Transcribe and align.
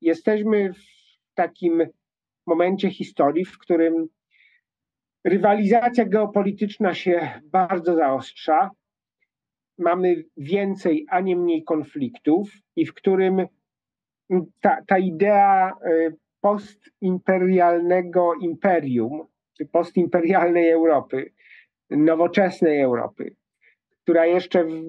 jesteśmy 0.00 0.72
w 0.72 1.34
takim 1.34 1.86
momencie 2.46 2.90
historii, 2.90 3.44
w 3.44 3.58
którym 3.58 4.08
rywalizacja 5.24 6.04
geopolityczna 6.04 6.94
się 6.94 7.40
bardzo 7.44 7.94
zaostrza. 7.94 8.70
Mamy 9.78 10.24
więcej, 10.36 11.06
a 11.10 11.20
nie 11.20 11.36
mniej 11.36 11.64
konfliktów, 11.64 12.50
i 12.76 12.86
w 12.86 12.94
którym 12.94 13.46
ta, 14.60 14.82
ta 14.86 14.98
idea 14.98 15.72
y, 15.86 16.16
postimperialnego 16.40 18.34
imperium, 18.34 19.26
czy 19.56 19.66
postimperialnej 19.66 20.70
Europy, 20.70 21.32
nowoczesnej 21.90 22.80
Europy, 22.80 23.36
która 24.02 24.26
jeszcze 24.26 24.64
w, 24.64 24.82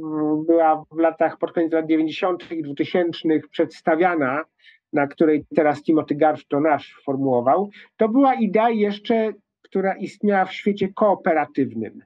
była 0.48 0.84
w 0.92 0.98
latach 0.98 1.38
pod 1.38 1.52
koniec 1.52 1.74
lat 1.74 1.88
90. 1.88 2.52
i 2.52 2.64
2000 2.64 3.20
przedstawiana, 3.52 4.44
na 4.94 5.08
której 5.08 5.46
teraz 5.56 5.84
Timothy 5.84 6.16
Garth 6.16 6.46
nasz 6.62 7.02
formułował, 7.06 7.70
to 7.98 8.10
była 8.10 8.34
idea 8.34 8.70
jeszcze, 8.70 9.34
która 9.62 9.96
istniała 9.96 10.46
w 10.46 10.54
świecie 10.54 10.88
kooperatywnym. 10.94 12.02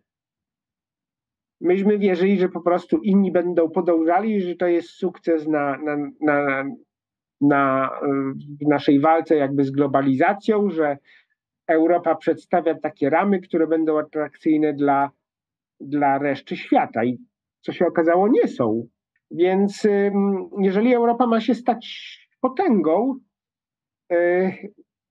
Myśmy 1.62 1.98
wierzyli, 1.98 2.38
że 2.38 2.50
po 2.50 2.62
prostu 2.62 2.98
inni 2.98 3.32
będą 3.32 3.70
podążali, 3.70 4.42
że 4.42 4.56
to 4.56 4.68
jest 4.68 4.90
sukces 4.90 5.48
na, 5.48 5.78
na, 5.78 5.98
na, 6.22 6.64
na, 7.42 7.90
naszej 8.62 9.00
walce 9.00 9.36
jakby 9.36 9.64
z 9.64 9.72
globalizacją, 9.72 10.70
że 10.70 10.98
Europa 11.68 12.16
przedstawia 12.16 12.80
takie 12.80 13.10
ramy, 13.10 13.42
które 13.42 13.68
będą 13.68 14.00
atrakcyjne 14.00 14.74
dla, 14.74 15.12
dla 15.80 16.18
reszty 16.18 16.58
świata. 16.58 17.04
I 17.04 17.18
co 17.62 17.74
się 17.74 17.86
okazało, 17.88 18.28
nie 18.28 18.48
są. 18.48 18.88
Więc 19.32 19.88
jeżeli 20.60 20.94
Europa 20.94 21.28
ma 21.28 21.42
się 21.42 21.56
stać 21.56 22.23
potęgą, 22.44 23.20
e, 24.12 24.52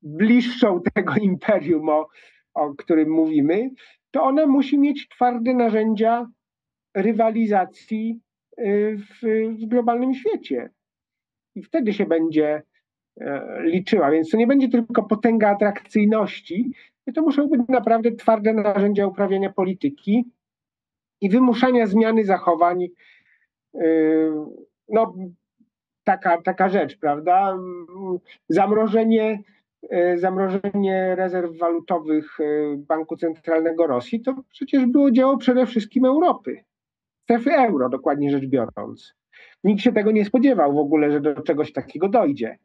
bliższą 0.02 0.80
tego 0.94 1.14
imperium, 1.14 1.88
o, 1.88 2.08
o 2.54 2.74
którym 2.74 3.10
mówimy, 3.10 3.70
to 4.10 4.22
ona 4.22 4.46
musi 4.46 4.78
mieć 4.78 5.08
twarde 5.08 5.54
narzędzia 5.54 6.26
rywalizacji 6.94 8.20
e, 8.56 8.64
w, 8.96 9.20
w 9.60 9.66
globalnym 9.66 10.14
świecie. 10.14 10.70
I 11.54 11.62
wtedy 11.62 11.92
się 11.92 12.06
będzie 12.06 12.62
e, 13.20 13.62
liczyła. 13.62 14.10
Więc 14.10 14.30
to 14.30 14.36
nie 14.36 14.46
będzie 14.46 14.68
tylko 14.68 15.02
potęga 15.02 15.50
atrakcyjności, 15.50 16.72
to 17.14 17.22
muszą 17.22 17.48
być 17.48 17.60
naprawdę 17.68 18.12
twarde 18.12 18.52
narzędzia 18.52 19.06
uprawiania 19.06 19.52
polityki 19.52 20.24
i 21.20 21.30
wymuszania 21.30 21.86
zmiany 21.86 22.24
zachowań. 22.24 22.86
No, 24.88 25.14
taka, 26.04 26.42
taka 26.42 26.68
rzecz, 26.68 26.98
prawda? 26.98 27.58
Zamrożenie, 28.48 29.42
zamrożenie 30.16 31.14
rezerw 31.16 31.58
walutowych 31.58 32.38
Banku 32.76 33.16
Centralnego 33.16 33.86
Rosji 33.86 34.20
to 34.20 34.34
przecież 34.50 34.86
było 34.86 35.10
dzieło 35.10 35.36
przede 35.38 35.66
wszystkim 35.66 36.04
Europy, 36.04 36.64
strefy 37.22 37.52
euro, 37.52 37.88
dokładnie 37.88 38.30
rzecz 38.30 38.46
biorąc. 38.46 39.14
Nikt 39.64 39.82
się 39.82 39.92
tego 39.92 40.10
nie 40.10 40.24
spodziewał 40.24 40.74
w 40.74 40.78
ogóle, 40.78 41.10
że 41.10 41.20
do 41.20 41.42
czegoś 41.42 41.72
takiego 41.72 42.08
dojdzie. 42.08 42.58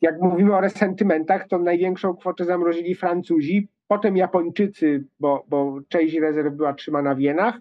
Jak 0.00 0.20
mówimy 0.20 0.56
o 0.56 0.60
resentymentach, 0.60 1.48
to 1.48 1.58
największą 1.58 2.16
kwotę 2.16 2.44
zamrozili 2.44 2.94
Francuzi, 2.94 3.68
potem 3.88 4.16
Japończycy, 4.16 5.04
bo, 5.20 5.44
bo 5.48 5.80
część 5.88 6.14
rezerw 6.14 6.54
była 6.54 6.74
trzymana 6.74 7.14
w 7.14 7.20
jenach, 7.20 7.58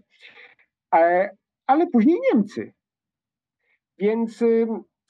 ale, 0.91 1.38
ale 1.67 1.88
później 1.88 2.17
Niemcy. 2.33 2.73
Więc, 3.99 4.44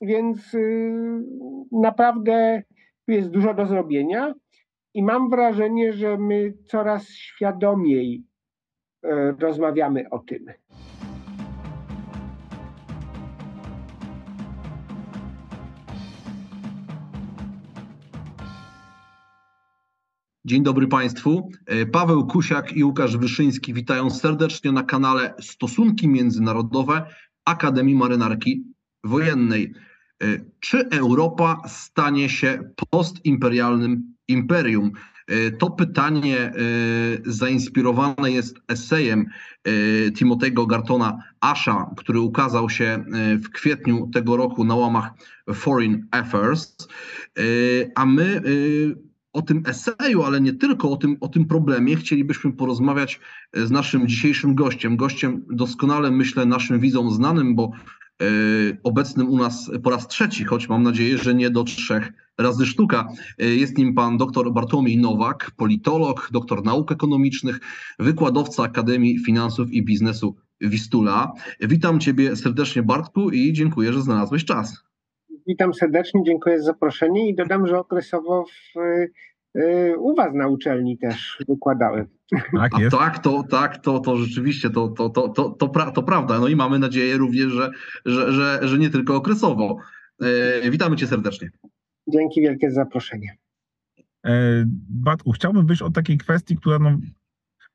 więc 0.01 0.55
naprawdę 1.71 2.63
jest 3.07 3.29
dużo 3.29 3.53
do 3.53 3.65
zrobienia 3.65 4.33
i 4.93 5.03
mam 5.03 5.29
wrażenie, 5.29 5.93
że 5.93 6.17
my 6.17 6.53
coraz 6.65 7.09
świadomiej 7.09 8.23
e, 9.03 9.35
rozmawiamy 9.39 10.09
o 10.09 10.19
tym. 10.19 10.45
Dzień 20.45 20.63
dobry 20.63 20.87
Państwu. 20.87 21.49
E, 21.65 21.85
Paweł 21.85 22.27
Kusiak 22.27 22.73
i 22.73 22.83
Łukasz 22.83 23.17
Wyszyński 23.17 23.73
witają 23.73 24.09
serdecznie 24.09 24.71
na 24.71 24.83
kanale 24.83 25.33
Stosunki 25.39 26.07
Międzynarodowe 26.07 27.05
Akademii 27.45 27.95
Marynarki 27.95 28.72
Wojennej. 29.03 29.73
E, 30.23 30.39
czy 30.59 30.89
Europa 30.89 31.61
stanie 31.67 32.29
się 32.29 32.59
postimperialnym 32.89 34.13
imperium? 34.27 34.91
E, 35.27 35.51
to 35.51 35.71
pytanie 35.71 36.53
zainspirowane 37.25 38.31
jest 38.31 38.57
esejem 38.67 39.25
Timotego 40.15 40.67
Gartona 40.67 41.23
Asha, 41.41 41.89
który 41.97 42.19
ukazał 42.19 42.69
się 42.69 43.05
w 43.43 43.49
kwietniu 43.49 44.09
tego 44.13 44.37
roku 44.37 44.63
na 44.63 44.75
łamach 44.75 45.11
Foreign 45.53 45.95
Affairs. 46.11 46.87
A 47.95 48.05
my 48.05 48.41
o 49.33 49.41
tym 49.41 49.63
eseju, 49.65 50.23
ale 50.23 50.41
nie 50.41 50.53
tylko 50.53 50.91
o 50.91 50.97
tym, 50.97 51.17
o 51.21 51.27
tym 51.27 51.45
problemie 51.45 51.95
chcielibyśmy 51.95 52.53
porozmawiać 52.53 53.19
z 53.53 53.71
naszym 53.71 54.07
dzisiejszym 54.07 54.55
gościem. 54.55 54.97
Gościem 54.97 55.45
doskonale, 55.49 56.11
myślę, 56.11 56.45
naszym 56.45 56.79
widzom 56.79 57.11
znanym, 57.11 57.55
bo 57.55 57.63
e, 57.63 58.02
obecnym 58.83 59.29
u 59.29 59.37
nas 59.37 59.71
po 59.83 59.89
raz 59.89 60.07
trzeci, 60.07 60.43
choć 60.43 60.69
mam 60.69 60.83
nadzieję, 60.83 61.17
że 61.17 61.35
nie 61.35 61.49
do 61.49 61.63
trzech 61.63 62.13
razy 62.37 62.65
sztuka. 62.65 63.07
E, 63.39 63.45
jest 63.45 63.77
nim 63.77 63.93
pan 63.93 64.17
dr 64.17 64.53
Bartłomiej 64.53 64.97
Nowak, 64.97 65.51
politolog, 65.57 66.29
doktor 66.31 66.63
nauk 66.63 66.91
ekonomicznych, 66.91 67.59
wykładowca 67.99 68.63
Akademii 68.63 69.19
Finansów 69.19 69.71
i 69.71 69.85
Biznesu 69.85 70.35
Wistula. 70.61 71.33
Witam 71.59 71.99
ciebie 71.99 72.35
serdecznie 72.35 72.83
Bartku 72.83 73.29
i 73.29 73.53
dziękuję, 73.53 73.93
że 73.93 74.01
znalazłeś 74.01 74.45
czas. 74.45 74.83
Witam 75.47 75.73
serdecznie, 75.73 76.21
dziękuję 76.25 76.59
za 76.59 76.65
zaproszenie 76.65 77.29
i 77.29 77.35
dodam, 77.35 77.67
że 77.67 77.79
okresowo 77.79 78.45
w, 78.45 78.79
u 79.97 80.15
Was 80.15 80.33
na 80.33 80.47
uczelni 80.47 80.97
też 80.97 81.37
wykładałem. 81.49 82.07
Tak, 82.57 82.79
jest. 82.79 82.97
tak, 82.97 83.19
to, 83.19 83.43
tak 83.43 83.77
to, 83.77 83.99
to 83.99 84.17
rzeczywiście 84.17 84.69
to, 84.69 84.87
to, 84.87 85.09
to, 85.09 85.29
to, 85.29 85.49
to, 85.49 85.69
pra, 85.69 85.91
to 85.91 86.03
prawda. 86.03 86.39
No 86.39 86.47
i 86.47 86.55
mamy 86.55 86.79
nadzieję 86.79 87.17
również, 87.17 87.51
że, 87.51 87.71
że, 88.05 88.31
że, 88.31 88.59
że 88.61 88.77
nie 88.77 88.89
tylko 88.89 89.15
okresowo. 89.15 89.77
E, 90.63 90.71
witamy 90.71 90.95
Cię 90.95 91.07
serdecznie. 91.07 91.49
Dzięki 92.07 92.41
wielkie 92.41 92.71
za 92.71 92.75
zaproszenie. 92.75 93.37
E, 94.25 94.63
Batku, 94.89 95.31
chciałbym 95.31 95.65
wyjść 95.65 95.81
od 95.81 95.93
takiej 95.93 96.17
kwestii, 96.17 96.57
która 96.57 96.79
no, 96.79 96.97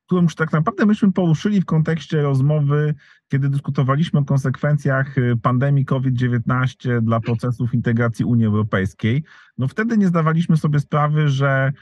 którą 0.08 0.22
już 0.22 0.34
tak 0.34 0.52
naprawdę 0.52 0.86
myśmy 0.86 1.12
poruszyli 1.12 1.60
w 1.60 1.64
kontekście 1.64 2.22
rozmowy, 2.22 2.94
kiedy 3.28 3.48
dyskutowaliśmy 3.48 4.20
o 4.20 4.24
konsekwencjach 4.24 5.18
y, 5.18 5.36
pandemii 5.42 5.84
COVID-19 5.84 7.00
dla 7.00 7.20
procesów 7.20 7.74
integracji 7.74 8.24
Unii 8.24 8.46
Europejskiej. 8.46 9.24
No 9.58 9.68
wtedy 9.68 9.98
nie 9.98 10.06
zdawaliśmy 10.06 10.56
sobie 10.56 10.80
sprawy, 10.80 11.28
że 11.28 11.72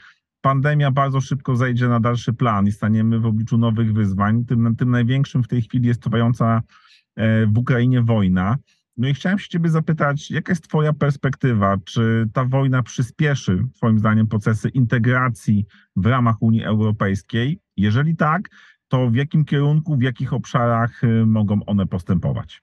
pandemia 0.41 0.91
bardzo 0.91 1.21
szybko 1.21 1.55
zejdzie 1.55 1.87
na 1.87 1.99
dalszy 1.99 2.33
plan 2.33 2.67
i 2.67 2.71
staniemy 2.71 3.19
w 3.19 3.25
obliczu 3.25 3.57
nowych 3.57 3.93
wyzwań. 3.93 4.45
Tym, 4.45 4.75
tym 4.75 4.91
największym 4.91 5.43
w 5.43 5.47
tej 5.47 5.61
chwili 5.61 5.87
jest 5.87 6.01
trwająca 6.01 6.61
e, 7.15 7.45
w 7.45 7.57
Ukrainie 7.57 8.01
wojna. 8.01 8.57
No 8.97 9.07
i 9.07 9.13
chciałem 9.13 9.39
się 9.39 9.49
Ciebie 9.49 9.69
zapytać, 9.69 10.31
jaka 10.31 10.51
jest 10.51 10.67
Twoja 10.67 10.93
perspektywa? 10.93 11.77
Czy 11.85 12.25
ta 12.33 12.45
wojna 12.45 12.83
przyspieszy, 12.83 13.63
Twoim 13.75 13.99
zdaniem, 13.99 14.27
procesy 14.27 14.69
integracji 14.69 15.65
w 15.95 16.05
ramach 16.05 16.41
Unii 16.41 16.63
Europejskiej? 16.63 17.59
Jeżeli 17.77 18.15
tak, 18.15 18.41
to 18.87 19.09
w 19.09 19.15
jakim 19.15 19.45
kierunku, 19.45 19.97
w 19.97 20.01
jakich 20.01 20.33
obszarach 20.33 21.03
y, 21.03 21.25
mogą 21.25 21.59
one 21.65 21.87
postępować? 21.87 22.61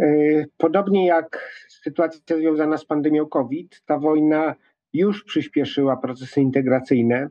Y, 0.00 0.46
podobnie 0.56 1.06
jak 1.06 1.50
sytuacja 1.68 2.36
związana 2.36 2.76
z 2.76 2.84
pandemią 2.84 3.26
COVID, 3.26 3.82
ta 3.86 3.98
wojna 3.98 4.54
już 4.92 5.24
przyspieszyła 5.24 5.96
procesy 5.96 6.40
integracyjne 6.40 7.28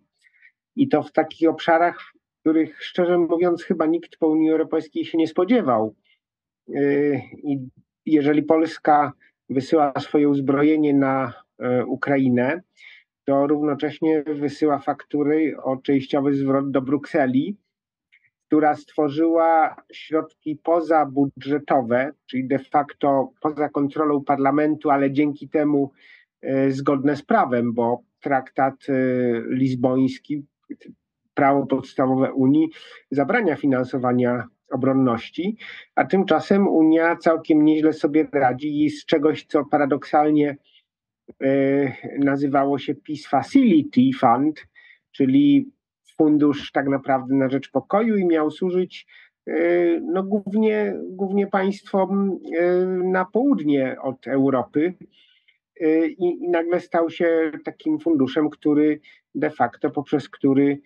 i 0.76 0.88
to 0.88 1.04
w 1.04 1.12
takich 1.12 1.50
obszarach, 1.50 2.00
w 2.38 2.40
których 2.40 2.84
szczerze 2.84 3.18
mówiąc 3.18 3.64
chyba 3.64 3.86
nikt 3.86 4.18
po 4.18 4.28
Unii 4.28 4.52
Europejskiej 4.52 5.06
się 5.06 5.18
nie 5.18 5.28
spodziewał. 5.28 5.96
Y, 6.76 7.22
I 7.44 7.60
jeżeli 8.06 8.44
Polska 8.44 9.14
wysyła 9.50 9.94
swoje 10.00 10.30
uzbrojenie 10.30 10.94
na 10.94 11.34
Ukrainę, 11.88 12.62
to 13.26 13.48
równocześnie 13.48 14.24
wysyła 14.24 14.80
faktury 14.80 15.56
o 15.64 15.78
częściowy 15.78 16.34
zwrot 16.34 16.72
do 16.72 16.82
Brukseli, 16.82 17.58
która 18.48 18.76
stworzyła 18.76 19.76
środki 19.94 20.56
pozabudżetowe, 20.64 22.12
czyli 22.26 22.48
de 22.48 22.60
facto 22.60 23.32
poza 23.42 23.70
kontrolą 23.70 24.24
parlamentu, 24.24 24.90
ale 24.90 25.12
dzięki 25.12 25.50
temu 25.50 25.92
e, 26.42 26.72
zgodne 26.72 27.16
z 27.16 27.24
prawem, 27.24 27.74
bo 27.74 28.04
traktat 28.20 28.76
e, 28.90 28.94
lizboński, 29.50 30.46
prawo 31.34 31.66
podstawowe 31.66 32.34
Unii 32.34 32.70
zabrania 33.12 33.56
finansowania 33.56 34.48
obronności, 34.72 35.58
a 35.96 36.06
tymczasem 36.06 36.68
Unia 36.68 37.16
całkiem 37.16 37.66
nieźle 37.66 37.94
sobie 37.94 38.28
radzi 38.34 38.86
i 38.86 38.90
z 38.90 39.06
czegoś, 39.06 39.46
co 39.46 39.66
paradoksalnie 39.66 40.58
nazywało 42.20 42.80
się 42.80 42.96
Peace 42.96 43.30
Facility 43.30 44.02
Fund, 44.20 44.68
czyli 45.12 45.72
fundusz 46.18 46.72
tak 46.72 46.88
naprawdę 46.88 47.36
na 47.36 47.50
rzecz 47.50 47.72
pokoju 47.72 48.18
i 48.18 48.26
miał 48.26 48.52
służyć 48.52 49.08
no 50.02 50.24
głównie, 50.24 50.96
głównie 51.10 51.48
państwom 51.48 52.40
na 53.04 53.26
południe 53.26 53.98
od 54.02 54.28
Europy. 54.28 54.94
I, 56.18 56.38
I 56.44 56.50
nagle 56.50 56.80
stał 56.80 57.10
się 57.10 57.52
takim 57.66 58.00
funduszem, 58.00 58.50
który 58.50 59.00
de 59.36 59.50
facto 59.50 59.90
poprzez 59.90 60.30
który 60.30 60.80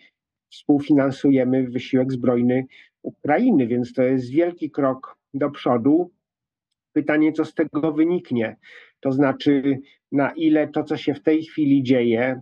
współfinansujemy 0.53 1.69
wysiłek 1.69 2.11
zbrojny 2.11 2.65
Ukrainy, 3.01 3.67
więc 3.67 3.93
to 3.93 4.03
jest 4.03 4.31
wielki 4.31 4.71
krok 4.71 5.17
do 5.33 5.51
przodu. 5.51 6.11
Pytanie, 6.93 7.33
co 7.33 7.45
z 7.45 7.53
tego 7.53 7.91
wyniknie, 7.91 8.57
to 8.99 9.11
znaczy 9.11 9.79
na 10.11 10.31
ile 10.31 10.67
to, 10.67 10.83
co 10.83 10.97
się 10.97 11.13
w 11.13 11.23
tej 11.23 11.43
chwili 11.43 11.83
dzieje, 11.83 12.41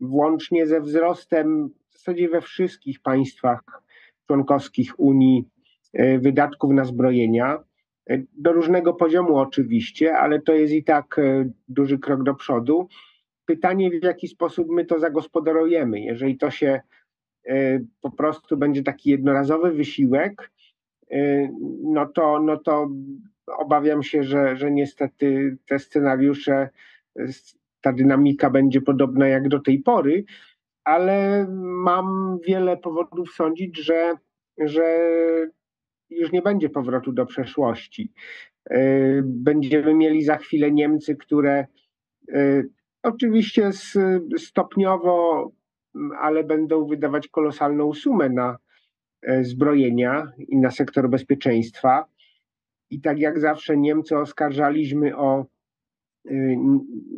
włącznie 0.00 0.66
ze 0.66 0.80
wzrostem 0.80 1.70
w 1.90 1.98
zasadzie 1.98 2.28
we 2.28 2.40
wszystkich 2.40 3.00
państwach 3.00 3.84
członkowskich 4.26 5.00
Unii 5.00 5.44
e, 5.92 6.18
wydatków 6.18 6.72
na 6.72 6.84
zbrojenia. 6.84 7.64
E, 8.10 8.22
do 8.32 8.52
różnego 8.52 8.94
poziomu 8.94 9.36
oczywiście, 9.36 10.18
ale 10.18 10.40
to 10.40 10.54
jest 10.54 10.72
i 10.72 10.84
tak 10.84 11.18
e, 11.18 11.50
duży 11.68 11.98
krok 11.98 12.22
do 12.22 12.34
przodu. 12.34 12.88
Pytanie, 13.46 13.90
w 13.90 14.04
jaki 14.04 14.28
sposób 14.28 14.68
my 14.70 14.84
to 14.84 14.98
zagospodarujemy. 14.98 16.00
Jeżeli 16.00 16.38
to 16.38 16.50
się 16.50 16.80
po 18.00 18.10
prostu 18.10 18.56
będzie 18.56 18.82
taki 18.82 19.10
jednorazowy 19.10 19.72
wysiłek, 19.72 20.50
no 21.82 22.06
to, 22.06 22.40
no 22.40 22.56
to 22.56 22.88
obawiam 23.46 24.02
się, 24.02 24.22
że, 24.22 24.56
że 24.56 24.70
niestety 24.70 25.56
te 25.66 25.78
scenariusze, 25.78 26.68
ta 27.80 27.92
dynamika 27.92 28.50
będzie 28.50 28.80
podobna 28.80 29.28
jak 29.28 29.48
do 29.48 29.60
tej 29.60 29.78
pory, 29.78 30.24
ale 30.84 31.46
mam 31.60 32.38
wiele 32.46 32.76
powodów 32.76 33.30
sądzić, 33.30 33.78
że, 33.78 34.14
że 34.58 34.84
już 36.10 36.32
nie 36.32 36.42
będzie 36.42 36.70
powrotu 36.70 37.12
do 37.12 37.26
przeszłości. 37.26 38.12
E, 38.70 38.80
będziemy 39.24 39.94
mieli 39.94 40.24
za 40.24 40.36
chwilę 40.36 40.72
Niemcy, 40.72 41.16
które 41.16 41.66
oczywiście 43.02 43.70
stopniowo, 44.38 45.50
ale 46.20 46.44
będą 46.44 46.86
wydawać 46.86 47.28
kolosalną 47.28 47.92
sumę 47.92 48.28
na 48.28 48.58
e, 49.22 49.44
zbrojenia 49.44 50.32
i 50.38 50.56
na 50.56 50.70
sektor 50.70 51.08
bezpieczeństwa. 51.10 52.04
I 52.90 53.00
tak 53.00 53.18
jak 53.18 53.40
zawsze 53.40 53.76
Niemcy 53.76 54.18
oskarżaliśmy 54.18 55.16
o 55.16 55.46
Y, 56.30 56.56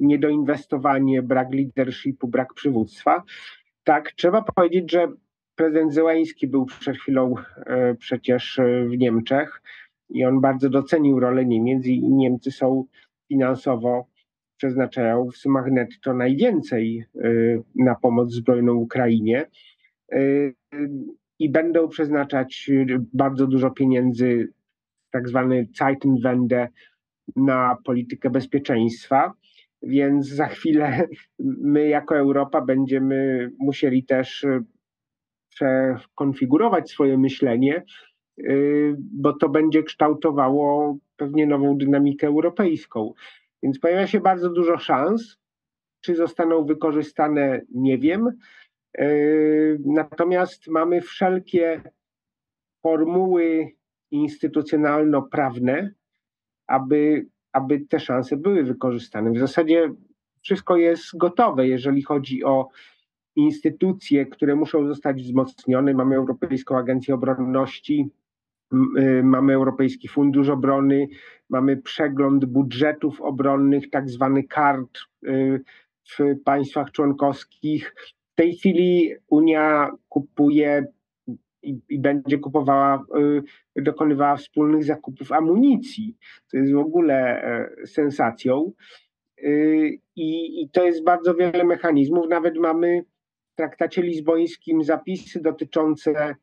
niedoinwestowanie, 0.01 1.23
brak 1.23 1.55
leadershipu, 1.55 2.29
brak 2.29 2.55
przywództwa. 2.55 3.23
Tak, 3.85 4.13
trzeba 4.13 4.43
powiedzieć, 4.43 4.93
że 4.93 5.09
prezydent 5.55 5.95
Zełański 5.95 6.47
był 6.47 6.67
przed 6.67 6.97
chwilą 6.97 7.35
e, 7.67 7.95
przecież 7.95 8.59
e, 8.59 8.85
w 8.85 8.99
Niemczech 8.99 9.63
i 10.11 10.25
on 10.25 10.41
bardzo 10.41 10.71
docenił 10.71 11.21
rolę 11.21 11.45
Niemiec 11.45 11.87
i 11.87 12.13
Niemcy 12.13 12.51
są 12.51 12.85
finansowo 13.29 14.07
przeznaczają 14.57 15.31
w 15.31 15.37
sumach 15.37 15.71
netto 15.71 16.15
najwięcej 16.15 17.05
e, 17.15 17.29
na 17.75 17.95
pomoc 17.95 18.33
zbrojną 18.33 18.75
Ukrainie 18.75 19.47
i 21.39 21.51
będą 21.51 21.89
przeznaczać 21.89 22.71
bardzo 23.13 23.47
dużo 23.47 23.71
pieniędzy, 23.71 24.53
tak 25.11 25.29
zwany 25.29 25.69
Zeitenwende, 25.79 26.69
na 27.37 27.77
politykę 27.85 28.31
bezpieczeństwa. 28.31 29.33
Więc 29.83 30.29
za 30.29 30.47
chwilę 30.47 31.09
my, 31.73 31.89
jako 31.89 32.17
Europa, 32.17 32.61
będziemy 32.61 33.51
musieli 33.59 34.05
też 34.05 34.45
y, 34.45 34.65
przekonfigurować 35.49 36.91
swoje 36.91 37.19
myślenie, 37.19 37.85
y, 38.39 38.97
bo 38.99 39.33
to 39.33 39.49
będzie 39.49 39.83
kształtowało 39.83 40.99
pewnie 41.17 41.47
nową 41.47 41.79
dynamikę 41.79 42.27
europejską. 42.27 43.13
Więc 43.67 43.79
pojawia 43.79 44.07
się 44.07 44.21
bardzo 44.21 44.51
dużo 44.51 44.79
szans. 44.79 45.39
Czy 46.01 46.17
zostaną 46.17 46.65
wykorzystane, 46.65 47.61
nie 47.75 47.99
wiem. 47.99 48.31
Y, 49.01 49.79
natomiast 49.85 50.69
mamy 50.69 51.01
wszelkie 51.01 51.83
formuły 52.83 53.73
instytucjonalno-prawne, 54.11 55.91
aby, 56.67 57.27
aby 57.53 57.81
te 57.81 58.01
szanse 58.01 58.37
były 58.37 58.65
wykorzystane. 58.65 59.33
W 59.33 59.39
zasadzie 59.39 59.95
wszystko 60.43 60.77
jest 60.77 61.17
gotowe, 61.17 61.69
jeżeli 61.69 62.03
chodzi 62.03 62.45
o 62.45 62.69
instytucje, 63.37 64.27
które 64.27 64.57
muszą 64.57 64.87
zostać 64.87 65.23
wzmocnione. 65.23 65.95
Mamy 65.95 66.17
Europejską 66.17 66.79
Agencję 66.79 67.15
Obronności, 67.15 68.11
mamy 69.23 69.55
Europejski 69.55 70.09
Fundusz 70.09 70.49
Obrony, 70.49 71.09
mamy 71.49 71.77
przegląd 71.77 72.45
budżetów 72.45 73.21
obronnych, 73.21 73.91
tak 73.91 74.11
zwany 74.11 74.45
kart 74.45 74.99
y, 75.25 75.61
w 76.19 76.19
państwach 76.45 76.91
członkowskich. 76.91 77.95
W 78.33 78.35
tej 78.35 78.57
chwili 78.57 79.15
Unia 79.29 79.91
kupuje 80.09 80.87
i, 81.63 81.99
będzie 81.99 82.39
kupowała, 82.39 83.05
y, 83.79 83.83
dokonywała 83.83 84.37
wspólnych 84.37 84.85
zakupów 84.85 85.33
amunicji, 85.33 86.17
co 86.47 86.57
jest 86.57 86.73
w 86.73 86.79
ogóle 86.79 87.43
e, 87.43 87.87
sensacją. 87.87 88.73
Y, 89.39 89.99
I 90.17 90.69
to 90.73 90.87
jest 90.87 91.05
bardzo 91.05 91.35
wiele 91.35 91.65
mechanizmów. 91.65 92.29
Nawet 92.29 92.57
mamy 92.57 93.05
w 93.53 93.57
traktacie 93.57 94.03
lizbońskim 94.03 94.85
zapisy 94.85 95.43
dotyczące 95.43 96.37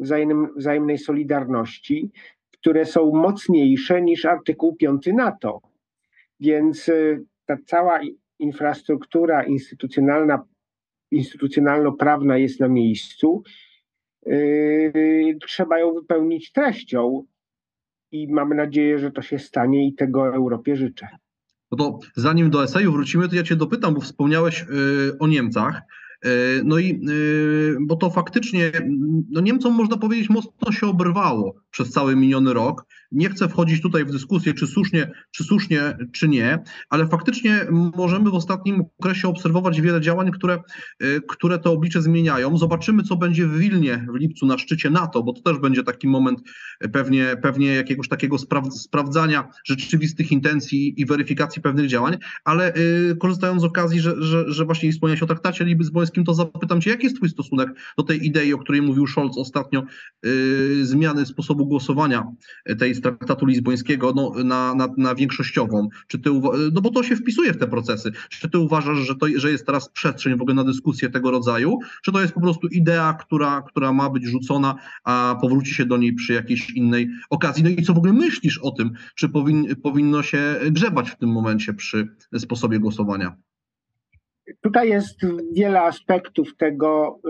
wzajemnej, 0.00 0.50
wzajemnej 0.56 0.98
solidarności, 0.98 2.10
które 2.52 2.86
są 2.86 3.12
mocniejsze 3.12 4.02
niż 4.02 4.24
artykuł 4.24 4.76
5 4.76 5.06
NATO. 5.14 5.60
Więc 6.40 6.88
y, 6.88 7.24
ta 7.46 7.56
cała 7.66 8.00
infrastruktura 8.38 9.44
instytucjonalna, 9.44 10.44
instytucjonalno-prawna 11.10 12.38
jest 12.38 12.60
na 12.60 12.68
miejscu. 12.68 13.42
Yy, 14.26 15.38
trzeba 15.46 15.78
ją 15.78 15.94
wypełnić 15.94 16.52
treścią 16.52 17.24
i 18.12 18.32
mamy 18.32 18.54
nadzieję, 18.54 18.98
że 18.98 19.10
to 19.10 19.22
się 19.22 19.38
stanie 19.38 19.88
i 19.88 19.94
tego 19.94 20.34
Europie 20.34 20.76
życzę. 20.76 21.08
No 21.70 21.78
to 21.78 21.98
zanim 22.16 22.50
do 22.50 22.64
eseju 22.64 22.92
wrócimy, 22.92 23.28
to 23.28 23.36
ja 23.36 23.42
cię 23.42 23.56
dopytam, 23.56 23.94
bo 23.94 24.00
wspomniałeś 24.00 24.66
yy, 24.70 25.18
o 25.18 25.26
Niemcach. 25.26 25.82
Yy, 26.24 26.30
no 26.64 26.78
i 26.78 27.00
bo 27.80 27.96
to 27.96 28.10
faktycznie 28.10 28.72
no 29.30 29.40
Niemcom 29.40 29.74
można 29.74 29.96
powiedzieć 29.96 30.30
mocno 30.30 30.72
się 30.72 30.86
obrwało 30.86 31.54
przez 31.70 31.90
cały 31.90 32.16
miniony 32.16 32.54
rok. 32.54 32.84
Nie 33.12 33.28
chcę 33.28 33.48
wchodzić 33.48 33.82
tutaj 33.82 34.04
w 34.04 34.10
dyskusję, 34.10 34.54
czy 34.54 34.66
słusznie, 34.66 35.10
czy 35.30 35.44
słusznie, 35.44 35.96
czy 36.12 36.28
nie, 36.28 36.58
ale 36.88 37.06
faktycznie 37.08 37.66
możemy 37.96 38.30
w 38.30 38.34
ostatnim 38.34 38.84
okresie 38.98 39.28
obserwować 39.28 39.80
wiele 39.80 40.00
działań, 40.00 40.30
które, 40.30 40.58
y, 41.02 41.20
które 41.28 41.58
to 41.58 41.72
oblicze 41.72 42.02
zmieniają. 42.02 42.58
Zobaczymy, 42.58 43.02
co 43.02 43.16
będzie 43.16 43.46
w 43.46 43.58
Wilnie 43.58 44.06
w 44.14 44.16
lipcu 44.16 44.46
na 44.46 44.58
szczycie 44.58 44.90
NATO, 44.90 45.22
bo 45.22 45.32
to 45.32 45.42
też 45.42 45.58
będzie 45.58 45.82
taki 45.82 46.08
moment 46.08 46.40
pewnie, 46.92 47.36
pewnie 47.42 47.66
jakiegoś 47.66 48.08
takiego 48.08 48.36
sprawdzania 48.70 49.48
rzeczywistych 49.64 50.32
intencji 50.32 51.00
i 51.00 51.06
weryfikacji 51.06 51.62
pewnych 51.62 51.86
działań, 51.86 52.16
ale 52.44 52.72
korzystając 53.20 53.62
z 53.62 53.64
okazji, 53.64 54.00
że, 54.00 54.22
że, 54.22 54.52
że 54.52 54.64
właśnie 54.64 54.92
wspomniałeś 54.92 55.22
o 55.22 55.26
traktacie 55.26 55.64
lizbońskim, 55.64 56.09
to 56.26 56.34
zapytam 56.34 56.80
Cię, 56.80 56.90
jaki 56.90 57.04
jest 57.04 57.16
Twój 57.16 57.28
stosunek 57.28 57.68
do 57.98 58.02
tej 58.02 58.26
idei, 58.26 58.54
o 58.54 58.58
której 58.58 58.82
mówił 58.82 59.06
Scholz 59.06 59.38
ostatnio, 59.38 59.82
y, 60.26 60.86
zmiany 60.86 61.26
sposobu 61.26 61.66
głosowania 61.66 62.32
tej 62.78 62.94
z 62.94 63.00
traktatu 63.00 63.46
lizbońskiego 63.46 64.12
no, 64.16 64.32
na, 64.44 64.74
na, 64.74 64.88
na 64.96 65.14
większościową. 65.14 65.88
Czy 66.06 66.18
ty 66.18 66.30
no 66.72 66.80
bo 66.80 66.90
to 66.90 67.02
się 67.02 67.16
wpisuje 67.16 67.52
w 67.52 67.58
te 67.58 67.66
procesy. 67.66 68.12
Czy 68.28 68.50
ty 68.50 68.58
uważasz, 68.58 68.98
że, 68.98 69.14
to, 69.14 69.26
że 69.36 69.50
jest 69.50 69.66
teraz 69.66 69.88
przestrzeń 69.88 70.38
w 70.38 70.42
ogóle 70.42 70.54
na 70.54 70.64
dyskusję 70.64 71.10
tego 71.10 71.30
rodzaju, 71.30 71.78
czy 72.02 72.12
to 72.12 72.20
jest 72.20 72.32
po 72.32 72.40
prostu 72.40 72.66
idea, 72.66 73.14
która, 73.20 73.62
która 73.62 73.92
ma 73.92 74.10
być 74.10 74.24
rzucona, 74.24 74.74
a 75.04 75.38
powróci 75.40 75.74
się 75.74 75.86
do 75.86 75.96
niej 75.96 76.12
przy 76.12 76.32
jakiejś 76.32 76.70
innej 76.70 77.10
okazji? 77.30 77.64
No 77.64 77.70
i 77.70 77.82
co 77.82 77.94
w 77.94 77.98
ogóle 77.98 78.12
myślisz 78.12 78.58
o 78.58 78.70
tym, 78.70 78.90
czy 79.14 79.28
powin, 79.28 79.76
powinno 79.76 80.22
się 80.22 80.60
grzebać 80.70 81.10
w 81.10 81.16
tym 81.16 81.30
momencie 81.30 81.74
przy 81.74 82.08
sposobie 82.38 82.78
głosowania? 82.78 83.36
Tutaj 84.60 84.88
jest 84.88 85.20
wiele 85.52 85.80
aspektów 85.80 86.56
tego, 86.56 87.20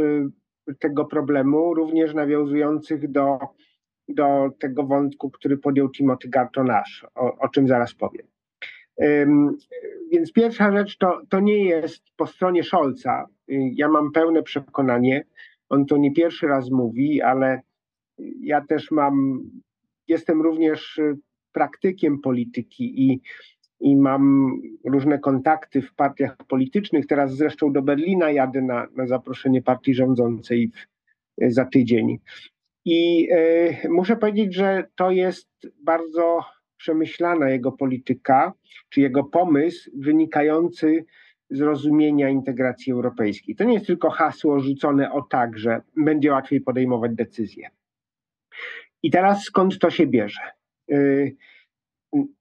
y, 0.68 0.74
tego 0.74 1.04
problemu, 1.04 1.74
również 1.74 2.14
nawiązujących 2.14 3.10
do 3.10 3.38
do 4.14 4.50
tego 4.58 4.84
wątku, 4.84 5.30
który 5.30 5.58
podjął 5.58 5.90
Timothy 5.90 6.28
Gartonasz, 6.28 7.06
o, 7.14 7.38
o 7.38 7.48
czym 7.48 7.68
zaraz 7.68 7.94
powiem. 7.94 8.26
Więc 10.12 10.32
pierwsza 10.32 10.72
rzecz 10.72 10.98
to, 10.98 11.20
to 11.28 11.40
nie 11.40 11.64
jest 11.64 12.02
po 12.16 12.26
stronie 12.26 12.64
Scholza. 12.64 13.26
Ja 13.48 13.88
mam 13.88 14.12
pełne 14.12 14.42
przekonanie, 14.42 15.24
on 15.68 15.86
to 15.86 15.96
nie 15.96 16.12
pierwszy 16.12 16.46
raz 16.46 16.70
mówi, 16.70 17.22
ale 17.22 17.60
ja 18.40 18.60
też 18.66 18.90
mam, 18.90 19.42
jestem 20.08 20.42
również 20.42 21.00
praktykiem 21.52 22.20
polityki 22.20 23.10
i, 23.10 23.20
i 23.80 23.96
mam 23.96 24.52
różne 24.84 25.18
kontakty 25.18 25.82
w 25.82 25.94
partiach 25.94 26.36
politycznych. 26.36 27.06
Teraz 27.06 27.36
zresztą 27.36 27.72
do 27.72 27.82
Berlina 27.82 28.30
jadę 28.30 28.62
na, 28.62 28.86
na 28.96 29.06
zaproszenie 29.06 29.62
partii 29.62 29.94
rządzącej 29.94 30.68
w, 30.68 30.86
za 31.54 31.64
tydzień. 31.64 32.18
I 32.84 33.28
y, 33.84 33.88
muszę 33.88 34.16
powiedzieć, 34.16 34.54
że 34.54 34.88
to 34.94 35.10
jest 35.10 35.48
bardzo 35.84 36.44
przemyślana 36.76 37.50
jego 37.50 37.72
polityka, 37.72 38.52
czy 38.88 39.00
jego 39.00 39.24
pomysł 39.24 39.90
wynikający 39.94 41.04
z 41.50 41.60
rozumienia 41.60 42.28
integracji 42.28 42.92
europejskiej. 42.92 43.56
To 43.56 43.64
nie 43.64 43.74
jest 43.74 43.86
tylko 43.86 44.10
hasło 44.10 44.60
rzucone 44.60 45.12
o 45.12 45.22
tak, 45.22 45.58
że 45.58 45.82
będzie 45.96 46.32
łatwiej 46.32 46.60
podejmować 46.60 47.14
decyzje. 47.14 47.68
I 49.02 49.10
teraz 49.10 49.44
skąd 49.44 49.78
to 49.78 49.90
się 49.90 50.06
bierze? 50.06 50.40
Y, 50.92 51.36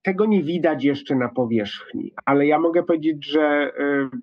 tego 0.02 0.26
nie 0.26 0.44
widać 0.44 0.84
jeszcze 0.84 1.16
na 1.16 1.30
powierzchni, 1.30 2.14
ale 2.26 2.48
ja 2.48 2.60
mogę 2.60 2.84
powiedzieć, 2.84 3.26
że 3.26 3.72
y, 4.14 4.18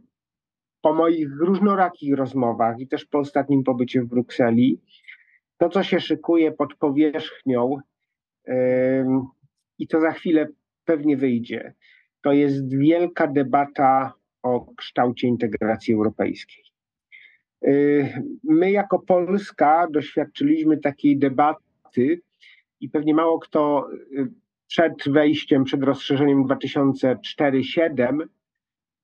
po 0.81 0.95
moich 0.95 1.29
różnorakich 1.41 2.15
rozmowach 2.15 2.81
i 2.81 2.89
też 2.89 3.05
po 3.05 3.19
ostatnim 3.19 3.65
pobycie 3.65 4.03
w 4.03 4.07
Brukseli, 4.07 4.81
to 5.59 5.69
co 5.69 5.83
się 5.83 6.01
szykuje 6.01 6.53
pod 6.53 6.75
powierzchnią 6.75 7.77
i 9.79 9.89
to 9.89 10.01
za 10.01 10.11
chwilę 10.11 10.49
pewnie 10.85 11.17
wyjdzie, 11.17 11.75
to 12.23 12.33
jest 12.33 12.77
wielka 12.79 13.27
debata 13.27 14.13
o 14.43 14.67
kształcie 14.77 15.29
integracji 15.29 15.95
europejskiej. 15.95 16.65
Y, 17.67 18.23
my 18.45 18.71
jako 18.71 18.99
Polska 18.99 19.87
doświadczyliśmy 19.91 20.79
takiej 20.79 21.19
debaty 21.19 22.21
i 22.81 22.89
pewnie 22.89 23.15
mało 23.15 23.39
kto 23.39 23.89
y, 24.13 24.29
przed 24.69 25.09
wejściem, 25.09 25.65
przed 25.65 25.83
rozszerzeniem 25.83 26.45
2004-2007, 26.45 28.21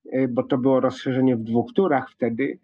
y, 0.05 0.27
bo 0.27 0.43
to 0.43 0.57
było 0.57 0.79
rozszerzenie 0.79 1.35
w 1.35 1.43
dwóch 1.43 1.73
turach 1.73 2.11
wtedy, 2.11 2.59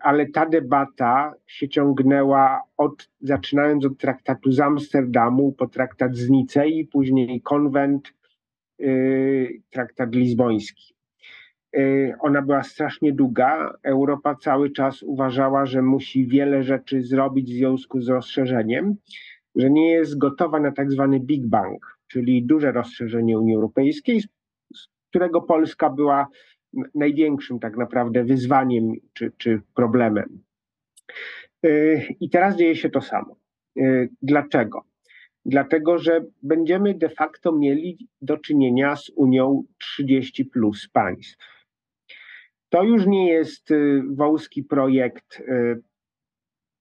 ale 0.00 0.26
ta 0.26 0.46
debata 0.46 1.34
się 1.46 1.68
ciągnęła 1.68 2.62
od, 2.76 3.10
zaczynając 3.20 3.84
od 3.84 3.98
traktatu 3.98 4.52
z 4.52 4.60
Amsterdamu, 4.60 5.52
po 5.52 5.66
traktat 5.66 6.16
z 6.16 6.30
Nicei, 6.30 6.84
później 6.84 7.40
konwent, 7.40 8.14
traktat 9.70 10.14
lizboński. 10.14 10.94
Y, 11.76 12.14
ona 12.20 12.42
była 12.42 12.62
strasznie 12.62 13.12
długa. 13.12 13.74
Europa 13.82 14.34
cały 14.34 14.70
czas 14.70 15.02
uważała, 15.02 15.66
że 15.66 15.82
musi 15.82 16.26
wiele 16.26 16.62
rzeczy 16.62 17.02
zrobić 17.02 17.50
w 17.50 17.56
związku 17.56 18.00
z 18.00 18.08
rozszerzeniem, 18.08 18.96
że 19.58 19.70
nie 19.70 19.90
jest 19.90 20.18
gotowa 20.18 20.60
na 20.60 20.72
tak 20.72 20.92
zwany 20.92 21.20
Big 21.20 21.46
Bang, 21.46 21.98
czyli 22.08 22.42
duże 22.42 22.72
rozszerzenie 22.72 23.38
Unii 23.38 23.54
Europejskiej, 23.54 24.20
z 24.74 24.88
którego 25.10 25.42
Polska 25.42 25.90
była 25.90 26.26
największym 26.94 27.58
tak 27.58 27.76
naprawdę 27.76 28.24
wyzwaniem 28.24 28.92
czy, 29.12 29.32
czy 29.38 29.60
problemem. 29.74 30.42
Y, 31.66 32.02
I 32.20 32.30
teraz 32.30 32.56
dzieje 32.56 32.76
się 32.76 32.90
to 32.90 33.00
samo. 33.00 33.36
Y, 33.78 34.08
dlaczego? 34.22 34.82
Dlatego, 35.44 35.98
że 35.98 36.24
będziemy 36.42 36.94
de 36.94 37.08
facto 37.08 37.52
mieli 37.52 38.08
do 38.22 38.36
czynienia 38.36 38.96
z 38.96 39.10
Unią 39.16 39.62
30 39.78 40.44
plus 40.44 40.88
państw 40.88 41.58
to 42.70 42.82
już 42.82 43.06
nie 43.06 43.28
jest 43.28 43.70
y, 43.70 44.02
wąski 44.10 44.64
projekt, 44.64 45.42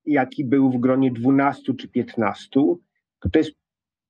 jaki 0.07 0.45
był 0.45 0.71
w 0.71 0.77
gronie 0.77 1.11
12 1.11 1.73
czy 1.73 1.87
15. 1.87 2.49
To 3.31 3.39
jest 3.39 3.51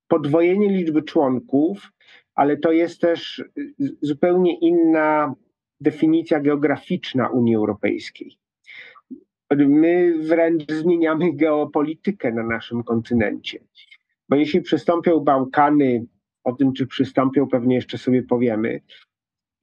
podwojenie 0.08 0.70
liczby 0.70 1.04
członków, 1.04 1.92
ale 2.36 2.58
to 2.58 2.72
jest 2.72 3.02
też 3.02 3.40
y, 3.40 3.74
zupełnie 4.02 4.60
inna 4.60 5.36
definicja 5.82 6.40
geograficzna 6.40 7.30
Unii 7.30 7.56
Europejskiej. 7.56 8.38
My 9.58 10.18
wręcz 10.20 10.72
zmieniamy 10.72 11.34
geopolitykę 11.34 12.32
na 12.32 12.44
naszym 12.44 12.84
kontynencie. 12.84 13.60
Bo 14.30 14.36
jeśli 14.36 14.62
przystąpią 14.62 15.20
Bałkany, 15.20 16.06
o 16.44 16.54
tym 16.54 16.74
czy 16.74 16.88
przystąpią 16.88 17.48
pewnie 17.48 17.76
jeszcze 17.76 17.98
sobie 17.98 18.24
powiemy, 18.24 18.82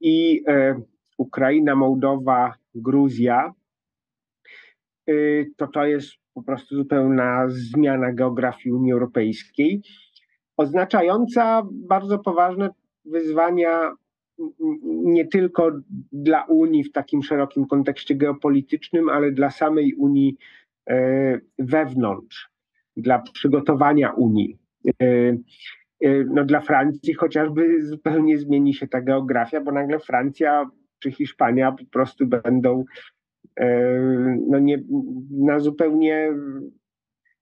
i 0.01 0.43
e, 0.47 0.81
Ukraina, 1.17 1.75
Mołdowa, 1.75 2.53
Gruzja, 2.75 3.53
y, 5.09 5.51
to 5.57 5.67
to 5.67 5.85
jest 5.85 6.24
po 6.35 6.43
prostu 6.43 6.75
zupełna 6.75 7.45
zmiana 7.47 8.13
geografii 8.13 8.75
Unii 8.75 8.91
Europejskiej, 8.91 9.81
oznaczająca 10.57 11.63
bardzo 11.71 12.19
poważne 12.19 12.69
wyzwania 13.05 13.95
nie 14.83 15.27
tylko 15.27 15.71
dla 16.11 16.43
Unii 16.43 16.83
w 16.83 16.91
takim 16.91 17.23
szerokim 17.23 17.67
kontekście 17.67 18.15
geopolitycznym, 18.15 19.09
ale 19.09 19.31
dla 19.31 19.51
samej 19.51 19.93
Unii 19.93 20.37
e, 20.89 21.39
wewnątrz, 21.59 22.49
dla 22.97 23.19
przygotowania 23.19 24.11
Unii. 24.11 24.57
E, 25.01 25.05
e, 26.01 26.23
no 26.23 26.45
dla 26.45 26.59
Francji 26.59 27.13
chociażby 27.13 27.85
zupełnie 27.85 28.37
zmieni 28.37 28.73
się 28.73 28.87
ta 28.87 29.01
geografia, 29.01 29.61
bo 29.61 29.71
nagle 29.71 29.99
Francja 29.99 30.69
czy 30.99 31.11
Hiszpania 31.11 31.71
po 31.71 31.85
prostu 31.85 32.27
będą 32.27 32.83
no 34.47 34.59
nie, 34.59 34.83
na 35.31 35.59
zupełnie 35.59 36.33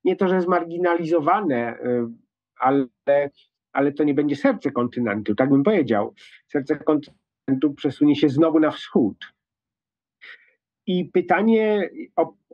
nie 0.04 0.16
to, 0.16 0.28
że 0.28 0.42
zmarginalizowane, 0.42 1.58
e, 1.58 2.12
ale, 2.60 2.86
ale 3.74 3.92
to 3.92 4.04
nie 4.04 4.14
będzie 4.14 4.36
serce 4.36 4.72
kontynentu, 4.72 5.36
tak 5.36 5.50
bym 5.50 5.64
powiedział. 5.64 6.14
Serce 6.48 6.76
kontynentu 6.76 7.74
przesunie 7.76 8.16
się 8.16 8.30
znowu 8.30 8.60
na 8.60 8.72
wschód. 8.72 9.34
I 10.86 11.06
pytanie 11.06 11.90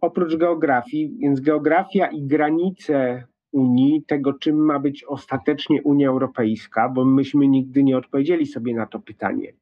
oprócz 0.01 0.35
geografii, 0.35 1.17
więc 1.19 1.39
geografia 1.39 2.07
i 2.07 2.27
granice 2.27 3.23
Unii, 3.51 4.03
tego 4.07 4.33
czym 4.33 4.55
ma 4.65 4.79
być 4.79 5.03
ostatecznie 5.03 5.83
Unia 5.83 6.09
Europejska, 6.09 6.89
bo 6.89 7.05
myśmy 7.05 7.47
nigdy 7.47 7.83
nie 7.83 7.97
odpowiedzieli 7.97 8.45
sobie 8.45 8.75
na 8.75 8.85
to 8.85 8.99
pytanie 8.99 9.53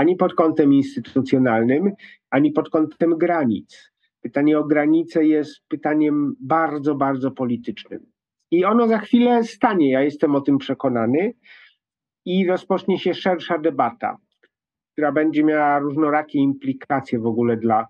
ani 0.00 0.16
pod 0.16 0.34
kątem 0.34 0.72
instytucjonalnym, 0.72 1.92
ani 2.30 2.52
pod 2.52 2.70
kątem 2.70 3.18
granic. 3.18 3.92
Pytanie 4.20 4.58
o 4.58 4.64
granice 4.64 5.24
jest 5.24 5.60
pytaniem 5.68 6.36
bardzo, 6.40 6.94
bardzo 6.94 7.30
politycznym. 7.30 8.06
I 8.50 8.64
ono 8.64 8.88
za 8.88 8.98
chwilę 8.98 9.44
stanie, 9.44 9.90
ja 9.90 10.02
jestem 10.02 10.34
o 10.34 10.40
tym 10.40 10.58
przekonany, 10.58 11.32
i 12.24 12.46
rozpocznie 12.46 12.98
się 12.98 13.14
szersza 13.14 13.58
debata, 13.58 14.16
która 14.92 15.12
będzie 15.12 15.44
miała 15.44 15.78
różnorakie 15.78 16.38
implikacje 16.38 17.18
w 17.18 17.26
ogóle 17.26 17.56
dla, 17.56 17.86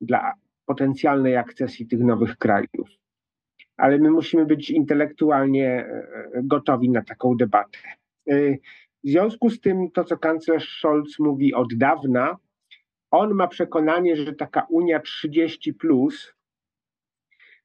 dla 0.00 0.32
potencjalnej 0.66 1.36
akcesji 1.36 1.86
tych 1.86 2.00
nowych 2.00 2.36
krajów. 2.36 2.88
Ale 3.76 3.98
my 3.98 4.10
musimy 4.10 4.46
być 4.46 4.70
intelektualnie 4.70 5.68
e, 5.68 6.06
gotowi 6.44 6.90
na 6.90 7.02
taką 7.02 7.36
debatę. 7.36 7.78
W 9.04 9.08
związku 9.08 9.50
z 9.50 9.60
tym, 9.60 9.90
to 9.90 10.04
co 10.04 10.18
kanclerz 10.18 10.78
Scholz 10.78 11.18
mówi 11.18 11.54
od 11.54 11.74
dawna, 11.74 12.36
on 13.10 13.34
ma 13.34 13.48
przekonanie, 13.48 14.16
że 14.16 14.32
taka 14.32 14.66
Unia 14.70 15.00
30 15.00 15.74
plus 15.74 16.34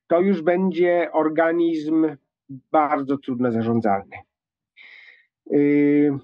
to 0.07 0.21
już 0.21 0.41
będzie 0.41 1.09
organizm 1.11 2.07
bardzo 2.71 3.17
trudno 3.17 3.51
zarządzalny. 3.51 4.15
Yy, 5.45 6.17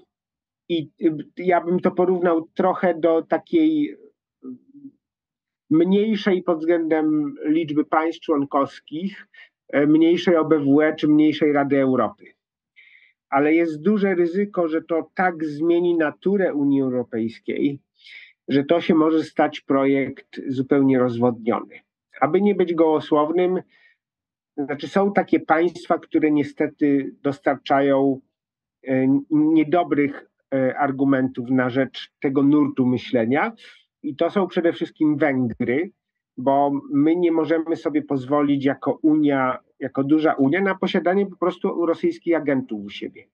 I 0.68 0.90
ja 1.36 1.60
bym 1.60 1.80
to 1.80 1.90
porównał 1.90 2.48
trochę 2.54 2.94
do 2.94 3.22
takiej 3.22 3.96
mniejszej 5.70 6.42
pod 6.42 6.58
względem 6.58 7.34
liczby 7.44 7.84
państw 7.84 8.20
członkowskich, 8.20 9.28
mniejszej 9.86 10.36
OBWE 10.36 10.94
czy 10.98 11.08
mniejszej 11.08 11.52
Rady 11.52 11.80
Europy 11.80 12.24
ale 13.32 13.54
jest 13.54 13.82
duże 13.82 14.14
ryzyko, 14.14 14.68
że 14.68 14.82
to 14.82 15.10
tak 15.14 15.44
zmieni 15.44 15.96
naturę 15.96 16.54
Unii 16.54 16.82
Europejskiej, 16.82 17.78
że 18.48 18.64
to 18.64 18.80
się 18.80 18.94
może 18.94 19.24
stać 19.24 19.60
projekt 19.60 20.40
zupełnie 20.48 20.98
rozwodniony. 20.98 21.80
Aby 22.20 22.40
nie 22.40 22.54
być 22.54 22.74
gołosłownym, 22.74 23.62
znaczy 24.56 24.88
są 24.88 25.12
takie 25.12 25.40
państwa, 25.40 25.98
które 25.98 26.30
niestety 26.30 27.14
dostarczają 27.22 28.20
e, 28.86 29.06
niedobrych 29.30 30.30
e, 30.54 30.78
argumentów 30.78 31.50
na 31.50 31.70
rzecz 31.70 32.12
tego 32.20 32.42
nurtu 32.42 32.86
myślenia. 32.86 33.52
I 34.02 34.16
to 34.16 34.30
są 34.30 34.46
przede 34.46 34.72
wszystkim 34.72 35.16
Węgry, 35.16 35.90
bo 36.36 36.70
my 36.90 37.16
nie 37.16 37.32
możemy 37.32 37.76
sobie 37.76 38.02
pozwolić 38.02 38.64
jako 38.64 38.98
Unia 39.02 39.58
jako 39.82 40.04
duża 40.04 40.32
Unia 40.32 40.60
na 40.60 40.74
posiadanie 40.74 41.26
po 41.26 41.36
prostu 41.36 41.86
rosyjskich 41.86 42.36
agentów 42.36 42.84
u 42.84 42.90
siebie. 42.90 43.24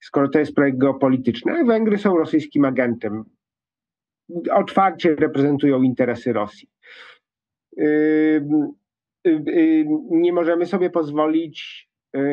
Skoro 0.00 0.28
to 0.28 0.38
jest 0.38 0.54
projekt 0.54 0.78
geopolityczny, 0.78 1.52
a 1.52 1.64
Węgry 1.64 1.98
są 1.98 2.18
rosyjskim 2.18 2.64
agentem. 2.64 3.24
Otwarcie 4.52 5.14
reprezentują 5.14 5.82
interesy 5.82 6.32
Rosji. 6.32 6.68
nie 10.10 10.32
możemy 10.32 10.66
sobie 10.66 10.90
pozwolić 10.90 11.88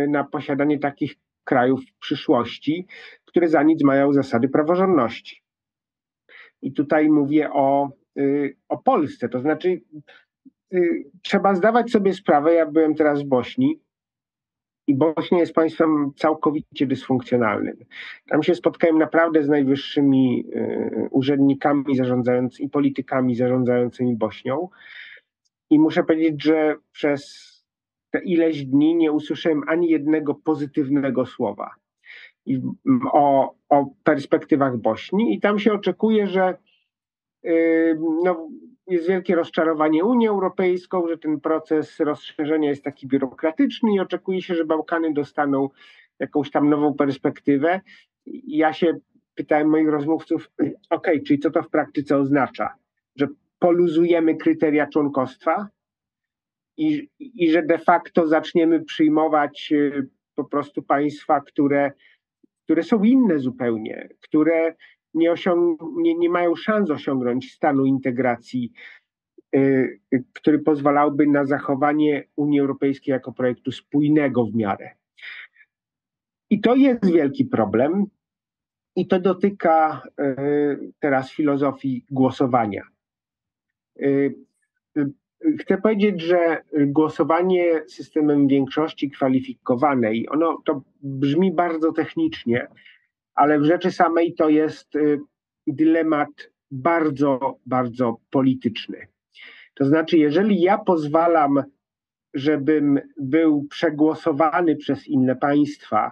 na 0.07 0.23
posiadanie 0.23 0.79
takich 0.79 1.15
krajów 1.43 1.81
w 1.85 1.99
przyszłości, 1.99 2.87
które 3.25 3.47
za 3.47 3.63
nic 3.63 3.83
mają 3.83 4.13
zasady 4.13 4.49
praworządności. 4.49 5.41
I 6.61 6.73
tutaj 6.73 7.09
mówię 7.09 7.53
o, 7.53 7.89
o 8.69 8.77
Polsce, 8.77 9.29
to 9.29 9.39
znaczy 9.39 9.81
trzeba 11.21 11.55
zdawać 11.55 11.91
sobie 11.91 12.13
sprawę, 12.13 12.53
ja 12.53 12.65
byłem 12.65 12.95
teraz 12.95 13.23
w 13.23 13.27
Bośni, 13.27 13.79
i 14.87 14.95
Bośnia 14.95 15.39
jest 15.39 15.53
państwem 15.53 16.11
całkowicie 16.15 16.87
dysfunkcjonalnym. 16.87 17.77
Tam 18.27 18.43
się 18.43 18.55
spotkałem 18.55 18.97
naprawdę 18.97 19.43
z 19.43 19.49
najwyższymi 19.49 20.45
y, 20.55 21.07
urzędnikami 21.11 21.95
zarządzającymi 21.95 22.67
i 22.67 22.69
politykami 22.69 23.35
zarządzającymi 23.35 24.15
Bośnią. 24.15 24.69
I 25.69 25.79
muszę 25.79 26.03
powiedzieć, 26.03 26.43
że 26.43 26.75
przez 26.91 27.53
te 28.11 28.19
ileś 28.23 28.65
dni 28.65 28.95
nie 28.95 29.11
usłyszałem 29.11 29.63
ani 29.67 29.89
jednego 29.89 30.35
pozytywnego 30.35 31.25
słowa 31.25 31.75
o, 33.11 33.55
o 33.69 33.85
perspektywach 34.03 34.77
Bośni. 34.77 35.35
I 35.35 35.39
tam 35.39 35.59
się 35.59 35.73
oczekuje, 35.73 36.27
że 36.27 36.57
y, 37.45 37.99
no, 38.23 38.49
jest 38.87 39.07
wielkie 39.07 39.35
rozczarowanie 39.35 40.05
Unią 40.05 40.31
Europejską, 40.31 41.07
że 41.07 41.17
ten 41.17 41.39
proces 41.39 41.99
rozszerzenia 41.99 42.69
jest 42.69 42.83
taki 42.83 43.07
biurokratyczny 43.07 43.93
i 43.93 43.99
oczekuje 43.99 44.41
się, 44.41 44.55
że 44.55 44.65
Bałkany 44.65 45.13
dostaną 45.13 45.69
jakąś 46.19 46.51
tam 46.51 46.69
nową 46.69 46.93
perspektywę. 46.93 47.81
Ja 48.47 48.73
się 48.73 48.99
pytałem 49.35 49.69
moich 49.69 49.89
rozmówców, 49.89 50.51
ok, 50.89 51.07
czyli 51.27 51.39
co 51.39 51.51
to 51.51 51.63
w 51.63 51.69
praktyce 51.69 52.17
oznacza? 52.17 52.73
Że 53.15 53.27
poluzujemy 53.59 54.35
kryteria 54.35 54.87
członkostwa 54.87 55.69
i, 56.77 57.09
i 57.19 57.51
że 57.51 57.63
de 57.63 57.77
facto 57.77 58.27
zaczniemy 58.27 58.83
przyjmować 58.85 59.69
y, 59.71 60.09
po 60.35 60.43
prostu 60.43 60.81
państwa, 60.81 61.41
które, 61.41 61.91
które 62.63 62.83
są 62.83 63.03
inne 63.03 63.39
zupełnie, 63.39 64.09
które 64.21 64.75
nie, 65.13 65.31
osiąg- 65.31 65.77
nie, 65.95 66.15
nie 66.15 66.29
mają 66.29 66.55
szans 66.55 66.89
osiągnąć 66.89 67.53
stanu 67.53 67.85
integracji, 67.85 68.71
y, 69.55 69.59
y, 70.13 70.23
który 70.33 70.59
pozwalałby 70.59 71.27
na 71.27 71.45
zachowanie 71.45 72.23
Unii 72.35 72.59
Europejskiej 72.59 73.11
jako 73.11 73.31
projektu 73.31 73.71
spójnego 73.71 74.45
w 74.45 74.55
miarę. 74.55 74.89
I 76.49 76.61
to 76.61 76.75
jest 76.75 77.05
wielki 77.05 77.45
problem, 77.45 78.05
i 78.95 79.07
to 79.07 79.19
dotyka 79.19 80.01
y, 80.19 80.93
teraz 80.99 81.31
filozofii 81.31 82.05
głosowania. 82.11 82.81
Chcę 85.59 85.77
powiedzieć, 85.77 86.21
że 86.21 86.61
głosowanie 86.87 87.81
systemem 87.87 88.47
większości 88.47 89.11
kwalifikowanej, 89.11 90.29
ono 90.29 90.61
to 90.65 90.81
brzmi 91.01 91.51
bardzo 91.51 91.91
technicznie, 91.91 92.67
ale 93.35 93.59
w 93.59 93.63
rzeczy 93.63 93.91
samej 93.91 94.33
to 94.33 94.49
jest 94.49 94.95
y, 94.95 95.19
dylemat 95.67 96.51
bardzo, 96.71 97.59
bardzo 97.65 98.17
polityczny. 98.29 99.07
To 99.73 99.85
znaczy, 99.85 100.17
jeżeli 100.17 100.61
ja 100.61 100.77
pozwalam, 100.77 101.63
żebym 102.33 102.99
był 103.17 103.67
przegłosowany 103.69 104.75
przez 104.75 105.07
inne 105.07 105.35
państwa 105.35 106.11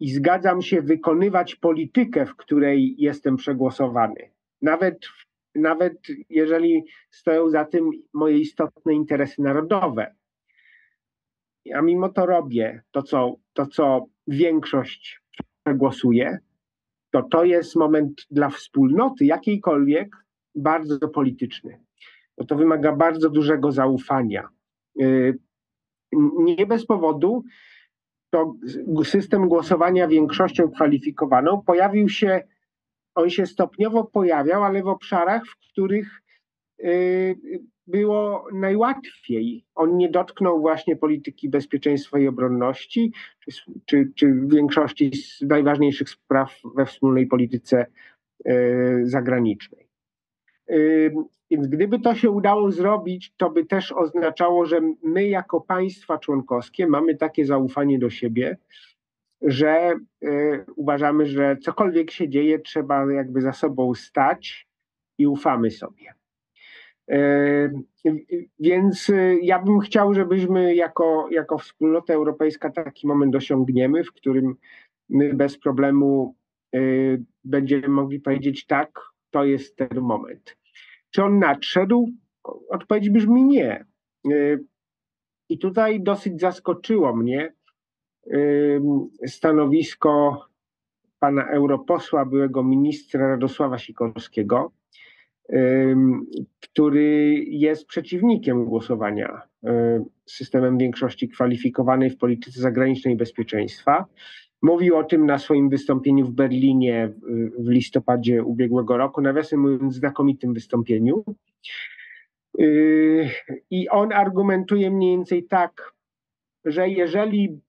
i 0.00 0.10
zgadzam 0.10 0.62
się 0.62 0.82
wykonywać 0.82 1.54
politykę, 1.54 2.26
w 2.26 2.36
której 2.36 2.94
jestem 2.98 3.36
przegłosowany, 3.36 4.30
nawet, 4.62 5.06
nawet 5.54 5.98
jeżeli 6.30 6.84
stoją 7.10 7.50
za 7.50 7.64
tym 7.64 7.90
moje 8.12 8.38
istotne 8.38 8.94
interesy 8.94 9.42
narodowe, 9.42 10.14
ja 11.64 11.82
mimo 11.82 12.08
to 12.08 12.26
robię 12.26 12.82
to, 12.90 13.02
co, 13.02 13.36
to, 13.52 13.66
co 13.66 14.06
większość 14.26 15.20
głosuje, 15.74 16.38
to 17.10 17.22
to 17.22 17.44
jest 17.44 17.76
moment 17.76 18.26
dla 18.30 18.50
wspólnoty 18.50 19.24
jakiejkolwiek 19.24 20.16
bardzo 20.54 21.08
polityczny. 21.08 21.80
No 22.38 22.46
to 22.46 22.56
wymaga 22.56 22.96
bardzo 22.96 23.30
dużego 23.30 23.72
zaufania. 23.72 24.48
Y, 25.00 25.38
nie 26.38 26.66
bez 26.66 26.86
powodu 26.86 27.44
to 28.30 28.54
system 29.04 29.48
głosowania 29.48 30.08
większością 30.08 30.70
kwalifikowaną 30.70 31.62
pojawił 31.62 32.08
się, 32.08 32.40
on 33.14 33.30
się 33.30 33.46
stopniowo 33.46 34.04
pojawiał, 34.04 34.64
ale 34.64 34.82
w 34.82 34.88
obszarach, 34.88 35.42
w 35.46 35.56
których 35.56 36.22
było 37.88 38.46
najłatwiej. 38.52 39.64
On 39.74 39.96
nie 39.96 40.08
dotknął 40.08 40.60
właśnie 40.60 40.96
polityki 40.96 41.48
bezpieczeństwa 41.48 42.18
i 42.18 42.28
obronności, 42.28 43.12
czy, 43.40 43.52
czy, 43.86 44.12
czy 44.14 44.34
większości 44.46 45.10
z 45.16 45.40
najważniejszych 45.40 46.10
spraw 46.10 46.60
we 46.76 46.86
wspólnej 46.86 47.26
polityce 47.26 47.86
e, 48.44 48.56
zagranicznej. 49.02 49.88
E, 50.68 50.74
więc 51.50 51.66
gdyby 51.66 52.00
to 52.00 52.14
się 52.14 52.30
udało 52.30 52.72
zrobić, 52.72 53.32
to 53.36 53.50
by 53.50 53.64
też 53.64 53.92
oznaczało, 53.92 54.66
że 54.66 54.80
my 55.02 55.28
jako 55.28 55.60
państwa 55.60 56.18
członkowskie 56.18 56.86
mamy 56.86 57.16
takie 57.16 57.46
zaufanie 57.46 57.98
do 57.98 58.10
siebie, 58.10 58.56
że 59.42 59.94
uważamy, 60.76 61.26
że 61.26 61.56
cokolwiek 61.56 62.10
się 62.10 62.28
dzieje, 62.28 62.58
trzeba 62.58 63.12
jakby 63.12 63.40
za 63.40 63.52
sobą 63.52 63.94
stać 63.94 64.68
i 65.18 65.26
ufamy 65.26 65.70
sobie. 65.70 66.17
Więc 68.60 69.08
y, 69.08 69.38
ja 69.42 69.62
bym 69.62 69.80
chciał, 69.80 70.14
żebyśmy 70.14 70.74
jako, 70.74 71.28
jako 71.30 71.58
wspólnota 71.58 72.14
europejska 72.14 72.70
taki 72.70 73.06
moment 73.06 73.36
osiągniemy, 73.36 74.04
w 74.04 74.12
którym 74.12 74.56
my 75.08 75.34
bez 75.34 75.58
problemu 75.58 76.36
y, 76.74 77.24
będziemy 77.44 77.88
mogli 77.88 78.20
powiedzieć 78.20 78.66
tak, 78.66 79.00
to 79.30 79.44
jest 79.44 79.76
ten 79.76 80.00
moment. 80.00 80.56
Czy 81.10 81.24
on 81.24 81.38
nadszedł? 81.38 82.08
Odpowiedź 82.68 83.10
brzmi 83.10 83.44
nie. 83.44 83.84
Y, 84.32 84.64
I 85.48 85.58
tutaj 85.58 86.00
dosyć 86.00 86.40
zaskoczyło 86.40 87.16
mnie 87.16 87.52
stanowisko 89.26 90.44
pana 91.18 91.50
europosła, 91.50 92.24
byłego 92.24 92.62
ministra 92.62 93.28
Radosława 93.28 93.78
Sikorskiego, 93.78 94.72
który 96.60 97.44
jest 97.48 97.86
przeciwnikiem 97.86 98.64
głosowania 98.64 99.42
systemem 100.26 100.78
większości 100.78 101.28
kwalifikowanej 101.28 102.10
w 102.10 102.18
polityce 102.18 102.60
zagranicznej 102.60 103.14
i 103.14 103.16
bezpieczeństwa. 103.16 104.04
Mówił 104.62 104.96
o 104.96 105.04
tym 105.04 105.26
na 105.26 105.38
swoim 105.38 105.68
wystąpieniu 105.68 106.26
w 106.26 106.32
Berlinie 106.32 107.12
w 107.58 107.68
listopadzie 107.68 108.44
ubiegłego 108.44 108.96
roku, 108.96 109.20
nawiasem 109.20 109.60
mówiąc, 109.60 109.94
znakomitym 109.94 110.54
wystąpieniu. 110.54 111.24
Yy, 112.58 113.28
I 113.70 113.88
on 113.88 114.12
argumentuje 114.12 114.90
mniej 114.90 115.16
więcej 115.16 115.44
tak, 115.44 115.92
że 116.64 116.88
jeżeli 116.88 117.60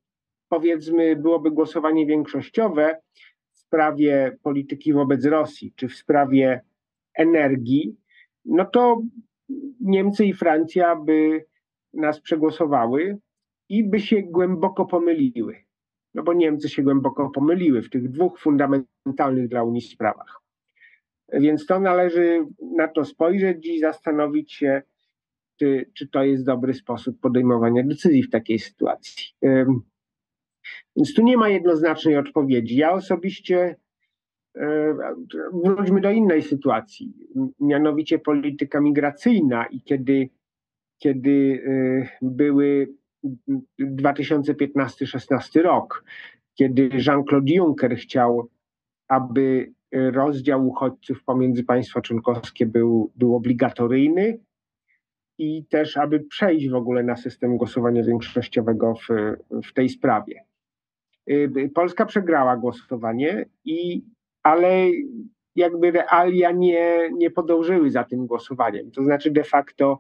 powiedzmy 0.49 1.15
byłoby 1.15 1.51
głosowanie 1.51 2.05
większościowe 2.05 3.01
w 3.53 3.59
sprawie 3.59 4.37
polityki 4.43 4.93
wobec 4.93 5.25
Rosji, 5.25 5.73
czy 5.75 5.87
w 5.87 5.95
sprawie 5.95 6.61
energii, 7.19 7.97
no 8.45 8.65
to 8.65 9.01
Niemcy 9.79 10.25
i 10.25 10.33
Francja 10.33 10.95
by 10.95 11.45
nas 11.93 12.21
przegłosowały 12.21 13.17
i 13.69 13.83
by 13.83 13.99
się 13.99 14.21
głęboko 14.21 14.85
pomyliły. 14.85 15.55
No 16.13 16.23
bo 16.23 16.33
Niemcy 16.33 16.69
się 16.69 16.83
głęboko 16.83 17.29
pomyliły 17.29 17.81
w 17.81 17.89
tych 17.89 18.09
dwóch 18.09 18.39
fundamentalnych 18.39 19.47
dla 19.47 19.63
Unii 19.63 19.81
sprawach. 19.81 20.41
Więc 21.33 21.65
to 21.65 21.79
należy 21.79 22.45
na 22.77 22.87
to 22.87 23.05
spojrzeć 23.05 23.67
i 23.67 23.79
zastanowić 23.79 24.53
się, 24.53 24.81
czy, 25.59 25.91
czy 25.93 26.07
to 26.07 26.23
jest 26.23 26.45
dobry 26.45 26.73
sposób 26.73 27.19
podejmowania 27.19 27.83
decyzji 27.83 28.23
w 28.23 28.29
takiej 28.29 28.59
sytuacji. 28.59 29.25
Więc 30.95 31.13
tu 31.15 31.23
nie 31.23 31.37
ma 31.37 31.49
jednoznacznej 31.49 32.17
odpowiedzi. 32.17 32.75
Ja 32.75 32.91
osobiście 32.91 33.75
wróćmy 35.63 36.01
do 36.01 36.11
innej 36.11 36.41
sytuacji, 36.41 37.13
mianowicie 37.59 38.19
polityka 38.19 38.81
migracyjna 38.81 39.65
i 39.65 39.81
kiedy, 39.81 40.29
kiedy 40.97 41.63
e, 41.67 42.09
były 42.21 42.93
2015-16 43.79 45.61
rok, 45.61 46.03
kiedy 46.53 46.89
Jean-Claude 46.93 47.53
Juncker 47.53 47.95
chciał, 47.95 48.49
aby 49.07 49.73
rozdział 49.91 50.67
uchodźców 50.67 51.23
pomiędzy 51.23 51.63
państwa 51.63 52.01
członkowskie 52.01 52.65
był, 52.65 53.11
był 53.15 53.35
obligatoryjny 53.35 54.39
i 55.37 55.65
też, 55.65 55.97
aby 55.97 56.19
przejść 56.19 56.69
w 56.69 56.75
ogóle 56.75 57.03
na 57.03 57.15
system 57.15 57.57
głosowania 57.57 58.03
większościowego 58.03 58.93
w, 58.95 59.07
w 59.63 59.73
tej 59.73 59.89
sprawie. 59.89 60.43
E, 61.27 61.69
Polska 61.69 62.05
przegrała 62.05 62.57
głosowanie 62.57 63.45
i 63.65 64.03
ale 64.43 64.87
jakby 65.55 65.91
realia 65.91 66.51
nie, 66.51 67.09
nie 67.17 67.31
podążyły 67.31 67.91
za 67.91 68.03
tym 68.03 68.27
głosowaniem. 68.27 68.91
To 68.91 69.03
znaczy 69.03 69.31
de 69.31 69.43
facto 69.43 69.99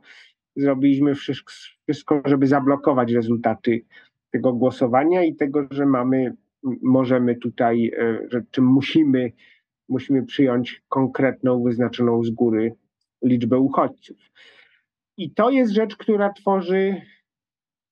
zrobiliśmy 0.55 1.15
wszystko, 1.15 2.21
żeby 2.25 2.47
zablokować 2.47 3.11
rezultaty 3.11 3.85
tego 4.31 4.53
głosowania 4.53 5.23
i 5.23 5.35
tego, 5.35 5.67
że 5.71 5.85
mamy, 5.85 6.35
możemy 6.81 7.35
tutaj, 7.35 7.91
e, 7.97 8.27
że 8.27 8.43
czym 8.51 8.65
musimy, 8.65 9.31
musimy 9.89 10.25
przyjąć 10.25 10.83
konkretną, 10.89 11.63
wyznaczoną 11.63 12.23
z 12.23 12.29
góry 12.29 12.75
liczbę 13.23 13.59
uchodźców. 13.59 14.17
I 15.17 15.31
to 15.31 15.49
jest 15.49 15.71
rzecz, 15.71 15.95
która 15.95 16.33
tworzy 16.33 17.01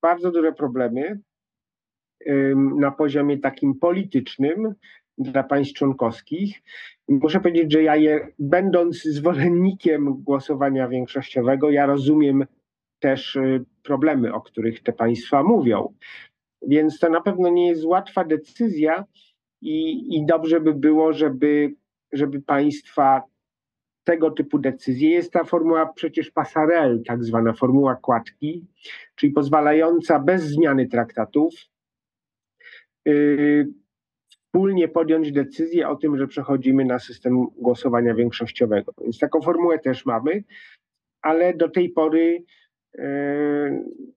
bardzo 0.02 0.30
duże 0.30 0.52
problemy 0.52 1.20
na 2.78 2.90
poziomie 2.90 3.38
takim 3.38 3.74
politycznym 3.74 4.74
dla 5.18 5.42
państw 5.42 5.74
członkowskich. 5.74 6.62
Muszę 7.08 7.40
powiedzieć, 7.40 7.72
że 7.72 7.82
ja 7.82 7.96
je, 7.96 8.28
będąc 8.38 9.02
zwolennikiem 9.02 10.22
głosowania 10.22 10.88
większościowego, 10.88 11.70
ja 11.70 11.86
rozumiem 11.86 12.44
też 12.98 13.36
y, 13.36 13.64
problemy, 13.82 14.34
o 14.34 14.40
których 14.40 14.82
te 14.82 14.92
państwa 14.92 15.42
mówią. 15.42 15.94
Więc 16.62 16.98
to 16.98 17.10
na 17.10 17.20
pewno 17.20 17.48
nie 17.48 17.68
jest 17.68 17.84
łatwa 17.84 18.24
decyzja 18.24 19.04
i, 19.60 20.06
i 20.16 20.26
dobrze 20.26 20.60
by 20.60 20.74
było, 20.74 21.12
żeby, 21.12 21.74
żeby 22.12 22.42
państwa 22.42 23.22
tego 24.04 24.30
typu 24.30 24.58
decyzje. 24.58 25.10
Jest 25.10 25.32
ta 25.32 25.44
formuła 25.44 25.92
przecież 25.92 26.30
pasarel, 26.30 27.02
tak 27.06 27.24
zwana 27.24 27.52
formuła 27.52 27.96
kładki, 27.96 28.66
czyli 29.14 29.32
pozwalająca 29.32 30.18
bez 30.18 30.42
zmiany 30.42 30.88
traktatów 30.88 31.54
yy, 33.04 33.68
wspólnie 34.48 34.88
podjąć 34.88 35.32
decyzję 35.32 35.88
o 35.88 35.96
tym, 35.96 36.16
że 36.16 36.26
przechodzimy 36.26 36.84
na 36.84 36.98
system 36.98 37.46
głosowania 37.56 38.14
większościowego. 38.14 38.92
Więc 39.00 39.18
taką 39.18 39.40
formułę 39.40 39.78
też 39.78 40.06
mamy, 40.06 40.44
ale 41.22 41.54
do 41.54 41.68
tej 41.68 41.90
pory 41.90 42.44
yy, 42.94 43.04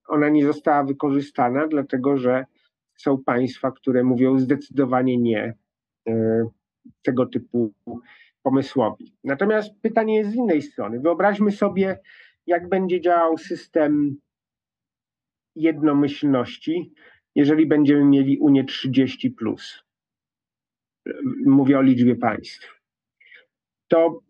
ona 0.08 0.28
nie 0.28 0.46
została 0.46 0.84
wykorzystana, 0.84 1.68
dlatego 1.68 2.16
że 2.16 2.44
są 2.96 3.22
państwa, 3.24 3.72
które 3.72 4.04
mówią 4.04 4.38
zdecydowanie 4.38 5.18
nie 5.18 5.54
yy, 6.06 6.46
tego 7.02 7.26
typu 7.26 7.72
pomysłowi. 8.42 9.14
Natomiast 9.24 9.70
pytanie 9.82 10.16
jest 10.16 10.30
z 10.30 10.34
innej 10.34 10.62
strony. 10.62 11.00
Wyobraźmy 11.00 11.52
sobie, 11.52 11.98
jak 12.46 12.68
będzie 12.68 13.00
działał 13.00 13.38
system 13.38 14.16
jednomyślności, 15.56 16.92
jeżeli 17.34 17.66
będziemy 17.66 18.04
mieli 18.04 18.38
Unię 18.38 18.64
30. 18.64 19.30
Plus. 19.30 19.82
Mówię 21.46 21.78
o 21.78 21.82
liczbie 21.82 22.16
państw. 22.16 22.80
To, 23.88 24.20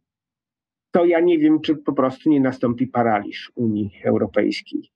to 0.91 1.05
ja 1.05 1.21
nie 1.21 1.39
wiem, 1.39 1.61
czy 1.61 1.77
po 1.77 1.93
prostu 1.93 2.31
nie 2.31 2.41
nastąpi 2.41 2.87
paraliż 2.87 3.53
Unii 3.55 3.91
Europejskiej. 4.05 4.91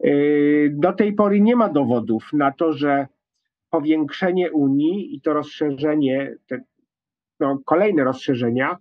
Yy, 0.00 0.74
do 0.74 0.92
tej 0.92 1.12
pory 1.12 1.40
nie 1.40 1.56
ma 1.56 1.68
dowodów 1.68 2.32
na 2.32 2.52
to, 2.52 2.72
że 2.72 3.06
powiększenie 3.70 4.52
Unii 4.52 5.14
i 5.14 5.20
to 5.20 5.32
rozszerzenie, 5.32 6.36
te 6.46 6.60
no, 7.40 7.58
kolejne 7.64 8.04
rozszerzenia 8.04 8.78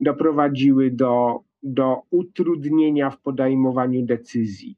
doprowadziły 0.00 0.90
do, 0.90 1.40
do 1.62 2.02
utrudnienia 2.10 3.10
w 3.10 3.20
podejmowaniu 3.20 4.06
decyzji. 4.06 4.76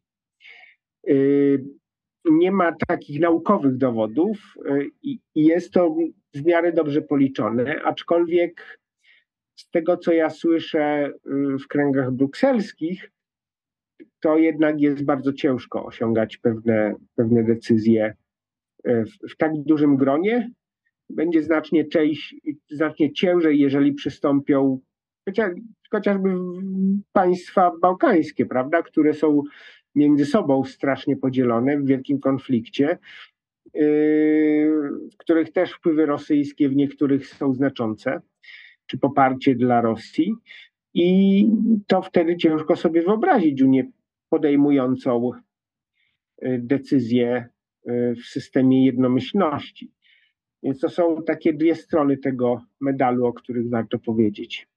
Y, 1.09 1.65
nie 2.25 2.53
ma 2.53 2.73
takich 2.89 3.21
naukowych 3.21 3.77
dowodów 3.77 4.55
y, 4.67 4.91
i 5.03 5.21
jest 5.35 5.73
to 5.73 5.97
w 6.35 6.45
miarę 6.45 6.73
dobrze 6.73 7.03
policzone, 7.03 7.83
aczkolwiek 7.83 8.81
z 9.55 9.71
tego, 9.71 9.97
co 9.97 10.13
ja 10.13 10.31
słyszę 10.31 11.07
y, 11.07 11.59
w 11.59 11.69
kręgach 11.69 12.11
brukselskich, 12.11 13.11
to 14.21 14.39
jednak 14.39 14.81
jest 14.81 15.05
bardzo 15.05 15.33
ciężko 15.33 15.87
osiągać 15.87 16.37
pewne, 16.37 16.95
pewne 17.17 17.45
decyzje 17.45 18.15
w, 18.85 19.33
w 19.33 19.37
tak 19.37 19.53
dużym 19.57 19.97
gronie. 19.97 20.51
Będzie 21.11 21.43
znacznie, 21.43 21.85
część, 21.85 22.37
znacznie 22.71 23.13
ciężej, 23.13 23.59
jeżeli 23.61 23.93
przystąpią 23.93 24.81
chociaż, 25.25 25.51
chociażby 25.91 26.35
państwa 27.13 27.73
bałkańskie, 27.83 28.47
prawda, 28.47 28.83
które 28.83 29.15
są 29.15 29.43
między 29.95 30.27
sobą 30.27 30.65
strasznie 30.65 31.17
podzielone 31.17 31.79
w 31.79 31.87
wielkim 31.87 32.21
konflikcie, 32.21 32.99
w 35.13 35.17
których 35.17 35.53
też 35.53 35.73
wpływy 35.73 36.07
rosyjskie 36.07 36.69
w 36.69 36.77
niektórych 36.77 37.27
są 37.27 37.55
znaczące, 37.55 38.21
czy 38.87 38.99
poparcie 38.99 39.55
dla 39.55 39.81
Rosji. 39.81 40.35
I 40.95 41.47
to 41.87 42.03
wtedy 42.03 42.37
ciężko 42.37 42.77
sobie 42.77 43.03
wyobrazić 43.03 43.63
Unię 43.63 43.91
podejmującą 44.29 45.31
yy, 46.43 46.59
decyzję 46.59 47.49
yy, 47.85 48.15
w 48.15 48.27
systemie 48.27 48.87
jednomyślności. 48.87 49.93
Więc 50.63 50.81
to 50.81 50.89
są 50.89 51.23
takie 51.27 51.53
dwie 51.53 51.75
strony 51.75 52.17
tego 52.17 52.63
medalu, 52.81 53.27
o 53.27 53.33
których 53.33 53.71
warto 53.71 53.99
powiedzieć. 53.99 54.69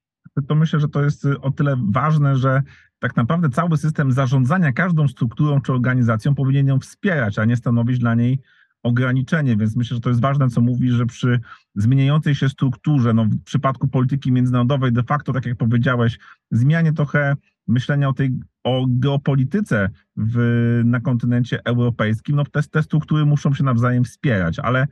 To 0.48 0.54
myślę, 0.54 0.80
że 0.80 0.88
to 0.88 1.02
jest 1.02 1.26
o 1.42 1.50
tyle 1.50 1.76
ważne, 1.92 2.36
że 2.36 2.62
tak 2.98 3.16
naprawdę 3.16 3.48
cały 3.48 3.76
system 3.76 4.12
zarządzania 4.12 4.72
każdą 4.72 5.08
strukturą 5.08 5.60
czy 5.60 5.72
organizacją 5.72 6.34
powinien 6.34 6.66
ją 6.66 6.78
wspierać, 6.78 7.38
a 7.38 7.44
nie 7.44 7.56
stanowić 7.56 7.98
dla 7.98 8.14
niej 8.14 8.38
ograniczenie, 8.86 9.56
więc 9.56 9.76
myślę, 9.76 9.94
że 9.94 10.00
to 10.00 10.08
jest 10.08 10.20
ważne, 10.20 10.48
co 10.48 10.60
mówisz, 10.60 10.94
że 10.94 11.06
przy 11.06 11.40
zmieniającej 11.74 12.34
się 12.34 12.48
strukturze, 12.48 13.14
no 13.14 13.24
w 13.24 13.42
przypadku 13.44 13.88
polityki 13.88 14.32
międzynarodowej 14.32 14.92
de 14.92 15.02
facto, 15.02 15.32
tak 15.32 15.46
jak 15.46 15.56
powiedziałeś, 15.56 16.18
zmianie 16.50 16.92
trochę 16.92 17.36
myślenia 17.68 18.08
o 18.08 18.12
tej 18.12 18.30
o 18.64 18.84
geopolityce 18.88 19.90
w, 20.16 20.36
na 20.84 21.00
kontynencie 21.00 21.60
europejskim, 21.64 22.36
no 22.36 22.44
te, 22.44 22.62
te 22.62 22.82
struktury 22.82 23.26
muszą 23.26 23.54
się 23.54 23.64
nawzajem 23.64 24.04
wspierać, 24.04 24.58
ale 24.58 24.86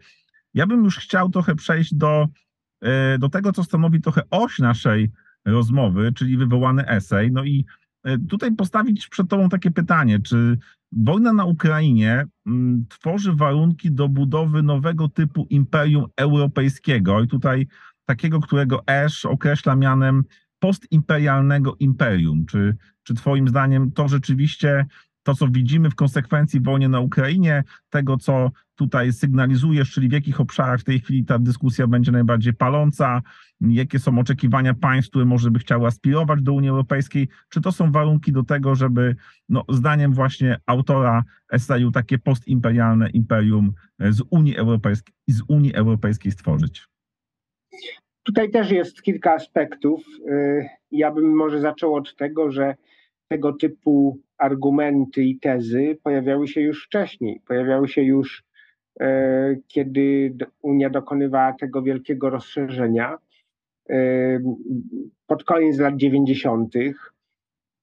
ja 0.55 0.67
bym 0.67 0.85
już 0.85 0.99
chciał 0.99 1.31
trochę 1.31 1.55
przejść 1.55 1.95
do, 1.95 2.29
e, 2.81 3.19
do 3.19 3.29
tego, 3.29 3.53
co 3.53 3.65
stanowi 3.65 4.01
trochę 4.01 4.23
oś 4.31 4.59
naszej 4.59 5.11
rozmowy, 5.45 6.13
czyli 6.13 6.37
wywołany 6.37 6.89
esej. 6.89 7.33
No 7.33 7.45
i 7.45 7.65
e, 8.05 8.19
tutaj 8.19 8.57
postawić 8.57 9.09
przed 9.09 9.29
Tobą 9.29 9.49
takie 9.49 9.71
pytanie, 9.71 10.21
czy 10.21 10.59
wojna 10.97 11.33
na 11.33 11.45
Ukrainie 11.45 12.25
mm, 12.47 12.87
tworzy 12.89 13.33
warunki 13.33 13.93
do 13.93 14.09
budowy 14.09 14.63
nowego 14.63 15.09
typu 15.09 15.47
imperium 15.51 16.07
europejskiego 16.17 17.23
i 17.23 17.29
tutaj 17.29 17.67
takiego, 18.07 18.41
którego 18.41 18.87
Esz 18.87 19.25
określa 19.25 19.77
mianem 19.77 20.25
postimperialnego 20.59 21.77
imperium. 21.79 22.47
Czy, 22.47 22.77
czy 23.03 23.15
Twoim 23.15 23.49
zdaniem 23.49 23.93
to 23.93 24.09
rzeczywiście 24.09 24.87
to, 25.25 25.35
co 25.35 25.49
widzimy 25.49 25.91
w 25.91 25.95
konsekwencji 25.95 26.61
wojny 26.61 26.89
na 26.89 27.01
Ukrainie, 27.01 27.65
tego, 27.91 28.17
co 28.17 28.51
tutaj 28.75 29.13
sygnalizujesz, 29.13 29.91
czyli 29.91 30.09
w 30.09 30.13
jakich 30.13 30.41
obszarach 30.41 30.81
w 30.81 30.85
tej 30.85 31.01
chwili 31.01 31.25
ta 31.25 31.39
dyskusja 31.39 31.87
będzie 31.87 32.13
najbardziej 32.13 32.55
paląca, 32.55 33.23
jakie 33.61 33.99
są 33.99 34.19
oczekiwania 34.19 34.75
państw, 34.75 35.11
które 35.11 35.25
może 35.25 35.51
by 35.51 35.59
chciały 35.59 35.87
aspirować 35.87 36.43
do 36.43 36.53
Unii 36.53 36.71
Europejskiej, 36.71 37.29
czy 37.49 37.61
to 37.61 37.73
są 37.73 37.93
warunki 37.93 38.33
do 38.33 38.43
tego, 38.43 38.75
żeby, 38.75 39.17
no, 39.49 39.65
zdaniem 39.69 40.13
właśnie 40.13 40.57
autora 40.67 41.25
eseju, 41.53 41.91
takie 41.91 42.19
postimperialne 42.19 43.11
imperium 43.11 43.73
z 44.01 44.23
Unii 44.31 44.57
Europejskiej, 44.57 45.15
z 45.29 45.43
Unii 45.49 45.75
Europejskiej 45.75 46.33
stworzyć? 46.33 46.87
Tutaj 48.23 48.51
też 48.51 48.71
jest 48.71 49.03
kilka 49.03 49.35
aspektów. 49.35 50.05
Y, 50.29 50.69
ja 50.91 51.11
bym 51.11 51.37
może 51.37 51.61
zaczął 51.61 51.95
od 51.95 52.17
tego, 52.17 52.51
że 52.51 52.75
tego 53.29 53.53
typu 53.53 54.21
argumenty 54.39 55.23
i 55.23 55.39
tezy 55.39 55.99
pojawiały 56.03 56.49
się 56.49 56.61
już 56.61 56.87
wcześniej. 56.87 57.41
Pojawiały 57.49 57.89
się 57.89 58.03
już, 58.03 58.45
e, 59.01 59.57
kiedy 59.69 60.37
Unia 60.63 60.91
dokonywała 60.91 61.53
tego 61.53 61.83
wielkiego 61.83 62.31
rozszerzenia 62.31 63.19
e, 63.91 63.97
pod 65.27 65.45
koniec 65.45 65.79
lat 65.79 65.97
90. 65.97 66.75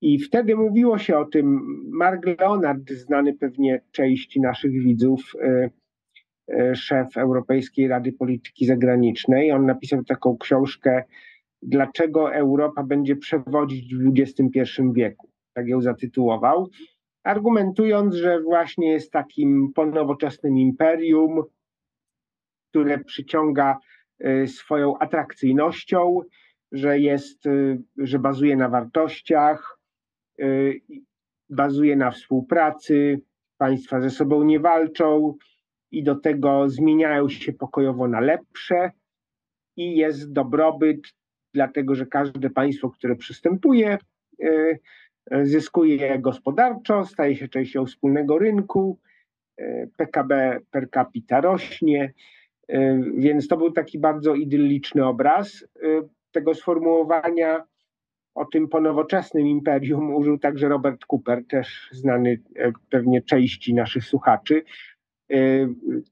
I 0.01 0.19
wtedy 0.19 0.55
mówiło 0.55 0.97
się 0.97 1.17
o 1.17 1.25
tym. 1.25 1.61
Mark 1.91 2.25
Leonard, 2.25 2.89
znany 2.89 3.33
pewnie 3.33 3.81
części 3.91 4.41
naszych 4.41 4.71
widzów, 4.71 5.33
e, 5.41 5.69
szef 6.75 7.17
Europejskiej 7.17 7.87
Rady 7.87 8.13
Polityki 8.13 8.65
Zagranicznej, 8.65 9.51
on 9.51 9.65
napisał 9.65 10.03
taką 10.03 10.37
książkę 10.37 11.03
Dlaczego 11.61 12.35
Europa 12.35 12.83
będzie 12.83 13.15
przewodzić 13.15 13.95
w 13.95 14.11
XXI 14.17 14.61
wieku 14.93 15.30
tak 15.53 15.67
ją 15.67 15.81
zatytułował, 15.81 16.69
argumentując, 17.23 18.15
że 18.15 18.41
właśnie 18.41 18.91
jest 18.91 19.11
takim 19.11 19.73
ponowoczesnym 19.75 20.57
imperium, 20.57 21.43
które 22.69 23.03
przyciąga 23.03 23.77
y, 24.25 24.47
swoją 24.47 24.97
atrakcyjnością, 24.97 26.19
że 26.71 26.99
jest, 26.99 27.45
y, 27.45 27.81
że 27.97 28.19
bazuje 28.19 28.55
na 28.55 28.69
wartościach, 28.69 29.79
y, 30.39 30.81
bazuje 31.49 31.95
na 31.95 32.11
współpracy, 32.11 33.21
państwa 33.57 34.01
ze 34.01 34.09
sobą 34.09 34.43
nie 34.43 34.59
walczą 34.59 35.37
i 35.91 36.03
do 36.03 36.15
tego 36.15 36.69
zmieniają 36.69 37.29
się 37.29 37.53
pokojowo 37.53 38.07
na 38.07 38.19
lepsze 38.19 38.91
i 39.77 39.95
jest 39.95 40.31
dobrobyt, 40.31 41.01
dlatego 41.53 41.95
że 41.95 42.05
każde 42.05 42.49
państwo, 42.49 42.89
które 42.89 43.15
przystępuje 43.15 43.97
zyskuje 45.43 46.19
gospodarczo, 46.19 47.05
staje 47.05 47.35
się 47.35 47.47
częścią 47.47 47.85
wspólnego 47.85 48.39
rynku, 48.39 48.99
PKB 49.97 50.59
per 50.71 50.89
capita 50.89 51.41
rośnie, 51.41 52.13
więc 53.17 53.47
to 53.47 53.57
był 53.57 53.71
taki 53.71 53.99
bardzo 53.99 54.35
idylliczny 54.35 55.05
obraz. 55.05 55.67
Tego 56.31 56.53
sformułowania 56.53 57.63
o 58.35 58.45
tym 58.45 58.67
ponowoczesnym 58.67 59.47
imperium 59.47 60.15
użył 60.15 60.37
także 60.37 60.69
Robert 60.69 61.05
Cooper, 61.07 61.45
też 61.47 61.89
znany 61.91 62.39
pewnie 62.89 63.21
części 63.21 63.73
naszych 63.73 64.03
słuchaczy. 64.03 64.63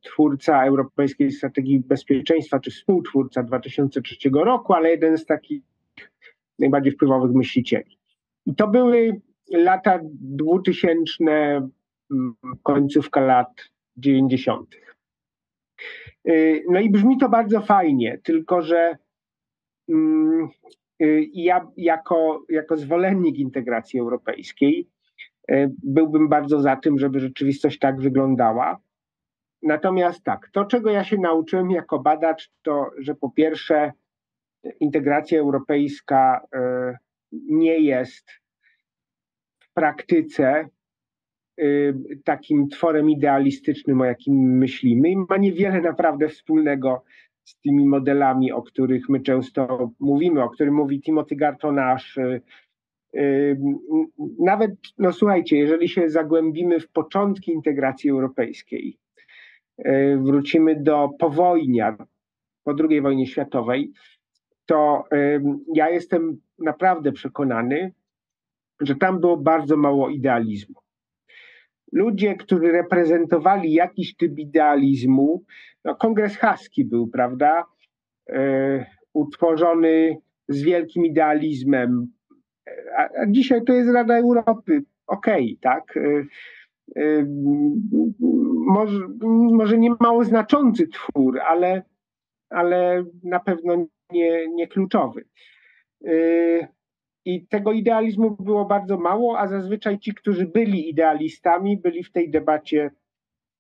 Twórca 0.02 0.65
Europejskiej 0.65 1.32
Strategii 1.32 1.80
Bezpieczeństwa, 1.80 2.60
czy 2.60 2.72
współtwórca 2.72 3.43
2003 3.43 4.30
roku, 4.34 4.74
ale 4.74 4.89
jeden 4.89 5.17
z 5.17 5.26
takich 5.26 5.63
najbardziej 6.60 6.93
wpływowych 6.93 7.32
myślicieli. 7.32 7.98
I 8.45 8.56
to 8.56 8.67
były 8.67 9.21
lata 9.52 9.99
2000, 10.04 11.32
mm, 12.12 12.36
końcówka 12.63 13.21
lat 13.21 13.69
90. 13.97 14.75
Y, 16.28 16.63
no 16.69 16.80
i 16.80 16.89
brzmi 16.89 17.17
to 17.17 17.30
bardzo 17.30 17.62
fajnie, 17.62 18.19
tylko 18.23 18.62
że 18.62 18.97
mm, 19.89 20.49
y, 21.02 21.30
ja 21.34 21.67
jako, 21.78 22.45
jako 22.49 22.78
zwolennik 22.78 23.38
integracji 23.38 23.99
europejskiej 23.99 24.88
byłbym 25.84 26.30
bardzo 26.30 26.62
za 26.62 26.75
tym, 26.75 26.99
żeby 26.99 27.19
rzeczywistość 27.19 27.80
tak 27.80 28.02
wyglądała. 28.02 28.80
Natomiast 29.63 30.23
tak, 30.23 30.49
to 30.52 30.65
czego 30.65 30.89
ja 30.89 31.04
się 31.04 31.17
nauczyłem 31.17 31.71
jako 31.71 31.99
badacz, 31.99 32.52
to 32.62 32.91
że 32.97 33.15
po 33.15 33.30
pierwsze 33.30 33.93
integracja 34.80 35.39
europejska 35.39 36.41
nie 37.31 37.79
jest 37.79 38.29
w 39.59 39.73
praktyce 39.73 40.69
e, 41.57 41.63
takim 42.23 42.69
tworem 42.69 43.09
idealistycznym, 43.09 44.01
o 44.01 44.05
jakim 44.05 44.57
myślimy 44.57 45.09
i 45.09 45.17
ma 45.17 45.37
niewiele 45.37 45.81
naprawdę 45.81 46.27
wspólnego 46.27 47.03
z 47.43 47.59
tymi 47.59 47.87
modelami, 47.87 48.51
o 48.51 48.61
których 48.61 49.09
my 49.09 49.19
często 49.19 49.91
mówimy, 49.99 50.43
o 50.43 50.49
którym 50.49 50.73
mówi 50.73 51.01
Timothy 51.01 51.35
Gartonasz. 51.35 52.17
E, 52.17 52.41
nawet, 54.39 54.71
no 54.97 55.13
słuchajcie, 55.13 55.57
jeżeli 55.57 55.89
się 55.89 56.09
zagłębimy 56.09 56.79
w 56.79 56.89
początki 56.89 57.51
integracji 57.51 58.09
europejskiej, 58.09 58.97
wrócimy 60.17 60.83
do 60.83 61.09
powojnia, 61.19 61.97
po 62.63 62.75
II 62.89 63.01
wojnie 63.01 63.27
światowej, 63.27 63.91
to 64.65 65.03
ja 65.73 65.89
jestem 65.89 66.41
naprawdę 66.62 67.12
przekonany, 67.12 67.93
że 68.82 68.95
tam 68.95 69.19
było 69.19 69.38
bardzo 69.38 69.78
mało 69.78 70.10
idealizmu. 70.10 70.76
Ludzie, 71.91 72.36
którzy 72.36 72.72
reprezentowali 72.72 73.74
jakiś 73.74 74.15
typ 74.15 74.38
idealizmu, 74.38 75.43
no 75.86 75.95
kongres 75.95 76.38
haski 76.38 76.86
był, 76.86 77.08
prawda, 77.08 77.65
e, 78.30 78.86
utworzony 79.13 80.17
z 80.48 80.62
wielkim 80.62 81.06
idealizmem, 81.06 82.08
a, 82.98 83.02
a 83.02 83.26
dzisiaj 83.28 83.63
to 83.63 83.74
jest 83.74 83.89
Rada 83.89 84.17
Europy, 84.17 84.84
okej, 85.08 85.43
okay, 85.43 85.58
tak, 85.62 85.98
e, 85.98 87.26
może, 88.65 89.00
może 89.52 89.78
nie 89.78 89.95
mało 90.00 90.24
znaczący 90.24 90.88
twór, 90.88 91.39
ale, 91.39 91.84
ale 92.50 93.06
na 93.24 93.39
pewno 93.39 93.86
nie, 94.12 94.48
nie 94.48 94.67
kluczowy. 94.67 95.26
Y, 96.07 96.67
I 97.25 97.47
tego 97.47 97.71
idealizmu 97.71 98.31
było 98.31 98.65
bardzo 98.65 98.97
mało, 98.97 99.39
a 99.39 99.47
zazwyczaj 99.47 99.99
ci, 99.99 100.13
którzy 100.13 100.45
byli 100.45 100.89
idealistami, 100.89 101.77
byli 101.77 102.03
w 102.03 102.12
tej 102.12 102.31
debacie 102.31 102.91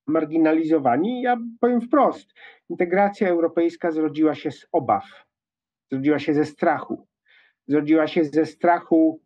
marginalizowani. 0.07 1.21
Ja 1.21 1.37
powiem 1.59 1.81
wprost, 1.81 2.33
integracja 2.69 3.29
europejska 3.29 3.91
zrodziła 3.91 4.35
się 4.35 4.51
z 4.51 4.67
obaw, 4.71 5.25
zrodziła 5.91 6.19
się 6.19 6.33
ze 6.33 6.45
strachu. 6.45 7.07
Zrodziła 7.67 8.07
się 8.07 8.23
ze 8.23 8.45
strachu 8.45 9.21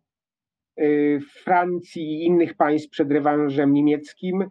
Y, 0.80 1.20
Francji 1.44 2.02
i 2.02 2.24
innych 2.24 2.54
państw 2.54 2.90
przed 2.90 3.12
rewanżem 3.12 3.72
niemieckim. 3.72 4.50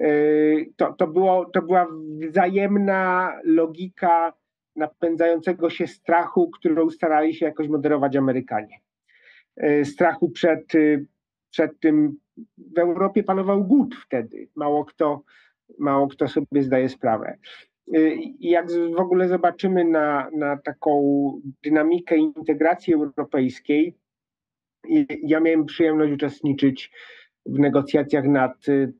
Y, 0.00 0.72
to, 0.76 0.92
to, 0.92 1.06
było, 1.06 1.44
to 1.44 1.62
była 1.62 1.86
wzajemna 2.28 3.32
logika 3.44 4.32
napędzającego 4.80 5.70
się 5.70 5.86
strachu, 5.86 6.50
którą 6.50 6.90
starali 6.90 7.34
się 7.34 7.46
jakoś 7.46 7.68
moderować 7.68 8.16
Amerykanie. 8.16 8.80
Y, 9.64 9.84
strachu 9.84 10.30
przed, 10.30 10.72
przed 11.50 11.80
tym 11.80 12.16
w 12.58 12.78
Europie 12.78 13.22
panował 13.22 13.64
głód 13.64 13.94
wtedy. 13.94 14.48
Mało 14.54 14.84
kto, 14.84 15.22
mało 15.78 16.08
kto 16.08 16.28
sobie 16.28 16.62
zdaje 16.62 16.88
sprawę. 16.88 17.38
I 18.18 18.50
jak 18.50 18.66
w 18.72 19.00
ogóle 19.00 19.28
zobaczymy 19.28 19.84
na, 19.84 20.30
na 20.36 20.56
taką 20.56 20.92
dynamikę 21.62 22.16
integracji 22.16 22.94
europejskiej, 22.94 23.94
ja 25.22 25.40
miałem 25.40 25.66
przyjemność 25.66 26.12
uczestniczyć 26.12 26.92
w 27.46 27.58
negocjacjach 27.58 28.24
nad 28.24 28.52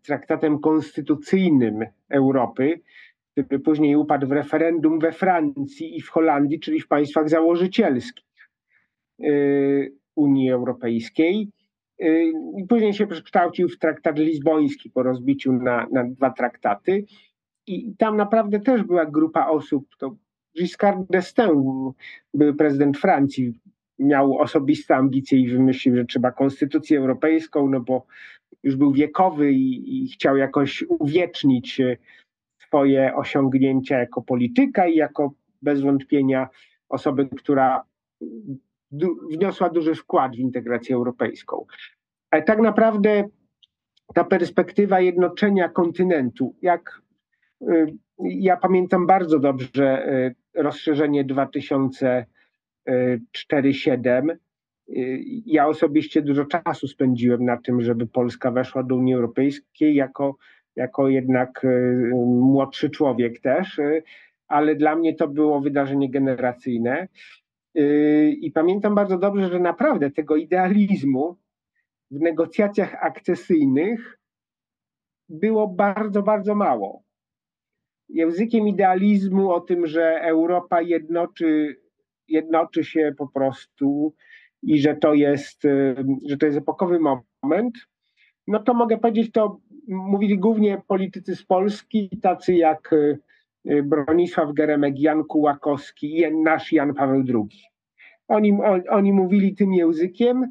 traktatem 0.02 0.58
konstytucyjnym 0.58 1.86
Europy, 2.08 2.80
który 3.32 3.58
później 3.58 3.96
upadł 3.96 4.26
w 4.26 4.32
referendum 4.32 4.98
we 4.98 5.12
Francji 5.12 5.96
i 5.96 6.02
w 6.02 6.08
Holandii, 6.08 6.60
czyli 6.60 6.80
w 6.80 6.88
państwach 6.88 7.28
założycielskich 7.28 8.48
y, 9.24 9.92
Unii 10.16 10.50
Europejskiej. 10.50 11.48
Y, 12.02 12.32
I 12.58 12.66
później 12.68 12.94
się 12.94 13.06
przekształcił 13.06 13.68
w 13.68 13.78
traktat 13.78 14.18
lizboński 14.18 14.90
po 14.90 15.02
rozbiciu 15.02 15.52
na, 15.52 15.86
na 15.92 16.04
dwa 16.04 16.30
traktaty. 16.30 17.04
I 17.66 17.94
tam 17.98 18.16
naprawdę 18.16 18.60
też 18.60 18.82
była 18.82 19.06
grupa 19.06 19.46
osób, 19.46 19.86
to 19.98 20.16
Giscard 20.58 20.98
d'Estaing, 21.10 21.92
był 22.34 22.54
prezydent 22.54 22.98
Francji, 22.98 23.54
miał 23.98 24.38
osobiste 24.38 24.96
ambicje 24.96 25.38
i 25.38 25.48
wymyślił, 25.48 25.96
że 25.96 26.04
trzeba 26.04 26.32
konstytucję 26.32 26.98
europejską, 26.98 27.68
no 27.68 27.80
bo 27.80 28.06
już 28.62 28.76
był 28.76 28.92
wiekowy 28.92 29.52
i, 29.52 30.04
i 30.04 30.08
chciał 30.08 30.36
jakoś 30.36 30.84
uwiecznić 30.88 31.80
e, 31.80 31.96
swoje 32.70 33.14
osiągnięcia 33.14 33.98
jako 33.98 34.22
polityka 34.22 34.86
i 34.86 34.96
jako 34.96 35.32
bez 35.62 35.80
wątpienia 35.80 36.48
osoby, 36.88 37.28
która 37.36 37.84
du 38.90 39.16
wniosła 39.30 39.70
duży 39.70 39.94
wkład 39.94 40.36
w 40.36 40.38
integrację 40.38 40.96
europejską. 40.96 41.66
Ale 42.30 42.42
tak 42.42 42.58
naprawdę 42.58 43.24
ta 44.14 44.24
perspektywa 44.24 45.00
jednoczenia 45.00 45.68
kontynentu, 45.68 46.54
jak 46.62 47.02
y, 47.62 47.96
ja 48.18 48.56
pamiętam 48.56 49.06
bardzo 49.06 49.38
dobrze 49.38 50.08
y, 50.56 50.62
rozszerzenie 50.62 51.24
2000 51.24 52.26
4-7. 53.52 54.36
Ja 55.46 55.66
osobiście 55.66 56.22
dużo 56.22 56.44
czasu 56.44 56.88
spędziłem 56.88 57.44
na 57.44 57.56
tym, 57.56 57.82
żeby 57.82 58.06
Polska 58.06 58.50
weszła 58.50 58.82
do 58.82 58.96
Unii 58.96 59.14
Europejskiej 59.14 59.94
jako, 59.94 60.36
jako 60.80 61.08
jednak 61.08 61.64
e, 61.64 61.68
młodszy 62.26 62.90
człowiek 62.90 63.40
też, 63.40 63.78
e, 63.78 64.02
ale 64.48 64.74
dla 64.74 64.96
mnie 64.96 65.14
to 65.14 65.28
było 65.28 65.60
wydarzenie 65.60 66.10
generacyjne. 66.10 67.08
E, 67.74 67.84
I 68.28 68.50
pamiętam 68.50 68.94
bardzo 68.94 69.18
dobrze, 69.18 69.48
że 69.48 69.58
naprawdę 69.58 70.10
tego 70.10 70.36
idealizmu 70.36 71.36
w 72.10 72.20
negocjacjach 72.20 72.94
akcesyjnych 72.94 74.18
było 75.28 75.68
bardzo, 75.68 76.22
bardzo 76.22 76.54
mało. 76.54 77.02
Językiem 78.08 78.68
idealizmu 78.68 79.50
o 79.50 79.60
tym, 79.60 79.86
że 79.86 80.20
Europa 80.22 80.82
jednoczy 80.82 81.76
jednoczy 82.28 82.84
się 82.84 83.14
po 83.18 83.28
prostu 83.28 84.14
i 84.62 84.80
że 84.80 84.96
to 84.96 85.14
jest, 85.14 85.64
y, 85.64 85.96
że 86.28 86.36
to 86.36 86.46
jest 86.46 86.58
epokowy 86.58 86.98
moment, 87.42 87.74
no 88.46 88.58
to 88.62 88.74
mogę 88.74 88.98
powiedzieć, 88.98 89.32
to 89.32 89.60
mówili 89.90 90.38
głównie 90.38 90.82
politycy 90.86 91.36
z 91.36 91.42
Polski, 91.42 92.10
tacy 92.22 92.54
jak 92.54 92.92
y, 92.92 93.18
y, 93.70 93.82
Bronisław 93.82 94.52
Geremek, 94.52 94.98
Jan 94.98 95.24
Kułakowski 95.24 96.22
nasz 96.32 96.72
Jan 96.72 96.94
Paweł 96.94 97.22
II. 97.28 97.62
Oni, 98.28 98.52
on, 98.52 98.82
oni 98.88 99.12
mówili 99.12 99.54
tym 99.54 99.72
językiem, 99.72 100.50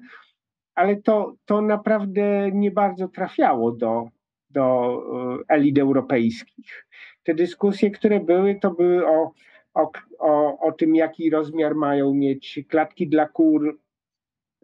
ale 0.75 0.95
to, 0.95 1.35
to 1.45 1.61
naprawdę 1.61 2.51
nie 2.51 2.71
bardzo 2.71 3.07
trafiało 3.07 3.71
do, 3.71 4.09
do 4.49 5.43
elit 5.47 5.79
europejskich. 5.79 6.87
Te 7.23 7.33
dyskusje, 7.33 7.91
które 7.91 8.19
były, 8.19 8.55
to 8.55 8.71
były 8.71 9.07
o 9.07 9.31
o, 9.73 9.91
o, 10.19 10.59
o 10.59 10.71
tym, 10.71 10.95
jaki 10.95 11.29
rozmiar 11.29 11.75
mają 11.75 12.13
mieć 12.13 12.59
klatki 12.67 13.07
dla 13.07 13.27
kur, 13.27 13.79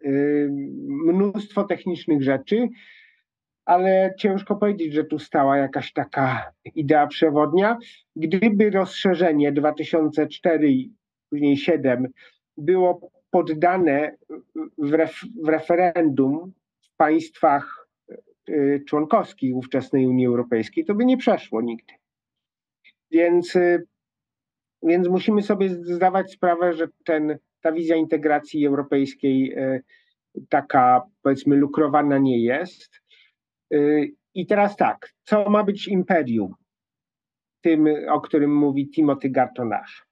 y, 0.04 0.48
mnóstwo 0.88 1.64
technicznych 1.64 2.22
rzeczy, 2.22 2.68
ale 3.66 4.14
ciężko 4.18 4.56
powiedzieć, 4.56 4.92
że 4.92 5.04
tu 5.04 5.18
stała 5.18 5.56
jakaś 5.56 5.92
taka 5.92 6.52
idea 6.74 7.06
przewodnia. 7.06 7.78
Gdyby 8.16 8.70
rozszerzenie 8.70 9.52
2004 9.52 10.70
i 10.70 10.92
później 11.30 11.56
7 11.56 12.08
było 12.56 13.10
poddane 13.30 14.16
w, 14.78 14.92
ref, 14.92 15.20
w 15.44 15.48
referendum 15.48 16.52
w 16.80 16.96
państwach 16.96 17.88
członkowskich 18.88 19.56
ówczesnej 19.56 20.06
Unii 20.06 20.26
Europejskiej, 20.26 20.84
to 20.84 20.94
by 20.94 21.04
nie 21.04 21.16
przeszło 21.16 21.62
nigdy. 21.62 21.92
Więc, 23.10 23.58
więc 24.82 25.08
musimy 25.08 25.42
sobie 25.42 25.68
zdawać 25.68 26.32
sprawę, 26.32 26.72
że 26.72 26.88
ten, 27.04 27.38
ta 27.60 27.72
wizja 27.72 27.96
integracji 27.96 28.66
europejskiej 28.66 29.56
taka 30.48 31.02
powiedzmy 31.22 31.56
lukrowana 31.56 32.18
nie 32.18 32.38
jest. 32.38 33.05
I 34.34 34.46
teraz 34.46 34.76
tak, 34.76 35.12
co 35.22 35.50
ma 35.50 35.64
być 35.64 35.88
imperium? 35.88 36.54
Tym, 37.60 37.86
o 38.10 38.20
którym 38.20 38.56
mówi 38.56 38.90
Timothy 38.90 39.30
Gartonasz. 39.30 40.06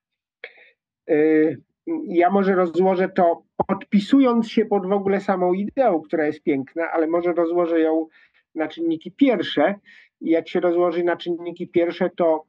Y, 1.10 1.62
ja 2.06 2.30
może 2.30 2.54
rozłożę 2.54 3.08
to 3.08 3.42
podpisując 3.66 4.50
się 4.50 4.64
pod 4.66 4.86
w 4.86 4.92
ogóle 4.92 5.20
samą 5.20 5.52
ideą, 5.52 6.00
która 6.00 6.26
jest 6.26 6.42
piękna, 6.42 6.90
ale 6.92 7.06
może 7.06 7.32
rozłożę 7.32 7.80
ją 7.80 8.06
na 8.54 8.68
czynniki 8.68 9.12
pierwsze. 9.12 9.74
I 10.20 10.30
jak 10.30 10.48
się 10.48 10.60
rozłoży 10.60 11.04
na 11.04 11.16
czynniki 11.16 11.68
pierwsze, 11.68 12.10
to 12.16 12.44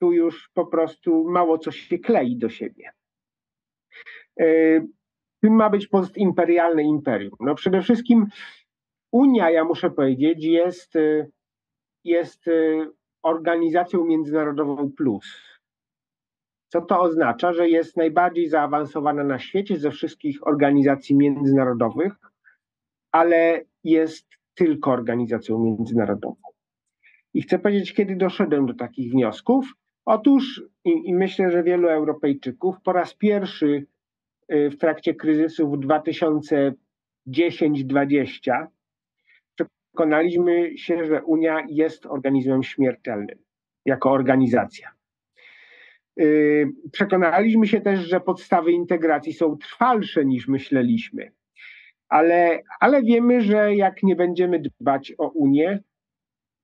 tu 0.00 0.12
już 0.12 0.50
po 0.54 0.66
prostu 0.66 1.24
mało 1.24 1.58
co 1.58 1.70
się 1.70 1.98
klei 1.98 2.36
do 2.36 2.48
siebie. 2.48 2.90
Tym 5.40 5.52
y, 5.52 5.56
ma 5.56 5.70
być 5.70 5.86
postimperialne 5.86 6.82
imperium. 6.82 7.36
No 7.40 7.54
przede 7.54 7.82
wszystkim 7.82 8.26
Unia, 9.14 9.50
ja 9.50 9.64
muszę 9.64 9.90
powiedzieć, 9.90 10.44
jest, 10.44 10.96
y, 10.96 11.30
jest 12.04 12.48
y, 12.48 12.90
organizacją 13.22 14.04
międzynarodową 14.04 14.92
plus. 14.92 15.24
Co 16.68 16.80
to 16.80 17.00
oznacza? 17.00 17.52
Że 17.52 17.68
jest 17.68 17.96
najbardziej 17.96 18.48
zaawansowana 18.48 19.24
na 19.24 19.38
świecie 19.38 19.76
ze 19.76 19.90
wszystkich 19.90 20.46
organizacji 20.46 21.16
międzynarodowych, 21.16 22.12
ale 23.12 23.64
jest 23.84 24.26
tylko 24.54 24.90
organizacją 24.90 25.58
międzynarodową. 25.58 26.36
I 27.34 27.42
chcę 27.42 27.58
powiedzieć, 27.58 27.94
kiedy 27.94 28.16
doszedłem 28.16 28.66
do 28.66 28.74
takich 28.74 29.12
wniosków. 29.12 29.66
Otóż, 30.04 30.62
i, 30.84 30.90
i 31.08 31.14
myślę, 31.14 31.50
że 31.50 31.62
wielu 31.62 31.88
Europejczyków 31.88 32.76
po 32.84 32.92
raz 32.92 33.14
pierwszy 33.14 33.86
y, 34.52 34.70
w 34.70 34.78
trakcie 34.78 35.14
kryzysu 35.14 35.70
w 35.70 35.78
2010-2020 37.28 38.66
przekonaliśmy 39.94 40.78
się, 40.78 41.04
że 41.04 41.22
Unia 41.22 41.66
jest 41.68 42.06
organizmem 42.06 42.62
śmiertelnym 42.62 43.38
jako 43.84 44.10
organizacja. 44.10 44.90
Yy, 46.16 46.72
przekonaliśmy 46.92 47.66
się 47.66 47.80
też, 47.80 48.00
że 48.00 48.20
podstawy 48.20 48.72
integracji 48.72 49.32
są 49.32 49.56
trwalsze 49.56 50.24
niż 50.24 50.48
myśleliśmy, 50.48 51.32
ale, 52.08 52.62
ale 52.80 53.02
wiemy, 53.02 53.40
że 53.40 53.74
jak 53.74 54.02
nie 54.02 54.16
będziemy 54.16 54.62
dbać 54.80 55.12
o 55.18 55.28
Unię, 55.28 55.82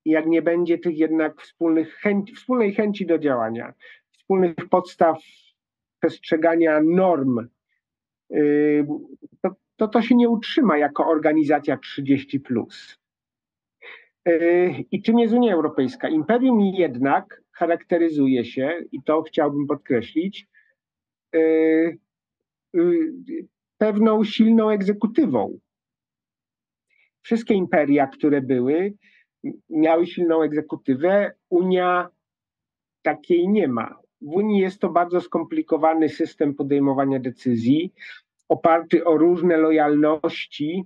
jak 0.05 0.27
nie 0.27 0.43
będzie 0.43 0.79
tych 0.79 0.99
jednak 0.99 1.41
wspólnych 1.43 1.95
chęci, 1.95 2.35
wspólnej 2.35 2.75
chęci 2.75 3.07
do 3.07 3.19
działania, 3.19 3.75
wspólnych 4.13 4.55
podstaw 4.71 5.19
przestrzegania 6.01 6.81
norm, 6.85 7.49
yy, 8.31 8.87
to, 9.43 9.51
to, 9.77 9.89
to 9.89 10.03
się 10.03 10.15
nie 10.15 10.29
utrzyma 10.29 10.79
jako 10.79 11.07
organizacja 11.07 11.77
30. 11.77 12.41
Yy, 12.51 13.00
I 14.91 15.03
czym 15.03 15.19
jest 15.19 15.35
Unia 15.35 15.55
Europejska? 15.55 16.09
Imperium 16.09 16.61
jednak 16.61 17.43
charakteryzuje 17.53 18.45
się, 18.45 18.81
i 18.93 19.03
to 19.03 19.23
chciałbym 19.23 19.67
podkreślić, 19.67 20.49
yy, 21.33 21.99
yy, 22.73 23.15
pewną 23.79 24.25
silną 24.25 24.71
egzekutywą. 24.71 25.59
Wszystkie 27.23 27.55
imperia, 27.55 28.07
które 28.07 28.41
były, 28.41 28.95
miały 29.71 30.07
silną 30.07 30.43
egzekutywę. 30.43 31.33
Unia 31.49 32.09
takiej 33.03 33.49
nie 33.49 33.69
ma. 33.69 33.99
W 34.21 34.29
Unii 34.29 34.61
jest 34.61 34.81
to 34.81 34.89
bardzo 34.89 35.21
skomplikowany 35.21 36.09
system 36.09 36.55
podejmowania 36.55 37.19
decyzji, 37.19 37.93
oparty 38.49 39.05
o 39.05 39.17
różne 39.17 39.57
lojalności 39.57 40.85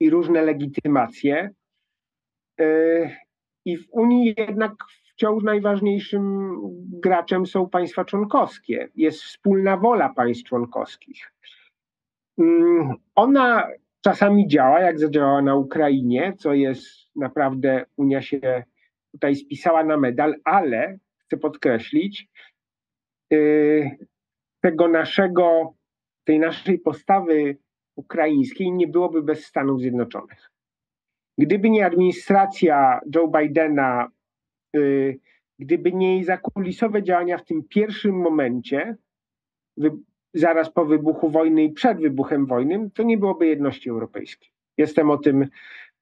i 0.00 0.10
różne 0.10 0.42
legitymacje. 0.42 1.50
I 3.64 3.76
w 3.76 3.86
Unii 3.90 4.34
jednak 4.38 4.72
wciąż 5.12 5.44
najważniejszym 5.44 6.54
graczem 7.02 7.46
są 7.46 7.68
państwa 7.68 8.04
członkowskie. 8.04 8.88
Jest 8.94 9.22
wspólna 9.22 9.76
wola 9.76 10.08
państw 10.08 10.44
członkowskich. 10.44 11.32
Mm, 12.38 12.94
ona 13.14 13.68
czasami 14.00 14.48
działa, 14.48 14.80
jak 14.80 14.98
zadziałała 14.98 15.42
na 15.42 15.54
Ukrainie, 15.54 16.34
co 16.38 16.54
jest 16.54 16.86
naprawdę, 17.16 17.84
Unia 17.96 18.22
się 18.22 18.64
tutaj 19.12 19.36
spisała 19.36 19.84
na 19.84 19.96
medal, 19.96 20.34
ale 20.44 20.98
chcę 21.18 21.36
podkreślić, 21.36 22.28
y, 23.32 23.90
tego 24.60 24.88
naszego, 24.88 25.74
tej 26.24 26.38
naszej 26.38 26.78
postawy 26.78 27.56
ukraińskiej 27.96 28.72
nie 28.72 28.88
byłoby 28.88 29.22
bez 29.22 29.44
Stanów 29.44 29.80
Zjednoczonych. 29.80 30.50
Gdyby 31.38 31.70
nie 31.70 31.86
administracja 31.86 33.00
Joe 33.14 33.28
Bidena, 33.28 34.08
y, 34.76 35.18
gdyby 35.58 35.92
nie 35.92 36.14
jej 36.14 36.24
zakulisowe 36.24 37.02
działania 37.02 37.38
w 37.38 37.44
tym 37.44 37.64
pierwszym 37.68 38.14
momencie, 38.14 38.96
zaraz 40.34 40.70
po 40.70 40.84
wybuchu 40.84 41.30
wojny 41.30 41.64
i 41.64 41.72
przed 41.72 42.00
wybuchem 42.00 42.46
wojny, 42.46 42.90
to 42.94 43.02
nie 43.02 43.18
byłoby 43.18 43.46
jedności 43.46 43.90
europejskiej. 43.90 44.50
Jestem 44.78 45.10
o 45.10 45.18
tym 45.18 45.48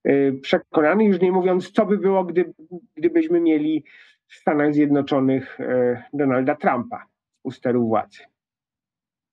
y, 0.09 0.39
przekonany, 0.43 1.05
już 1.05 1.21
nie 1.21 1.33
mówiąc, 1.33 1.71
co 1.71 1.87
by 1.87 1.99
było, 1.99 2.25
gdy, 2.25 2.53
gdybyśmy 2.95 3.41
mieli 3.41 3.85
w 4.27 4.35
Stanach 4.35 4.75
Zjednoczonych 4.75 5.61
y, 5.61 6.03
Donalda 6.13 6.55
Trumpa 6.55 7.07
u 7.43 7.51
steru 7.51 7.87
władzy. 7.87 8.23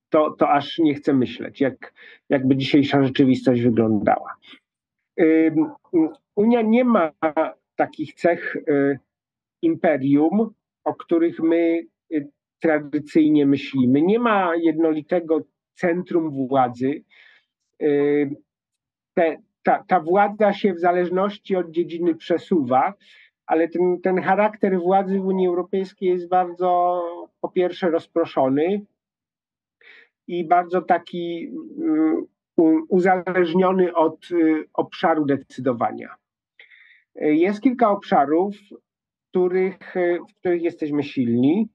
To, 0.10 0.32
to 0.32 0.50
aż 0.50 0.80
nie 0.80 0.94
chcę 0.94 1.14
myśleć, 1.14 1.62
jak, 1.62 1.94
jakby 2.30 2.58
dzisiejsza 2.58 3.04
rzeczywistość 3.04 3.62
wyglądała. 3.62 4.36
Unia 6.36 6.62
nie 6.62 6.86
ma 6.86 7.12
takich 7.76 8.14
cech 8.14 8.56
y, 8.56 9.00
imperium, 9.62 10.54
o 10.84 10.94
których 10.94 11.40
my 11.40 11.88
y, 12.12 12.30
tradycyjnie 12.60 13.46
myślimy. 13.46 14.02
Nie 14.02 14.20
ma 14.20 14.56
jednolitego 14.56 15.42
centrum 15.74 16.48
władzy. 16.48 17.04
Y, 17.82 18.36
te, 19.14 19.38
ta, 19.64 19.84
ta 19.88 20.00
władza 20.00 20.54
się 20.54 20.74
w 20.74 20.80
zależności 20.80 21.56
od 21.56 21.72
dziedziny 21.72 22.16
przesuwa, 22.16 22.94
ale 23.46 23.68
ten, 23.68 24.02
ten 24.02 24.22
charakter 24.22 24.80
władzy 24.80 25.20
w 25.20 25.26
Unii 25.26 25.48
Europejskiej 25.48 26.10
jest 26.10 26.30
bardzo, 26.30 27.02
po 27.42 27.50
pierwsze, 27.50 27.90
rozproszony 27.90 28.86
i 30.28 30.48
bardzo 30.48 30.82
taki 30.82 31.52
uzależniony 32.90 33.94
od 33.94 34.32
y, 34.32 34.68
obszaru 34.74 35.26
decydowania. 35.26 36.16
Jest 37.16 37.62
kilka 37.62 37.90
obszarów, 37.90 38.56
których, 39.30 39.98
y, 39.98 40.20
w 40.30 40.40
których 40.40 40.62
jesteśmy 40.62 41.04
silni 41.04 41.70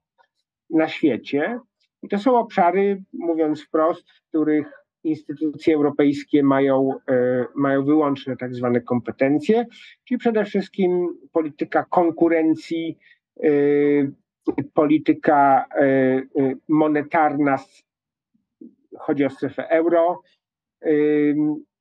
na 0.70 0.88
świecie. 0.88 1.60
I 2.02 2.08
to 2.08 2.18
są 2.18 2.38
obszary, 2.38 3.02
mówiąc 3.12 3.64
wprost, 3.64 4.10
w 4.10 4.28
których 4.28 4.72
instytucje 5.04 5.74
europejskie 5.74 6.42
mają, 6.42 6.90
y, 7.10 7.46
mają 7.54 7.84
wyłączne 7.84 8.36
tak 8.36 8.54
zwane 8.54 8.80
kompetencje, 8.80 9.66
czyli 10.04 10.18
przede 10.18 10.44
wszystkim 10.44 11.18
polityka 11.32 11.84
konkurencji, 11.84 12.98
polityka 14.74 15.64
monetarna, 16.68 17.58
chodzi 18.98 19.24
o 19.24 19.30
strefę 19.30 19.68
euro, 19.68 20.22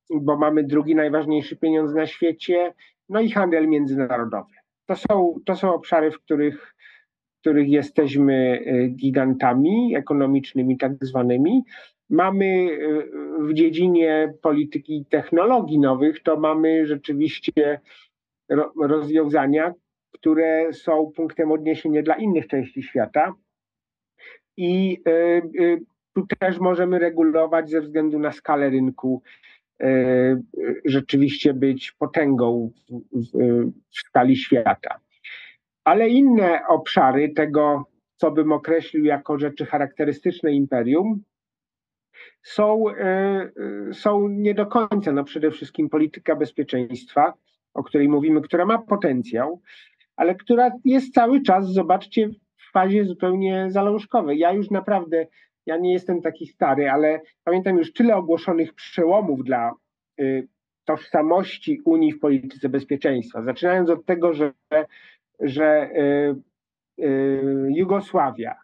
bo 0.10 0.38
mamy 0.38 0.64
drugi 0.64 0.96
najważniejszy 0.96 1.56
pieniądz 1.58 1.94
na 1.94 2.08
świecie, 2.08 2.74
no 3.10 3.20
i 3.20 3.32
handel 3.32 3.68
międzynarodowy. 3.68 4.54
To 4.86 4.96
są, 4.96 5.40
to 5.46 5.56
są 5.56 5.74
obszary, 5.74 6.12
w 6.12 6.20
których, 6.20 6.76
w 7.38 7.40
których 7.40 7.70
jesteśmy 7.70 8.60
y, 8.68 8.90
gigantami 8.90 9.96
ekonomicznymi, 9.96 10.78
tak 10.78 10.92
zwanymi. 11.02 11.64
Mamy 12.10 12.46
y, 12.46 13.10
w 13.40 13.54
dziedzinie 13.54 14.34
polityki 14.42 15.06
technologii 15.10 15.80
nowych, 15.80 16.24
to 16.24 16.40
mamy 16.40 16.86
rzeczywiście 16.86 17.80
rozwiązania, 18.82 19.74
które 20.12 20.74
są 20.74 21.12
punktem 21.16 21.52
odniesienia 21.52 22.04
dla 22.04 22.16
innych 22.16 22.48
części 22.48 22.84
świata. 22.84 23.34
I 24.58 25.02
y, 25.08 25.86
tu 26.16 26.28
też 26.40 26.60
możemy 26.60 27.00
regulować 27.00 27.70
ze 27.70 27.82
względu 27.82 28.20
na 28.20 28.32
skalę 28.32 28.70
rynku, 28.70 29.22
e, 29.82 29.88
rzeczywiście 30.86 31.54
być 31.54 31.92
potęgą 31.92 32.72
w, 33.12 33.72
skali 33.92 34.38
świata. 34.38 35.00
Ale 35.84 36.10
inne 36.10 36.68
obszary 36.68 37.30
tego, 37.30 37.86
co 38.16 38.32
bym 38.32 38.52
określił 38.52 39.06
jako 39.06 39.40
rzeczy 39.40 39.66
charakterystyczne 39.66 40.52
imperium, 40.52 41.24
są, 42.44 42.84
są 43.94 44.28
nie 44.28 44.54
do 44.54 44.66
końca. 44.66 45.12
No 45.12 45.24
przede 45.24 45.52
wszystkim 45.52 45.90
polityka 45.90 46.36
bezpieczeństwa, 46.36 47.34
o 47.74 47.84
której 47.84 48.10
mówimy, 48.10 48.42
która 48.42 48.66
ma 48.66 48.78
potencjał, 48.78 49.62
ale 50.16 50.36
która 50.36 50.72
jest 50.86 51.14
cały 51.14 51.42
czas, 51.42 51.74
zobaczcie, 51.74 52.30
w 52.58 52.72
fazie 52.72 53.06
zupełnie 53.06 53.66
zalążkowej. 53.70 54.40
Ja 54.40 54.52
już 54.52 54.70
naprawdę, 54.70 55.28
ja 55.66 55.78
nie 55.78 55.94
jestem 55.94 56.22
taki 56.22 56.48
stary, 56.48 56.90
ale 56.90 57.22
pamiętam 57.44 57.78
już 57.78 57.94
tyle 57.94 58.16
ogłoszonych 58.16 58.74
przełomów 58.74 59.44
dla 59.44 59.72
y, 60.20 60.48
tożsamości 60.86 61.82
Unii 61.86 62.14
w 62.14 62.20
polityce 62.20 62.70
bezpieczeństwa. 62.70 63.44
Zaczynając 63.44 63.90
od 63.90 64.06
tego, 64.06 64.34
że, 64.34 64.54
że 65.40 65.90
y, 67.00 67.04
y, 67.04 67.68
Jugosławia, 67.70 68.56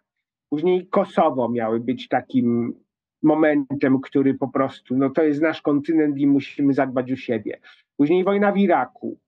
później 0.50 0.86
Kosowo 0.86 1.48
miały 1.48 1.80
być 1.80 2.08
takim 2.08 2.74
momentem, 3.22 4.00
który 4.00 4.34
po 4.34 4.48
prostu, 4.48 4.96
no 4.96 5.10
to 5.10 5.22
jest 5.22 5.42
nasz 5.42 5.62
kontynent 5.62 6.18
i 6.18 6.26
musimy 6.26 6.72
zadbać 6.72 7.12
o 7.12 7.16
siebie. 7.16 7.60
Później 7.96 8.24
wojna 8.24 8.52
w 8.52 8.58
Iraku, 8.58 9.18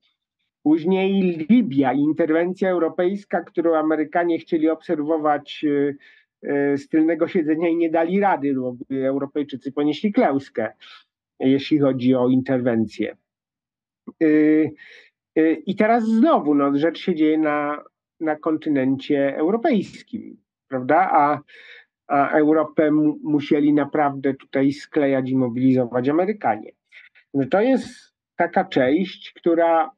później 0.63 1.23
Libia, 1.51 1.93
interwencja 1.93 2.71
europejska, 2.71 3.41
którą 3.41 3.75
Amerykanie 3.75 4.39
chcieli 4.39 4.71
obserwować 4.71 5.65
z 6.77 6.89
tylnego 6.89 7.29
siedzenia 7.29 7.69
i 7.69 7.77
nie 7.77 7.91
dali 7.91 8.21
rady, 8.21 8.55
bo 8.55 8.77
Europejczycy 8.91 9.73
ponieśli 9.73 10.13
klęskę, 10.13 10.73
jeśli 11.41 11.79
chodzi 11.79 12.15
o 12.15 12.29
interwencję. 12.29 13.17
Y, 14.23 14.75
I 15.67 15.77
teraz 15.77 16.05
znowu 16.05 16.55
no, 16.55 16.79
rzecz 16.79 16.99
się 16.99 17.15
dzieje 17.15 17.39
na, 17.39 17.85
na 18.21 18.37
kontynencie 18.37 19.37
europejskim, 19.37 20.37
prawda? 20.69 21.11
A, 21.13 21.41
a 22.07 22.31
Europę 22.31 22.91
musieli 23.23 23.73
naprawdę 23.73 24.35
tutaj 24.35 24.73
sklejać 24.73 25.31
i 25.31 25.37
mobilizować 25.37 26.09
Amerykanie. 26.09 26.73
No 27.35 27.47
to 27.51 27.61
jest 27.61 28.15
taka 28.37 28.65
część, 28.65 29.33
która, 29.33 29.91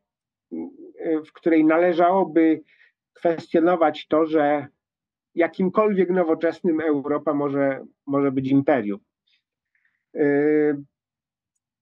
w 1.26 1.32
której 1.32 1.64
należałoby 1.64 2.62
kwestionować 3.12 4.06
to, 4.06 4.26
że 4.26 4.66
jakimkolwiek 5.36 6.10
nowoczesnym 6.10 6.80
Europa 6.80 7.34
może, 7.34 7.84
może 8.06 8.32
być 8.32 8.48
imperium. 8.50 9.00
Y, 10.16 10.76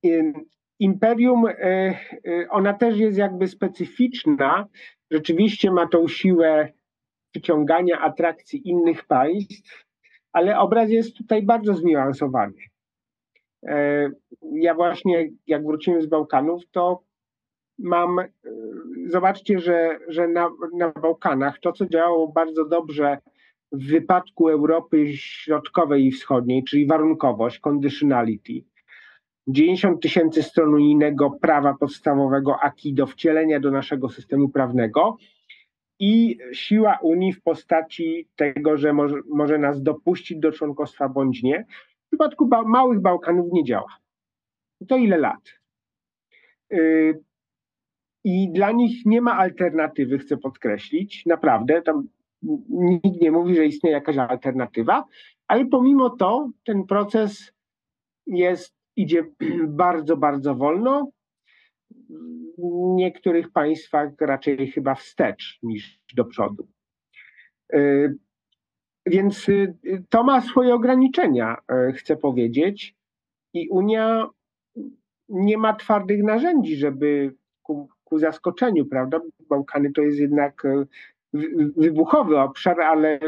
y, 0.06 0.32
imperium, 0.78 1.46
y, 1.46 1.94
ona 2.50 2.74
też 2.74 2.98
jest 2.98 3.18
jakby 3.18 3.48
specyficzna, 3.48 4.66
rzeczywiście 5.10 5.70
ma 5.70 5.88
tą 5.88 6.08
siłę 6.08 6.72
przyciągania 7.30 8.00
atrakcji 8.00 8.68
innych 8.68 9.04
państw, 9.04 9.84
ale 10.32 10.58
obraz 10.58 10.90
jest 10.90 11.16
tutaj 11.16 11.42
bardzo 11.42 11.74
zniuansowany. 11.74 12.54
Ja 14.52 14.74
właśnie, 14.74 15.30
jak 15.46 15.66
wróciłem 15.66 16.02
z 16.02 16.06
Bałkanów, 16.06 16.62
to 16.70 17.02
mam, 17.78 18.16
zobaczcie, 19.06 19.58
że, 19.58 19.98
że 20.08 20.28
na, 20.28 20.50
na 20.72 20.88
Bałkanach 20.88 21.58
to, 21.60 21.72
co 21.72 21.86
działało 21.86 22.28
bardzo 22.28 22.64
dobrze 22.64 23.18
w 23.74 23.86
wypadku 23.86 24.48
Europy 24.48 25.16
Środkowej 25.16 26.06
i 26.06 26.12
Wschodniej, 26.12 26.64
czyli 26.64 26.86
warunkowość, 26.86 27.58
conditionality, 27.58 28.64
90 29.48 30.02
tysięcy 30.02 30.42
stron 30.42 30.74
unijnego 30.74 31.30
prawa 31.30 31.74
podstawowego 31.74 32.60
AKI 32.60 32.94
do 32.94 33.06
wcielenia 33.06 33.60
do 33.60 33.70
naszego 33.70 34.08
systemu 34.08 34.48
prawnego 34.48 35.16
i 35.98 36.38
siła 36.52 36.98
Unii 37.02 37.32
w 37.32 37.42
postaci 37.42 38.28
tego, 38.36 38.76
że 38.76 38.92
może, 38.92 39.16
może 39.28 39.58
nas 39.58 39.82
dopuścić 39.82 40.38
do 40.38 40.52
członkostwa 40.52 41.08
bądź 41.08 41.42
nie, 41.42 41.66
w 42.04 42.06
przypadku 42.06 42.46
ba 42.46 42.62
małych 42.62 43.00
Bałkanów 43.00 43.52
nie 43.52 43.64
działa. 43.64 43.96
To 44.88 44.96
ile 44.96 45.18
lat? 45.18 45.60
Yy, 46.70 47.22
I 48.24 48.52
dla 48.52 48.72
nich 48.72 49.06
nie 49.06 49.20
ma 49.20 49.38
alternatywy, 49.38 50.18
chcę 50.18 50.36
podkreślić, 50.36 51.26
naprawdę. 51.26 51.82
Tam 51.82 52.08
nikt 52.68 53.20
nie 53.20 53.30
mówi, 53.30 53.54
że 53.54 53.66
istnieje 53.66 53.94
jakaś 53.94 54.16
alternatywa, 54.16 55.04
ale 55.48 55.66
pomimo 55.66 56.10
to 56.10 56.50
ten 56.64 56.86
proces 56.86 57.52
jest, 58.26 58.74
idzie 58.96 59.24
bardzo, 59.68 60.16
bardzo 60.16 60.54
wolno. 60.54 61.10
W 62.58 62.94
niektórych 62.96 63.52
państwach 63.52 64.10
raczej 64.20 64.70
chyba 64.70 64.94
wstecz 64.94 65.58
niż 65.62 66.00
do 66.14 66.24
przodu. 66.24 66.68
Yy, 67.72 68.18
więc 69.06 69.48
y, 69.48 69.74
to 70.08 70.22
ma 70.22 70.40
swoje 70.40 70.74
ograniczenia, 70.74 71.56
e, 71.68 71.92
chcę 71.92 72.16
powiedzieć. 72.16 72.94
I 73.54 73.68
Unia 73.68 74.28
nie 75.28 75.58
ma 75.58 75.74
twardych 75.74 76.22
narzędzi, 76.22 76.76
żeby 76.76 77.34
ku, 77.62 77.88
ku 78.04 78.18
zaskoczeniu, 78.18 78.86
prawda? 78.86 79.20
Bałkany 79.48 79.92
to 79.92 80.02
jest 80.02 80.18
jednak 80.18 80.62
wybuchowy 81.76 82.38
obszar, 82.38 82.80
ale 82.80 83.20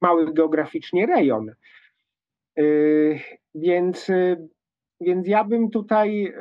mały 0.00 0.34
geograficznie 0.34 1.06
rejon. 1.06 1.50
E, 2.58 2.62
więc, 3.54 4.10
więc 5.00 5.28
ja 5.28 5.44
bym 5.44 5.70
tutaj 5.70 6.34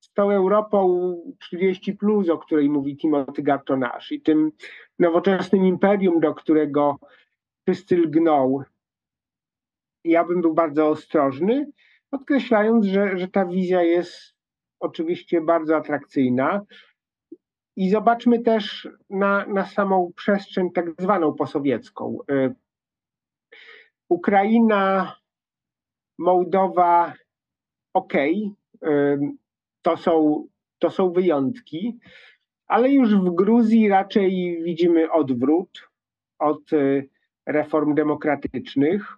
z 0.00 0.12
tą 0.12 0.30
Europą 0.30 1.14
30, 1.38 1.94
plus, 1.94 2.28
o 2.28 2.38
której 2.38 2.70
mówi 2.70 2.96
Timothy 2.96 3.42
Gartonasz, 3.42 4.12
i 4.12 4.20
tym 4.20 4.52
nowoczesnym 4.98 5.66
imperium, 5.66 6.20
do 6.20 6.34
którego 6.34 6.98
wszyscy 7.66 7.96
lgną. 7.96 8.62
Ja 10.04 10.24
bym 10.24 10.40
był 10.40 10.54
bardzo 10.54 10.88
ostrożny, 10.88 11.70
podkreślając, 12.10 12.86
że, 12.86 13.18
że 13.18 13.28
ta 13.28 13.46
wizja 13.46 13.82
jest 13.82 14.34
oczywiście 14.80 15.40
bardzo 15.40 15.76
atrakcyjna. 15.76 16.60
I 17.76 17.90
zobaczmy 17.90 18.42
też 18.42 18.88
na, 19.10 19.46
na 19.46 19.66
samą 19.66 20.12
przestrzeń 20.16 20.70
tak 20.70 20.86
zwaną 20.98 21.34
posowiecką. 21.34 22.18
Y, 22.30 22.54
Ukraina, 24.08 25.16
Mołdowa, 26.18 27.14
ok, 27.94 28.12
to 29.82 29.96
są, 29.96 30.44
to 30.78 30.90
są 30.90 31.12
wyjątki, 31.12 31.98
ale 32.66 32.90
już 32.90 33.16
w 33.16 33.34
Gruzji 33.34 33.88
raczej 33.88 34.62
widzimy 34.62 35.10
odwrót 35.10 35.88
od 36.38 36.72
y, 36.72 37.08
reform 37.46 37.94
demokratycznych, 37.94 39.16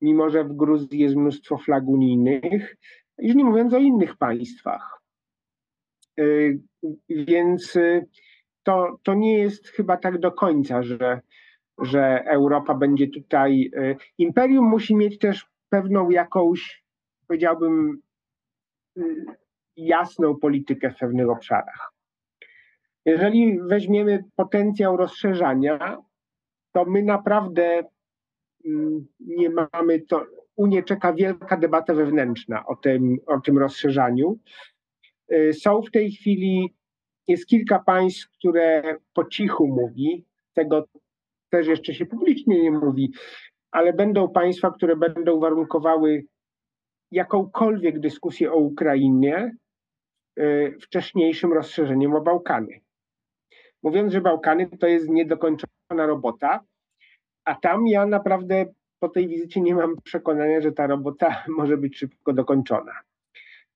mimo 0.00 0.30
że 0.30 0.44
w 0.44 0.52
Gruzji 0.52 0.98
jest 0.98 1.16
mnóstwo 1.16 1.58
flag 1.58 1.84
unijnych, 1.86 2.76
już 3.18 3.34
nie 3.34 3.44
mówiąc 3.44 3.74
o 3.74 3.78
innych 3.78 4.16
państwach. 4.16 5.02
Y, 6.20 6.60
więc 7.08 7.76
y, 7.76 8.06
to, 8.62 8.98
to 9.02 9.14
nie 9.14 9.38
jest 9.38 9.68
chyba 9.68 9.96
tak 9.96 10.18
do 10.18 10.32
końca, 10.32 10.82
że, 10.82 11.20
że 11.78 12.24
Europa 12.24 12.74
będzie 12.74 13.08
tutaj. 13.08 13.70
Y, 13.76 13.96
imperium 14.18 14.64
musi 14.64 14.96
mieć 14.96 15.18
też 15.18 15.46
pewną 15.68 16.10
jakąś, 16.10 16.84
powiedziałbym, 17.26 18.02
jasną 19.76 20.36
politykę 20.36 20.90
w 20.90 20.98
pewnych 20.98 21.28
obszarach. 21.28 21.92
Jeżeli 23.04 23.60
weźmiemy 23.60 24.24
potencjał 24.36 24.96
rozszerzania, 24.96 25.98
to 26.72 26.84
my 26.84 27.02
naprawdę 27.02 27.84
nie 29.20 29.50
mamy 29.50 30.00
to. 30.00 30.24
Unię 30.56 30.82
czeka 30.82 31.12
wielka 31.12 31.56
debata 31.56 31.94
wewnętrzna 31.94 32.66
o 32.66 32.76
tym, 32.76 33.16
o 33.26 33.40
tym 33.40 33.58
rozszerzaniu. 33.58 34.38
Y, 35.32 35.52
są 35.52 35.82
w 35.82 35.90
tej 35.90 36.10
chwili, 36.10 36.74
jest 37.28 37.46
kilka 37.46 37.78
państw, 37.78 38.30
które 38.38 38.96
po 39.14 39.24
cichu 39.24 39.66
mówi, 39.66 40.24
tego 40.54 40.84
też 41.50 41.66
jeszcze 41.66 41.94
się 41.94 42.06
publicznie 42.06 42.62
nie 42.62 42.70
mówi, 42.70 43.12
ale 43.70 43.92
będą 43.92 44.28
państwa, 44.28 44.70
które 44.70 44.96
będą 44.96 45.40
warunkowały 45.40 46.24
jakąkolwiek 47.10 48.00
dyskusję 48.00 48.52
o 48.52 48.56
Ukrainie 48.56 49.56
y, 50.38 50.76
wcześniejszym 50.80 51.52
rozszerzeniem 51.52 52.14
o 52.14 52.20
Bałkany. 52.20 52.80
Mówiąc, 53.82 54.12
że 54.12 54.20
Bałkany 54.20 54.68
to 54.80 54.86
jest 54.86 55.08
niedokończona 55.08 56.06
robota, 56.06 56.60
a 57.44 57.54
tam 57.54 57.86
ja 57.86 58.06
naprawdę 58.06 58.66
po 58.98 59.08
tej 59.08 59.28
wizycie 59.28 59.60
nie 59.60 59.74
mam 59.74 59.96
przekonania, 60.04 60.60
że 60.60 60.72
ta 60.72 60.86
robota 60.86 61.44
może 61.58 61.76
być 61.76 61.98
szybko 61.98 62.32
dokończona. 62.32 62.92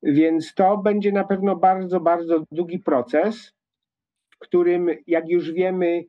Więc 0.03 0.55
to 0.55 0.77
będzie 0.77 1.13
na 1.13 1.25
pewno 1.25 1.57
bardzo, 1.57 2.01
bardzo 2.01 2.45
długi 2.53 2.79
proces, 2.79 3.53
w 4.31 4.39
którym, 4.39 4.89
jak 5.07 5.29
już 5.29 5.53
wiemy, 5.53 6.05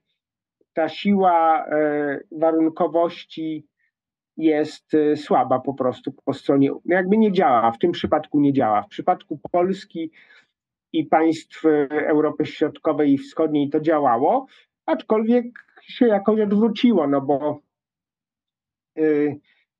ta 0.73 0.89
siła 0.89 1.65
e, 1.65 2.19
warunkowości 2.31 3.67
jest 4.37 4.93
e, 4.93 5.15
słaba 5.15 5.59
po 5.59 5.73
prostu 5.73 6.11
po 6.25 6.33
stronie, 6.33 6.69
no 6.71 6.95
jakby 6.95 7.17
nie 7.17 7.31
działa, 7.31 7.71
w 7.71 7.77
tym 7.77 7.91
przypadku 7.91 8.39
nie 8.39 8.53
działa. 8.53 8.81
W 8.81 8.87
przypadku 8.87 9.39
Polski 9.51 10.11
i 10.93 11.05
państw 11.05 11.65
e, 11.65 11.87
Europy 12.07 12.45
Środkowej 12.45 13.13
i 13.13 13.17
Wschodniej 13.17 13.69
to 13.69 13.79
działało, 13.79 14.45
aczkolwiek 14.85 15.45
się 15.81 16.07
jakoś 16.07 16.39
odwróciło, 16.39 17.07
no 17.07 17.21
bo 17.21 17.59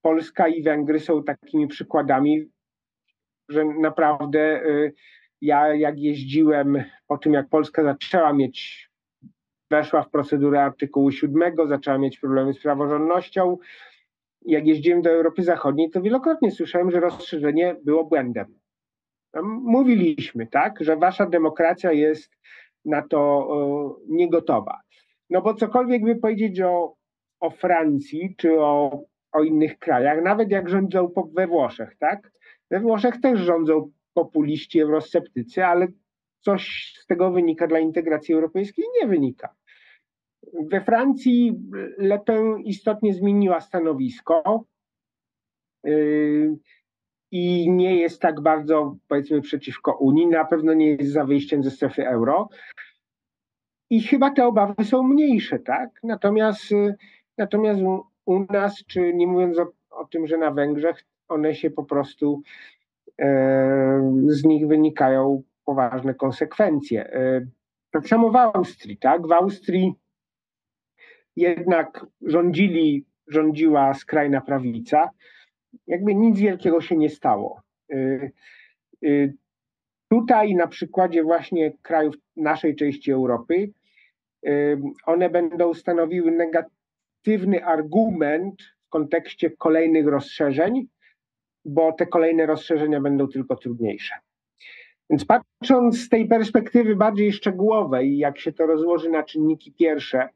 Polska 0.02 0.48
i 0.48 0.64
Węgry 0.64 1.00
są 1.00 1.24
takimi 1.24 1.68
przykładami, 1.68 2.51
że 3.50 3.66
naprawdę 3.66 4.66
y, 4.66 4.94
ja 5.42 5.76
jak 5.76 6.00
jeździłem 6.00 6.84
po 7.08 7.18
tym, 7.18 7.34
jak 7.34 7.50
Polska 7.50 7.84
zaczęła 7.84 8.34
mieć, 8.34 8.90
weszła 9.72 10.04
w 10.04 10.10
procedurę 10.10 10.64
artykułu 10.64 11.12
7, 11.12 11.54
zaczęła 11.68 11.98
mieć 11.98 12.20
problemy 12.20 12.54
z 12.54 12.62
praworządnością, 12.62 13.58
jak 14.46 14.68
jeździłem 14.68 15.02
do 15.02 15.10
Europy 15.10 15.44
Zachodniej, 15.44 15.90
to 15.90 16.02
wielokrotnie 16.02 16.52
słyszałem, 16.52 16.92
że 16.92 17.00
rozszerzenie 17.00 17.76
było 17.84 18.04
błędem. 18.04 18.60
Mówiliśmy, 19.44 20.48
tak, 20.48 20.84
że 20.84 20.98
wasza 20.98 21.26
demokracja 21.26 21.92
jest 21.92 22.38
na 22.86 23.02
to 23.02 23.48
niegotowa. 24.08 24.80
No 25.30 25.42
bo 25.42 25.54
cokolwiek 25.54 26.04
by 26.04 26.16
powiedzieć 26.16 26.62
o, 26.62 26.96
o 27.40 27.50
Francji 27.50 28.36
czy 28.38 28.60
o, 28.60 29.04
o 29.32 29.44
innych 29.44 29.80
krajach, 29.80 30.24
nawet 30.24 30.52
jak 30.52 30.70
rządzą 30.70 31.12
we 31.34 31.48
Włoszech, 31.48 31.96
tak? 32.00 32.32
We 32.72 32.80
Włoszech 32.80 33.22
też 33.22 33.40
rządzą 33.40 33.92
populiści, 34.14 34.80
eurosceptycy, 34.80 35.66
ale 35.66 35.88
coś 36.40 36.94
z 37.00 37.06
tego 37.06 37.32
wynika 37.32 37.68
dla 37.68 37.80
integracji 37.80 38.34
europejskiej? 38.34 38.86
Nie 39.02 39.08
wynika. 39.08 39.56
We 40.72 40.82
Francji 40.82 41.60
Le 41.98 42.20
Pen 42.20 42.60
istotnie 42.60 43.14
zmieniła 43.14 43.62
stanowisko 43.62 44.66
yy, 45.84 46.58
i 47.32 47.72
nie 47.72 47.96
jest 47.96 48.22
tak 48.22 48.42
bardzo, 48.42 48.98
powiedzmy, 49.08 49.42
przeciwko 49.42 49.98
Unii. 49.98 50.28
Na 50.28 50.46
pewno 50.46 50.74
nie 50.74 50.88
jest 50.88 51.12
za 51.12 51.26
wyjściem 51.26 51.64
ze 51.64 51.72
strefy 51.72 52.08
euro. 52.08 52.50
I 53.90 54.02
chyba 54.02 54.32
te 54.32 54.48
obawy 54.48 54.86
są 54.86 55.04
mniejsze, 55.04 55.60
tak? 55.60 55.90
Natomiast, 56.04 56.72
yy, 56.72 56.96
natomiast 57.38 57.82
u 58.26 58.40
nas, 58.40 58.86
czy 58.86 59.14
nie 59.14 59.28
mówiąc 59.28 59.60
o, 59.60 59.72
o 59.90 60.06
tym, 60.06 60.28
że 60.28 60.38
na 60.38 60.52
Węgrzech, 60.52 61.06
one 61.32 61.56
się 61.56 61.70
po 61.70 61.84
prostu 61.84 62.42
e, 63.22 64.12
z 64.28 64.44
nich 64.44 64.68
wynikają 64.68 65.44
poważne 65.66 66.14
konsekwencje. 66.14 67.14
E, 67.14 67.46
tak 67.92 68.08
samo 68.08 68.32
w 68.32 68.36
Austrii, 68.36 68.98
tak? 68.98 69.28
W 69.28 69.32
Austrii 69.32 69.94
jednak 71.36 72.06
rządzili, 72.22 73.06
rządziła 73.28 73.94
skrajna 73.94 74.42
prawica. 74.42 75.10
Jakby 75.88 76.16
nic 76.16 76.40
wielkiego 76.40 76.82
się 76.82 76.98
nie 76.98 77.10
stało. 77.10 77.62
E, 77.94 78.30
tutaj 80.10 80.56
na 80.56 80.68
przykładzie 80.68 81.24
właśnie 81.24 81.72
krajów 81.82 82.16
naszej 82.36 82.76
części 82.76 83.12
Europy, 83.12 83.72
one 85.06 85.30
będą 85.30 85.74
stanowiły 85.74 86.32
negatywny 86.32 87.66
argument 87.66 88.62
w 88.86 88.90
kontekście 88.90 89.50
kolejnych 89.50 90.08
rozszerzeń, 90.08 90.88
bo 91.66 91.92
te 91.94 92.06
kolejne 92.06 92.46
rozszerzenia 92.46 93.02
będą 93.02 93.28
tylko 93.28 93.56
trudniejsze. 93.56 94.16
Więc 95.10 95.26
patrząc 95.26 95.98
z 95.98 96.10
tej 96.10 96.28
perspektywy 96.28 96.96
bardziej 96.96 97.34
szczegółowej, 97.34 98.18
jak 98.18 98.40
się 98.40 98.52
to 98.52 98.66
rozłoży 98.66 99.10
na 99.10 99.24
czynniki 99.24 99.74
pierwsze, 99.74 100.30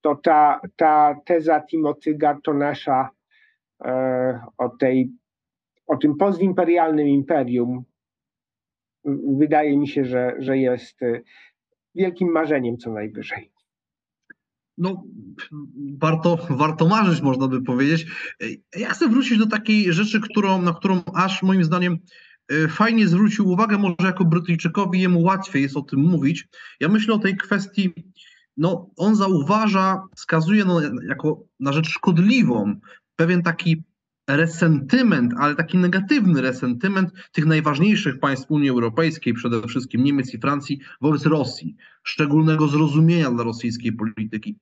to 0.00 0.16
ta, 0.16 0.60
ta 0.76 1.16
teza 1.24 1.60
Timothy 1.60 2.14
Gartonesza 2.14 3.10
e, 3.84 4.40
o, 4.58 4.68
tej, 4.68 5.10
o 5.86 5.96
tym 5.96 6.16
postimperialnym 6.16 7.08
imperium 7.08 7.84
wydaje 9.38 9.78
mi 9.78 9.88
się, 9.88 10.04
że, 10.04 10.34
że 10.38 10.58
jest 10.58 11.02
e, 11.02 11.20
wielkim 11.94 12.28
marzeniem 12.28 12.78
co 12.78 12.92
najwyżej 12.92 13.50
no, 14.80 15.04
warto, 15.98 16.38
warto 16.50 16.88
marzyć, 16.88 17.20
można 17.20 17.48
by 17.48 17.62
powiedzieć. 17.62 18.06
Ja 18.76 18.90
chcę 18.90 19.08
wrócić 19.08 19.38
do 19.38 19.46
takiej 19.46 19.92
rzeczy, 19.92 20.20
którą, 20.20 20.62
na 20.62 20.72
którą 20.72 21.02
aż 21.14 21.42
moim 21.42 21.64
zdaniem 21.64 21.98
e, 22.48 22.68
fajnie 22.68 23.08
zwrócił 23.08 23.48
uwagę, 23.48 23.78
może 23.78 23.96
jako 24.04 24.24
Brytyjczykowi 24.24 25.00
jemu 25.00 25.22
łatwiej 25.22 25.62
jest 25.62 25.76
o 25.76 25.82
tym 25.82 26.00
mówić. 26.00 26.48
Ja 26.80 26.88
myślę 26.88 27.14
o 27.14 27.18
tej 27.18 27.36
kwestii, 27.36 27.94
no 28.56 28.90
on 28.96 29.16
zauważa, 29.16 30.02
wskazuje 30.16 30.64
no, 30.64 30.80
jako 31.08 31.44
na 31.60 31.72
rzecz 31.72 31.88
szkodliwą 31.88 32.80
pewien 33.16 33.42
taki 33.42 33.82
resentyment, 34.36 35.32
ale 35.38 35.54
taki 35.54 35.78
negatywny 35.78 36.40
resentyment 36.40 37.10
tych 37.32 37.46
najważniejszych 37.46 38.18
państw 38.20 38.50
Unii 38.50 38.70
Europejskiej, 38.70 39.34
przede 39.34 39.68
wszystkim 39.68 40.04
Niemiec 40.04 40.34
i 40.34 40.38
Francji, 40.38 40.80
wobec 41.00 41.26
Rosji, 41.26 41.76
szczególnego 42.02 42.68
zrozumienia 42.68 43.30
dla 43.30 43.44
rosyjskiej 43.44 43.92
polityki. 43.92 44.58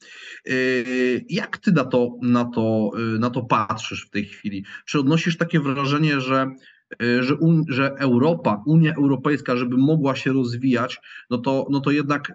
Yy, 0.47 1.25
jak 1.29 1.59
ty 1.59 1.73
na 1.73 1.85
to, 1.85 2.17
na 2.23 2.45
to, 2.45 2.91
yy, 2.99 3.19
na 3.19 3.31
to 3.31 3.43
patrzysz 3.43 4.07
w 4.07 4.11
tej 4.11 4.25
chwili? 4.25 4.65
Czy 4.87 5.01
odnosisz 5.01 5.37
takie 5.37 5.61
wrażenie, 5.61 6.21
że 6.21 6.47
yy, 7.01 7.23
że, 7.23 7.37
że 7.69 7.95
Europa, 7.99 8.63
Unia 8.67 8.95
Europejska, 8.95 9.57
żeby 9.57 9.77
mogła 9.77 10.17
się 10.17 10.33
rozwijać, 10.33 11.01
no 11.31 11.39
to, 11.39 11.67
no 11.71 11.81
to 11.81 11.91
jednak 11.91 12.33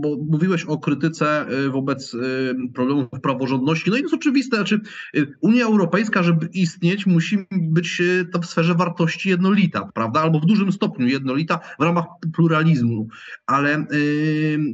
bo 0.00 0.16
mówiłeś 0.28 0.64
o 0.64 0.78
krytyce 0.78 1.46
y, 1.66 1.70
wobec 1.70 2.14
y, 2.14 2.54
problemów 2.74 3.06
praworządności. 3.22 3.90
No 3.90 3.96
i 3.96 3.98
to 3.98 4.04
jest 4.04 4.14
oczywiste, 4.14 4.56
znaczy 4.56 4.80
y, 5.16 5.34
Unia 5.40 5.64
Europejska, 5.64 6.22
żeby 6.22 6.46
istnieć, 6.46 7.06
musi 7.06 7.38
być 7.50 8.02
to 8.32 8.38
w 8.38 8.46
sferze 8.46 8.74
wartości 8.74 9.28
jednolita, 9.28 9.88
prawda? 9.94 10.20
Albo 10.20 10.40
w 10.40 10.46
dużym 10.46 10.72
stopniu 10.72 11.06
jednolita 11.06 11.60
w 11.78 11.82
ramach 11.82 12.04
pluralizmu. 12.34 13.08
Ale 13.46 13.86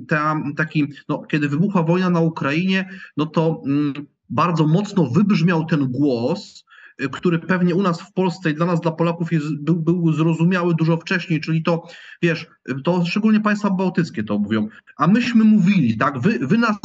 ta, 0.09 0.43
taki, 0.57 0.87
no, 1.09 1.23
kiedy 1.23 1.49
wybuchła 1.49 1.83
wojna 1.83 2.11
na 2.11 2.21
Ukrainie, 2.21 2.89
no 3.17 3.27
to 3.27 3.63
mm, 3.67 3.93
bardzo 4.31 4.67
mocno 4.67 5.07
wybrzmiał 5.07 5.65
ten 5.65 5.87
głos, 5.89 6.65
który 7.13 7.39
pewnie 7.39 7.75
u 7.75 7.83
nas 7.83 8.01
w 8.01 8.13
Polsce 8.13 8.51
i 8.51 8.55
dla 8.55 8.67
nas, 8.67 8.81
dla 8.81 8.93
Polaków 8.93 9.33
jest, 9.33 9.57
był, 9.61 9.77
był 9.77 10.13
zrozumiały 10.13 10.75
dużo 10.75 10.97
wcześniej, 10.97 11.41
czyli 11.41 11.63
to, 11.63 11.83
wiesz, 12.23 12.47
to 12.85 13.07
szczególnie 13.07 13.41
państwa 13.41 13.71
bałtyckie 13.71 14.25
to 14.25 14.39
mówią, 14.39 14.69
a 14.97 15.07
myśmy 15.07 15.45
mówili, 15.45 15.97
tak, 15.97 16.19
wy, 16.19 16.39
wy, 16.39 16.59
nas, 16.59 16.77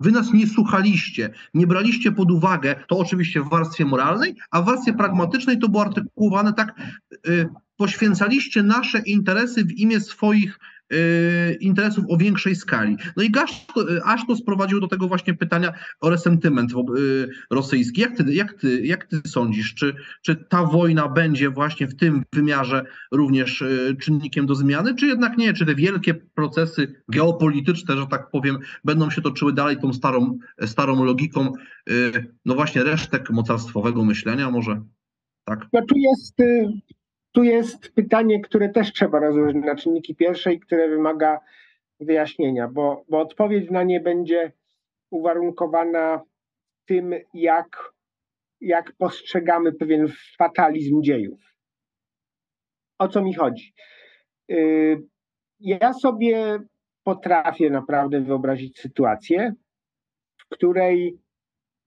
wy 0.00 0.12
nas 0.12 0.32
nie 0.32 0.46
słuchaliście, 0.46 1.30
nie 1.54 1.66
braliście 1.66 2.12
pod 2.12 2.30
uwagę, 2.30 2.76
to 2.88 2.98
oczywiście 2.98 3.40
w 3.40 3.48
warstwie 3.48 3.84
moralnej, 3.84 4.36
a 4.50 4.62
w 4.62 4.64
warstwie 4.64 4.92
pragmatycznej 4.92 5.58
to 5.58 5.68
było 5.68 5.82
artykułowane 5.82 6.52
tak, 6.52 6.80
y, 7.28 7.48
poświęcaliście 7.76 8.62
nasze 8.62 8.98
interesy 8.98 9.64
w 9.64 9.72
imię 9.72 10.00
swoich 10.00 10.58
Y, 10.58 10.71
interesów 11.60 12.04
o 12.08 12.16
większej 12.16 12.56
skali. 12.56 12.96
No 13.16 13.22
i 13.22 13.30
to, 13.74 13.84
aż 14.04 14.26
to 14.26 14.36
sprowadził 14.36 14.80
do 14.80 14.88
tego 14.88 15.08
właśnie 15.08 15.34
pytania 15.34 15.72
o 16.00 16.10
resentyment 16.10 16.72
y, 16.72 17.28
rosyjski. 17.50 18.00
Jak 18.00 18.16
ty, 18.16 18.34
jak 18.34 18.54
ty, 18.54 18.86
jak 18.86 19.04
ty 19.04 19.20
sądzisz, 19.26 19.74
czy, 19.74 19.94
czy 20.22 20.36
ta 20.36 20.64
wojna 20.64 21.08
będzie 21.08 21.50
właśnie 21.50 21.86
w 21.86 21.96
tym 21.96 22.22
wymiarze 22.32 22.84
również 23.12 23.62
y, 23.62 23.96
czynnikiem 24.00 24.46
do 24.46 24.54
zmiany, 24.54 24.94
czy 24.94 25.06
jednak 25.06 25.38
nie? 25.38 25.52
Czy 25.52 25.66
te 25.66 25.74
wielkie 25.74 26.14
procesy 26.14 27.02
geopolityczne, 27.08 27.96
że 27.96 28.06
tak 28.06 28.30
powiem, 28.30 28.58
będą 28.84 29.10
się 29.10 29.22
toczyły 29.22 29.52
dalej 29.52 29.76
tą 29.76 29.92
starą, 29.92 30.38
starą 30.66 31.04
logiką, 31.04 31.52
no 32.44 32.54
właśnie 32.54 32.82
resztek 32.82 33.30
mocarstwowego 33.30 34.04
myślenia 34.04 34.50
może? 34.50 34.82
Tak. 35.44 35.66
Tu 35.88 35.94
jest 35.96 36.36
tu 37.32 37.42
jest 37.42 37.94
pytanie, 37.94 38.40
które 38.40 38.68
też 38.68 38.92
trzeba 38.92 39.20
rozłożyć 39.20 39.56
na 39.64 39.76
czynniki 39.76 40.14
pierwsze 40.14 40.52
i 40.52 40.60
które 40.60 40.88
wymaga 40.88 41.40
wyjaśnienia, 42.00 42.68
bo, 42.68 43.04
bo 43.08 43.20
odpowiedź 43.20 43.70
na 43.70 43.82
nie 43.82 44.00
będzie 44.00 44.52
uwarunkowana 45.10 46.22
tym, 46.86 47.14
jak, 47.34 47.92
jak 48.60 48.92
postrzegamy 48.98 49.72
pewien 49.72 50.08
fatalizm 50.38 51.02
dziejów. 51.02 51.40
O 52.98 53.08
co 53.08 53.22
mi 53.22 53.34
chodzi? 53.34 53.74
Y, 54.50 55.02
ja 55.60 55.92
sobie 55.92 56.58
potrafię 57.04 57.70
naprawdę 57.70 58.20
wyobrazić 58.20 58.78
sytuację, 58.78 59.52
w 60.36 60.48
której 60.48 61.18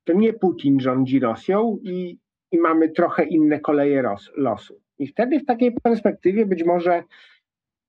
to 0.04 0.14
nie 0.14 0.34
Putin 0.34 0.80
rządzi 0.80 1.20
Rosją 1.20 1.78
i, 1.84 2.20
i 2.52 2.58
mamy 2.58 2.90
trochę 2.90 3.24
inne 3.24 3.60
koleje 3.60 4.04
losu. 4.36 4.85
I 5.00 5.08
wtedy 5.08 5.40
w 5.40 5.46
takiej 5.46 5.72
perspektywie 5.84 6.46
być 6.46 6.64
może 6.64 7.04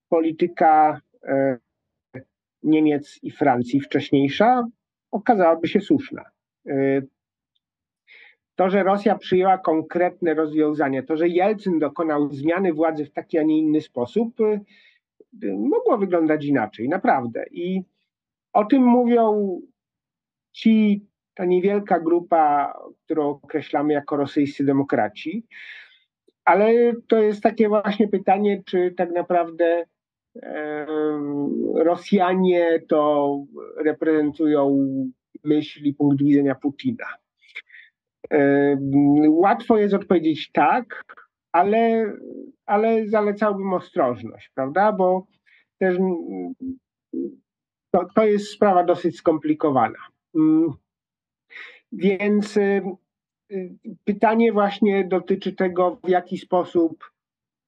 polityka 0.09 1.01
e, 1.25 1.59
Niemiec 2.63 3.19
i 3.23 3.31
Francji 3.31 3.81
wcześniejsza 3.81 4.67
okazałaby 5.11 5.69
się 5.69 5.81
słuszna. 5.81 6.25
E, 6.67 7.03
to, 8.55 8.71
że 8.71 8.83
Rosja 8.83 9.19
przyjęła 9.19 9.59
konkretne 9.59 10.35
rozwiązania, 10.35 11.03
to, 11.03 11.17
że 11.17 11.29
Jelcyn 11.29 11.79
dokonał 11.79 12.29
zmiany 12.33 12.73
władzy 12.73 13.05
w 13.05 13.13
taki, 13.13 13.39
a 13.39 13.43
nie 13.43 13.59
inny 13.59 13.81
sposób, 13.81 14.41
e, 14.41 14.61
mogło 15.53 15.99
wyglądać 15.99 16.45
inaczej, 16.45 16.89
naprawdę. 16.89 17.45
I 17.51 17.83
o 18.53 18.65
tym 18.65 18.83
mówią 18.83 19.61
ci, 20.53 21.07
ta 21.35 21.45
niewielka 21.45 22.01
grupa, 22.01 22.75
którą 23.05 23.29
określamy 23.29 23.93
jako 23.93 24.17
rosyjscy 24.17 24.65
demokraci, 24.65 25.47
ale 26.47 26.93
to 27.09 27.23
jest 27.23 27.43
takie 27.43 27.69
właśnie 27.69 28.09
pytanie, 28.09 28.63
czy 28.67 28.95
tak 28.97 29.11
naprawdę 29.11 29.85
Rosjanie 31.75 32.83
to 32.89 33.33
reprezentują 33.85 34.89
myśl 35.45 35.85
i 35.85 35.95
punkt 35.95 36.23
widzenia 36.23 36.55
Putina. 36.55 37.07
Łatwo 39.29 39.79
jest 39.79 39.95
odpowiedzieć 39.95 40.53
tak, 40.53 41.05
ale, 41.53 42.13
ale 42.67 43.09
zalecałbym 43.09 43.73
ostrożność, 43.73 44.51
prawda? 44.55 44.93
Bo 44.93 45.27
też 45.79 45.99
to, 47.91 48.07
to 48.15 48.25
jest 48.25 48.47
sprawa 48.47 48.85
dosyć 48.85 49.17
skomplikowana. 49.17 49.99
Więc 51.93 52.57
y, 52.57 52.61
y, 52.61 52.83
pytanie 54.05 54.53
właśnie 54.53 55.05
dotyczy 55.05 55.53
tego, 55.53 55.99
w 56.05 56.09
jaki 56.09 56.39
sposób 56.39 57.11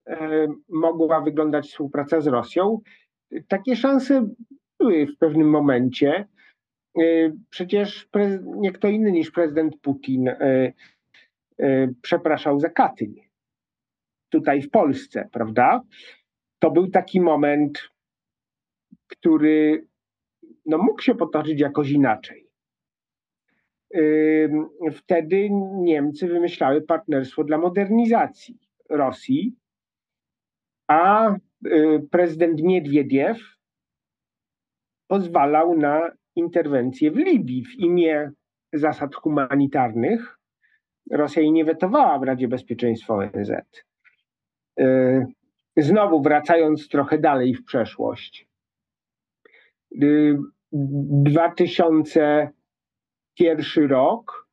e, 0.06 0.46
mogła 0.68 1.20
wyglądać 1.20 1.68
współpraca 1.68 2.20
z 2.20 2.26
Rosją. 2.26 2.80
Takie 3.48 3.76
szanse 3.76 4.28
były 4.78 5.06
w 5.06 5.18
pewnym 5.18 5.50
momencie. 5.50 6.28
E, 6.98 7.02
przecież 7.50 8.08
nie 8.44 8.72
kto 8.72 8.88
inny 8.88 9.12
niż 9.12 9.30
prezydent 9.30 9.80
Putin 9.80 10.28
e, 10.28 10.72
przepraszał 12.02 12.60
za 12.60 12.68
Katyń 12.68 13.28
tutaj 14.28 14.62
w 14.62 14.70
Polsce, 14.70 15.28
prawda? 15.32 15.82
To 16.58 16.70
był 16.70 16.90
taki 16.90 17.20
moment, 17.20 17.88
który 19.06 19.86
no, 20.66 20.78
mógł 20.78 21.02
się 21.02 21.14
potoczyć 21.14 21.60
jakoś 21.60 21.90
inaczej 21.90 22.47
wtedy 24.92 25.48
Niemcy 25.72 26.28
wymyślały 26.28 26.82
partnerstwo 26.82 27.44
dla 27.44 27.58
modernizacji 27.58 28.58
Rosji, 28.90 29.56
a 30.88 31.34
y, 31.66 32.06
prezydent 32.10 32.62
Niedwiediew 32.62 33.38
pozwalał 35.06 35.76
na 35.76 36.10
interwencję 36.36 37.10
w 37.10 37.16
Libii 37.16 37.64
w 37.64 37.74
imię 37.74 38.30
zasad 38.72 39.14
humanitarnych. 39.14 40.38
Rosja 41.10 41.42
jej 41.42 41.52
nie 41.52 41.64
wetowała 41.64 42.18
w 42.18 42.22
Radzie 42.22 42.48
Bezpieczeństwa 42.48 43.14
ONZ. 43.14 43.50
Y, 44.80 45.26
znowu 45.76 46.22
wracając 46.22 46.88
trochę 46.88 47.18
dalej 47.18 47.54
w 47.54 47.64
przeszłość. 47.64 48.48
2000 49.92 52.42
y, 52.42 52.57
pierwszy 53.38 53.86
rok, 53.86 54.48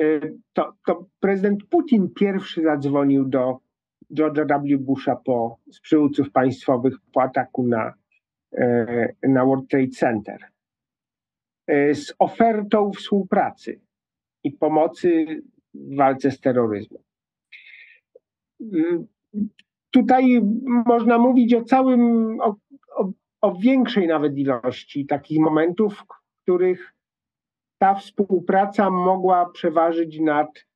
y, 0.00 0.38
to, 0.52 0.72
to 0.86 1.06
prezydent 1.20 1.64
Putin 1.64 2.08
pierwszy 2.14 2.62
zadzwonił 2.62 3.24
do 3.24 3.58
George'a 4.14 4.62
W. 4.62 4.78
Busha 4.78 5.16
po, 5.16 5.58
z 5.70 5.80
przywódców 5.80 6.30
państwowych 6.30 6.94
po 7.12 7.22
ataku 7.22 7.66
na, 7.66 7.94
y, 8.52 9.16
na 9.22 9.44
World 9.44 9.68
Trade 9.70 9.88
Center 9.88 10.38
y, 11.70 11.94
z 11.94 12.14
ofertą 12.18 12.92
współpracy 12.92 13.80
i 14.44 14.52
pomocy 14.52 15.42
w 15.74 15.96
walce 15.96 16.30
z 16.30 16.40
terroryzmem. 16.40 17.02
Tutaj 19.90 20.40
można 20.86 21.18
mówić 21.18 21.54
o 21.54 21.64
całym, 21.64 22.36
o, 22.40 22.56
o, 22.96 23.12
o 23.40 23.58
większej 23.58 24.06
nawet 24.06 24.38
ilości 24.38 25.06
takich 25.06 25.38
momentów, 25.38 25.94
w 25.94 26.42
których 26.42 26.97
ta 27.78 27.94
współpraca 27.94 28.90
mogła 28.90 29.50
przeważyć 29.50 30.20
nad, 30.20 30.66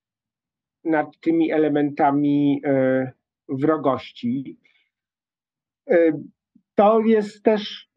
nad 0.85 1.21
tymi 1.21 1.53
elementami 1.53 2.61
e, 2.65 3.13
wrogości. 3.49 4.59
E, 5.91 6.13
to 6.75 7.01
jest 7.01 7.43
też 7.43 7.89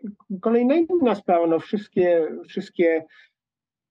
kolejna 0.42 0.76
inna 0.76 1.16
sprawa. 1.16 1.48
No 1.48 1.60
wszystkie, 1.60 2.28
wszystkie 2.48 3.06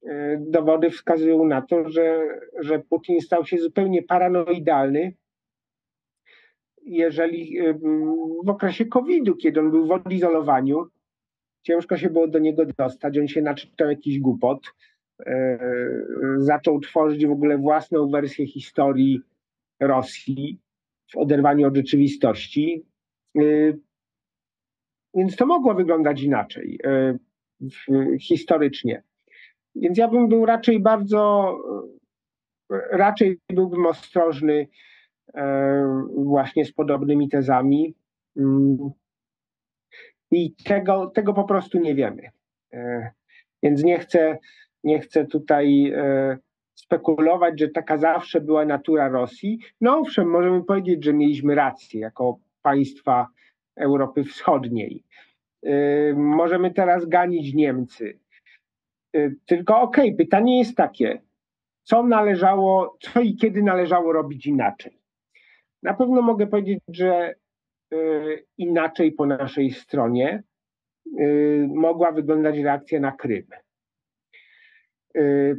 e, 0.06 0.38
dowody 0.40 0.90
wskazują 0.90 1.44
na 1.44 1.62
to, 1.62 1.88
że, 1.88 2.38
że 2.60 2.78
Putin 2.78 3.20
stał 3.20 3.46
się 3.46 3.58
zupełnie 3.58 4.02
paranoidalny, 4.02 5.12
jeżeli 6.86 7.58
w 8.44 8.48
okresie 8.48 8.84
COVID-u, 8.84 9.36
kiedy 9.36 9.60
on 9.60 9.70
był 9.70 9.86
w 9.86 9.92
odizolowaniu, 9.92 10.86
ciężko 11.62 11.96
się 11.96 12.10
było 12.10 12.28
do 12.28 12.38
niego 12.38 12.66
dostać, 12.78 13.18
on 13.18 13.28
się 13.28 13.42
naczytał 13.42 13.88
jakiś 13.88 14.20
głupot, 14.20 14.60
zaczął 16.36 16.80
tworzyć 16.80 17.26
w 17.26 17.30
ogóle 17.30 17.58
własną 17.58 18.10
wersję 18.10 18.46
historii 18.46 19.20
Rosji 19.80 20.58
w 21.12 21.16
oderwaniu 21.16 21.68
od 21.68 21.76
rzeczywistości. 21.76 22.86
E, 23.38 23.42
więc 25.14 25.36
to 25.36 25.46
mogło 25.46 25.74
wyglądać 25.74 26.22
inaczej 26.22 26.78
e, 26.84 27.18
historycznie. 28.20 29.02
Więc 29.74 29.98
ja 29.98 30.08
bym 30.08 30.28
był 30.28 30.46
raczej 30.46 30.80
bardzo, 30.80 31.54
raczej 32.92 33.38
byłbym 33.52 33.86
ostrożny 33.86 34.68
właśnie 36.16 36.64
z 36.64 36.72
podobnymi 36.72 37.28
tezami. 37.28 37.94
Mm. 38.36 38.90
I 40.30 40.54
tego, 40.64 41.06
tego 41.06 41.34
po 41.34 41.44
prostu 41.44 41.78
nie 41.80 41.94
wiemy. 41.94 42.30
Więc 43.62 43.84
nie 43.84 43.98
chcę 43.98 44.38
nie 44.85 45.01
chcę 45.01 45.26
tutaj 45.26 45.93
e, 45.97 46.39
spekulować, 46.74 47.61
że 47.61 47.68
taka 47.68 47.99
zawsze 47.99 48.41
była 48.41 48.64
natura 48.64 49.09
Rosji. 49.09 49.59
No 49.80 49.99
owszem, 49.99 50.30
możemy 50.30 50.64
powiedzieć, 50.64 51.05
że 51.05 51.12
mieliśmy 51.12 51.55
rację 51.55 52.01
jako 52.01 52.39
państwa 52.62 53.28
Europy 53.76 54.24
Wschodniej. 54.24 55.05
E, 55.62 55.72
możemy 56.14 56.70
teraz 56.70 57.07
ganić 57.07 57.55
Niemcy. 57.55 58.18
E, 59.12 59.30
tylko 59.47 59.80
okej, 59.80 60.05
okay, 60.05 60.16
pytanie 60.16 60.59
jest 60.59 60.76
takie, 60.76 61.22
co 61.82 62.03
należało, 62.03 62.97
co 63.01 63.20
i 63.20 63.37
kiedy 63.37 63.62
należało 63.62 64.12
robić 64.12 64.47
inaczej. 64.47 64.99
Na 65.82 65.95
pewno 65.95 66.22
mogę 66.22 66.47
powiedzieć, 66.47 66.78
że 66.89 67.35
inaczej 68.59 69.12
po 69.12 69.26
naszej 69.26 69.70
stronie 69.70 70.43
mogła 71.68 72.12
wyglądać 72.12 72.59
reakcja 72.59 73.01
na 73.01 73.12
Krym. 73.12 73.47
Y, 75.16 75.56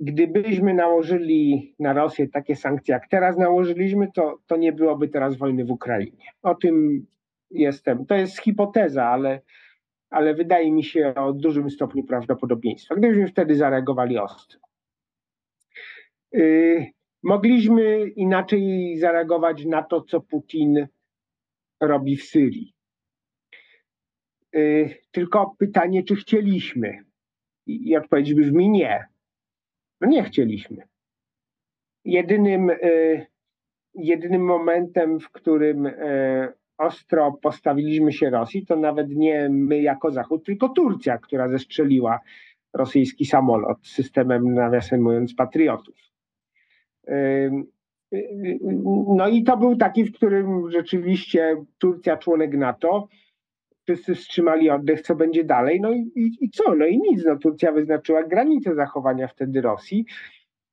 gdybyśmy 0.00 0.74
nałożyli 0.74 1.74
na 1.78 1.92
Rosję 1.92 2.28
takie 2.28 2.56
sankcje, 2.56 2.92
jak 2.92 3.08
teraz 3.08 3.38
nałożyliśmy, 3.38 4.12
to, 4.12 4.38
to 4.46 4.56
nie 4.56 4.72
byłoby 4.72 5.08
teraz 5.08 5.36
wojny 5.36 5.64
w 5.64 5.70
Ukrainie. 5.70 6.26
O 6.42 6.54
tym 6.54 7.06
jestem. 7.50 8.06
To 8.06 8.14
jest 8.14 8.38
hipoteza, 8.38 9.06
ale, 9.06 9.40
ale 10.10 10.34
wydaje 10.34 10.72
mi 10.72 10.84
się 10.84 11.14
o 11.14 11.32
dużym 11.32 11.70
stopniu 11.70 12.04
prawdopodobieństwa. 12.04 12.94
Gdybyśmy 12.94 13.28
wtedy 13.28 13.54
zareagowali 13.54 14.18
ostro. 14.18 14.60
Yy, 16.32 16.86
mogliśmy 17.22 18.08
inaczej 18.08 18.96
zareagować 18.98 19.64
na 19.64 19.82
to, 19.82 20.02
co 20.02 20.20
Putin 20.20 20.86
robi 21.80 22.16
w 22.16 22.24
Syrii. 22.24 22.74
Yy, 24.52 24.94
tylko 25.10 25.54
pytanie, 25.58 26.02
czy 26.02 26.16
chcieliśmy. 26.16 27.05
I 27.66 27.96
odpowiedź 27.96 28.34
brzmi 28.34 28.70
nie. 28.70 29.06
No 30.00 30.08
nie 30.08 30.22
chcieliśmy. 30.22 30.82
Jedynym, 32.04 32.70
y, 32.70 33.26
jedynym 33.94 34.44
momentem, 34.44 35.20
w 35.20 35.30
którym 35.30 35.86
y, 35.86 36.52
ostro 36.78 37.32
postawiliśmy 37.42 38.12
się 38.12 38.30
Rosji, 38.30 38.66
to 38.66 38.76
nawet 38.76 39.10
nie 39.10 39.48
my 39.50 39.80
jako 39.80 40.10
Zachód, 40.10 40.44
tylko 40.44 40.68
Turcja, 40.68 41.18
która 41.18 41.48
zestrzeliła 41.48 42.20
rosyjski 42.74 43.26
samolot 43.26 43.86
systemem, 43.86 44.54
nawiasem 44.54 45.02
mówiąc, 45.02 45.34
patriotów. 45.34 45.96
Y, 47.08 47.50
no 49.16 49.28
i 49.28 49.44
to 49.44 49.56
był 49.56 49.76
taki, 49.76 50.04
w 50.04 50.12
którym 50.12 50.70
rzeczywiście 50.70 51.64
Turcja, 51.78 52.16
członek 52.16 52.56
NATO, 52.56 53.08
wszyscy 53.86 54.14
wstrzymali 54.14 54.70
oddech, 54.70 55.00
co 55.00 55.14
będzie 55.14 55.44
dalej. 55.44 55.80
No 55.80 55.92
i, 55.92 56.12
i, 56.16 56.44
i 56.44 56.50
co? 56.50 56.74
No 56.74 56.86
i 56.86 56.98
nic. 56.98 57.24
No, 57.24 57.36
Turcja 57.36 57.72
wyznaczyła 57.72 58.22
granice 58.22 58.74
zachowania 58.74 59.28
wtedy 59.28 59.60
Rosji, 59.60 60.04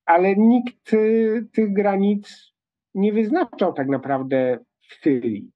ale 0.05 0.36
nikt 0.36 0.93
y, 0.93 1.47
tych 1.53 1.74
granic 1.74 2.53
nie 2.93 3.14
wyznaczał 3.14 3.74
tak 3.74 3.88
naprawdę 3.88 4.59
w 4.89 4.93
Syrii. 4.93 5.51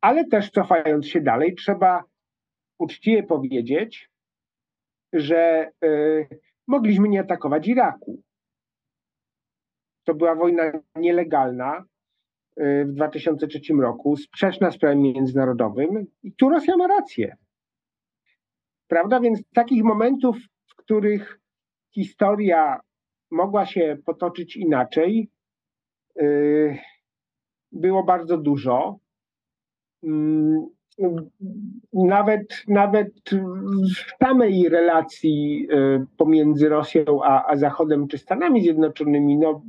Ale 0.00 0.24
też 0.24 0.50
cofając 0.50 1.06
się 1.06 1.20
dalej, 1.20 1.54
trzeba 1.54 2.04
uczciwie 2.78 3.22
powiedzieć, 3.22 4.10
że 5.12 5.70
y, 5.84 6.28
mogliśmy 6.68 7.08
nie 7.08 7.20
atakować 7.20 7.68
Iraku. 7.68 8.22
To 10.04 10.14
była 10.14 10.34
wojna 10.34 10.72
nielegalna, 10.96 11.84
w 12.56 12.92
2003 12.92 13.60
roku, 13.80 14.16
sprzeczna 14.16 14.70
z 14.70 14.78
prawem 14.78 15.02
międzynarodowym 15.02 16.06
i 16.22 16.32
tu 16.32 16.48
Rosja 16.48 16.76
ma 16.76 16.86
rację. 16.86 17.36
Prawda? 18.88 19.20
Więc 19.20 19.42
takich 19.54 19.84
momentów, 19.84 20.36
w 20.66 20.76
których 20.76 21.40
historia 21.94 22.80
mogła 23.30 23.66
się 23.66 23.98
potoczyć 24.06 24.56
inaczej, 24.56 25.30
y, 26.20 26.78
było 27.72 28.04
bardzo 28.04 28.38
dużo. 28.38 28.98
Mm, 30.02 30.66
nawet, 31.92 32.64
nawet 32.68 33.10
w 33.96 34.24
samej 34.24 34.68
relacji 34.68 35.68
y, 35.70 36.06
pomiędzy 36.16 36.68
Rosją 36.68 37.04
a, 37.24 37.46
a 37.46 37.56
Zachodem 37.56 38.08
czy 38.08 38.18
Stanami 38.18 38.62
Zjednoczonymi, 38.62 39.38
no, 39.38 39.62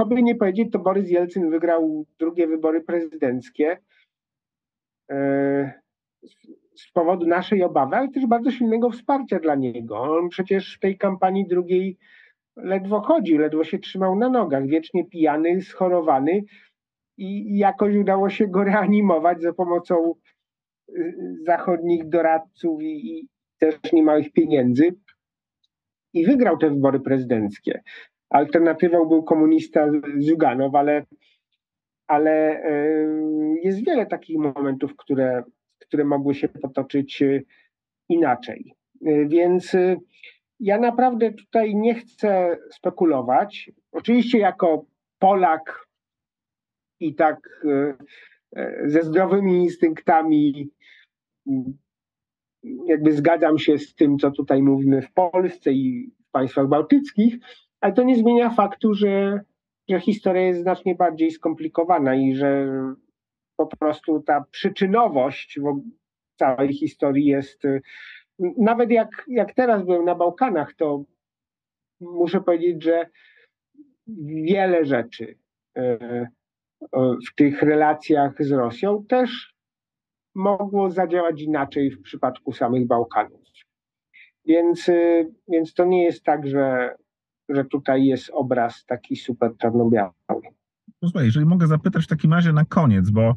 to 0.00 0.06
by 0.06 0.22
nie 0.22 0.34
powiedzieć, 0.34 0.72
to 0.72 0.78
Borys 0.78 1.10
Jelcyn 1.10 1.50
wygrał 1.50 2.06
drugie 2.18 2.46
wybory 2.46 2.80
prezydenckie 2.80 3.78
y, 5.12 5.70
z 6.74 6.92
powodu 6.92 7.26
naszej 7.26 7.62
obawy, 7.62 7.96
ale 7.96 8.08
też 8.08 8.26
bardzo 8.26 8.50
silnego 8.50 8.90
wsparcia 8.90 9.38
dla 9.38 9.54
niego. 9.54 10.00
On 10.00 10.28
przecież 10.28 10.76
w 10.76 10.80
tej 10.80 10.98
kampanii 10.98 11.46
drugiej 11.48 11.98
ledwo 12.56 13.00
chodził, 13.00 13.38
ledwo 13.38 13.64
się 13.64 13.78
trzymał 13.78 14.16
na 14.16 14.28
nogach, 14.28 14.66
wiecznie 14.66 15.04
pijany, 15.04 15.62
schorowany 15.62 16.42
i 17.16 17.58
jakoś 17.58 17.96
udało 17.96 18.30
się 18.30 18.48
go 18.48 18.64
reanimować 18.64 19.42
za 19.42 19.52
pomocą 19.52 20.14
y, 20.88 21.14
zachodnich 21.46 22.08
doradców 22.08 22.82
i, 22.82 23.18
i 23.18 23.28
też 23.58 23.92
niemałych 23.92 24.32
pieniędzy 24.32 24.96
i 26.12 26.26
wygrał 26.26 26.58
te 26.58 26.70
wybory 26.70 27.00
prezydenckie. 27.00 27.82
Alternatywą 28.30 29.08
był 29.08 29.22
komunista 29.22 29.86
Zuganow, 30.18 30.74
ale, 30.74 31.06
ale 32.06 32.64
y, 32.64 33.60
jest 33.62 33.84
wiele 33.86 34.06
takich 34.06 34.38
momentów, 34.38 34.96
które, 34.96 35.42
które 35.78 36.04
mogły 36.04 36.34
się 36.34 36.48
potoczyć 36.48 37.22
y, 37.22 37.44
inaczej. 38.08 38.74
Więc 39.26 39.76
ja 40.60 40.78
naprawdę 40.78 41.32
tutaj 41.32 41.76
nie 41.76 41.94
chcę 41.94 42.58
spekulować. 42.70 43.70
Oczywiście 43.92 44.38
jako 44.38 44.86
Polak 45.18 45.86
i 47.00 47.14
tak 47.14 47.64
e, 47.64 47.94
e, 48.56 48.88
ze 48.90 49.02
zdrowymi 49.02 49.62
instynktami 49.62 50.70
jakby 52.86 53.12
zgadzam 53.12 53.58
się 53.58 53.78
z 53.78 53.94
tym, 53.94 54.18
co 54.18 54.30
tutaj 54.30 54.62
mówimy 54.62 55.02
w 55.02 55.12
Polsce 55.12 55.72
i 55.72 56.10
w 56.28 56.30
państwach 56.30 56.68
bałtyckich, 56.68 57.34
ale 57.80 57.92
to 57.92 58.02
nie 58.02 58.16
zmienia 58.16 58.50
faktu, 58.50 58.94
że, 58.94 59.40
że 59.88 60.00
historia 60.00 60.42
jest 60.42 60.60
znacznie 60.60 60.94
bardziej 60.94 61.30
skomplikowana 61.30 62.14
i 62.14 62.34
że 62.34 62.68
po 63.56 63.66
prostu 63.66 64.20
ta 64.20 64.44
przyczynowość 64.50 65.58
w 65.60 66.38
całej 66.38 66.72
historii 66.72 67.26
jest. 67.26 67.64
E, 67.64 67.80
nawet 68.58 68.90
jak, 68.90 69.24
jak 69.28 69.54
teraz 69.54 69.84
byłem 69.84 70.04
na 70.04 70.14
Bałkanach, 70.14 70.74
to 70.74 71.04
muszę 72.00 72.40
powiedzieć, 72.40 72.82
że 72.82 73.06
wiele 74.44 74.84
rzeczy 74.84 75.38
w 77.28 77.34
tych 77.36 77.62
relacjach 77.62 78.44
z 78.44 78.52
Rosją 78.52 79.04
też 79.08 79.54
mogło 80.34 80.90
zadziałać 80.90 81.42
inaczej 81.42 81.90
w 81.90 82.02
przypadku 82.02 82.52
samych 82.52 82.86
Bałkanów. 82.86 83.40
Więc, 84.44 84.88
y, 84.88 85.32
więc 85.48 85.74
to 85.74 85.84
nie 85.84 86.04
jest 86.04 86.24
tak, 86.24 86.46
że, 86.46 86.94
że 87.54 87.64
tutaj 87.64 88.04
jest 88.04 88.30
obraz 88.34 88.84
taki 88.84 89.16
super 89.16 89.56
czarno-biały. 89.56 90.10
Słuchaj, 91.04 91.24
jeżeli 91.24 91.46
mogę 91.46 91.66
zapytać 91.66 92.04
w 92.04 92.08
takim 92.08 92.32
razie 92.32 92.52
na 92.52 92.64
koniec, 92.64 93.10
bo 93.10 93.36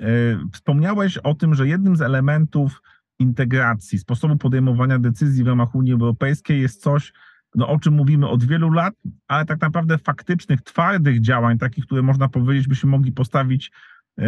y, 0.00 0.04
wspomniałeś 0.52 1.18
o 1.18 1.34
tym, 1.34 1.54
że 1.54 1.68
jednym 1.68 1.96
z 1.96 2.02
elementów 2.02 2.82
integracji, 3.18 3.98
sposobu 3.98 4.36
podejmowania 4.36 4.98
decyzji 4.98 5.44
w 5.44 5.46
ramach 5.46 5.74
Unii 5.74 5.92
Europejskiej 5.92 6.60
jest 6.60 6.82
coś, 6.82 7.12
no, 7.54 7.68
o 7.68 7.78
czym 7.78 7.94
mówimy 7.94 8.28
od 8.28 8.44
wielu 8.44 8.70
lat, 8.70 8.94
ale 9.28 9.44
tak 9.44 9.60
naprawdę 9.60 9.98
faktycznych, 9.98 10.62
twardych 10.62 11.20
działań, 11.20 11.58
takich, 11.58 11.86
które 11.86 12.02
można 12.02 12.28
powiedzieć, 12.28 12.68
byśmy 12.68 12.90
mogli 12.90 13.12
postawić, 13.12 13.72
e, 14.18 14.24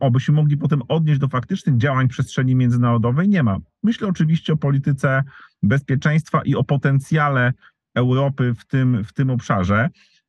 obyśmy 0.00 0.34
mogli 0.34 0.56
potem 0.56 0.82
odnieść 0.88 1.20
do 1.20 1.28
faktycznych 1.28 1.76
działań 1.76 2.08
przestrzeni 2.08 2.54
międzynarodowej, 2.54 3.28
nie 3.28 3.42
ma. 3.42 3.58
Myślę 3.82 4.08
oczywiście 4.08 4.52
o 4.52 4.56
polityce 4.56 5.22
bezpieczeństwa 5.62 6.42
i 6.44 6.54
o 6.54 6.64
potencjale 6.64 7.52
Europy 7.94 8.54
w 8.54 8.66
tym, 8.66 9.04
w 9.04 9.12
tym 9.12 9.30
obszarze. 9.30 9.88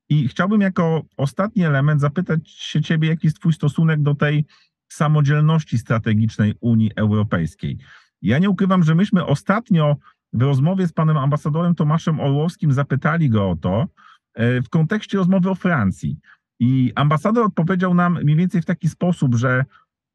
I 0.10 0.28
chciałbym 0.28 0.62
jako 0.62 1.02
ostatni 1.18 1.64
element 1.64 2.02
zapytać 2.02 2.50
się 2.50 2.82
Ciebie, 2.82 3.08
jaki 3.08 3.28
jest 3.28 3.40
Twój 3.40 3.54
stosunek 3.54 4.02
do 4.02 4.16
tej 4.16 4.46
samodzielności 4.92 5.78
strategicznej 5.78 6.56
Unii 6.62 6.92
Europejskiej. 6.96 7.78
Ja 8.22 8.40
nie 8.40 8.50
ukrywam, 8.50 8.84
że 8.84 8.96
myśmy 8.96 9.26
ostatnio 9.26 9.96
w 10.34 10.42
rozmowie 10.42 10.88
z 10.88 10.94
panem 10.94 11.18
ambasadorem 11.18 11.76
Tomaszem 11.76 12.20
Orłowskim 12.20 12.72
zapytali 12.72 13.30
go 13.30 13.50
o 13.50 13.56
to 13.56 13.88
e, 14.34 14.62
w 14.62 14.70
kontekście 14.70 15.18
rozmowy 15.18 15.50
o 15.50 15.56
Francji. 15.56 16.18
I 16.60 16.92
ambasador 16.96 17.46
odpowiedział 17.46 17.94
nam 17.94 18.20
mniej 18.24 18.36
więcej 18.36 18.62
w 18.62 18.66
taki 18.66 18.90
sposób, 18.90 19.36
że 19.36 19.66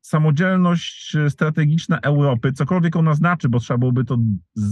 samodzielność 0.03 1.17
strategiczna 1.29 1.99
Europy, 2.01 2.53
cokolwiek 2.53 2.97
ona 2.97 3.15
znaczy, 3.15 3.49
bo 3.49 3.61
trzeba 3.61 3.79
byłoby 3.79 4.05
to 4.05 4.17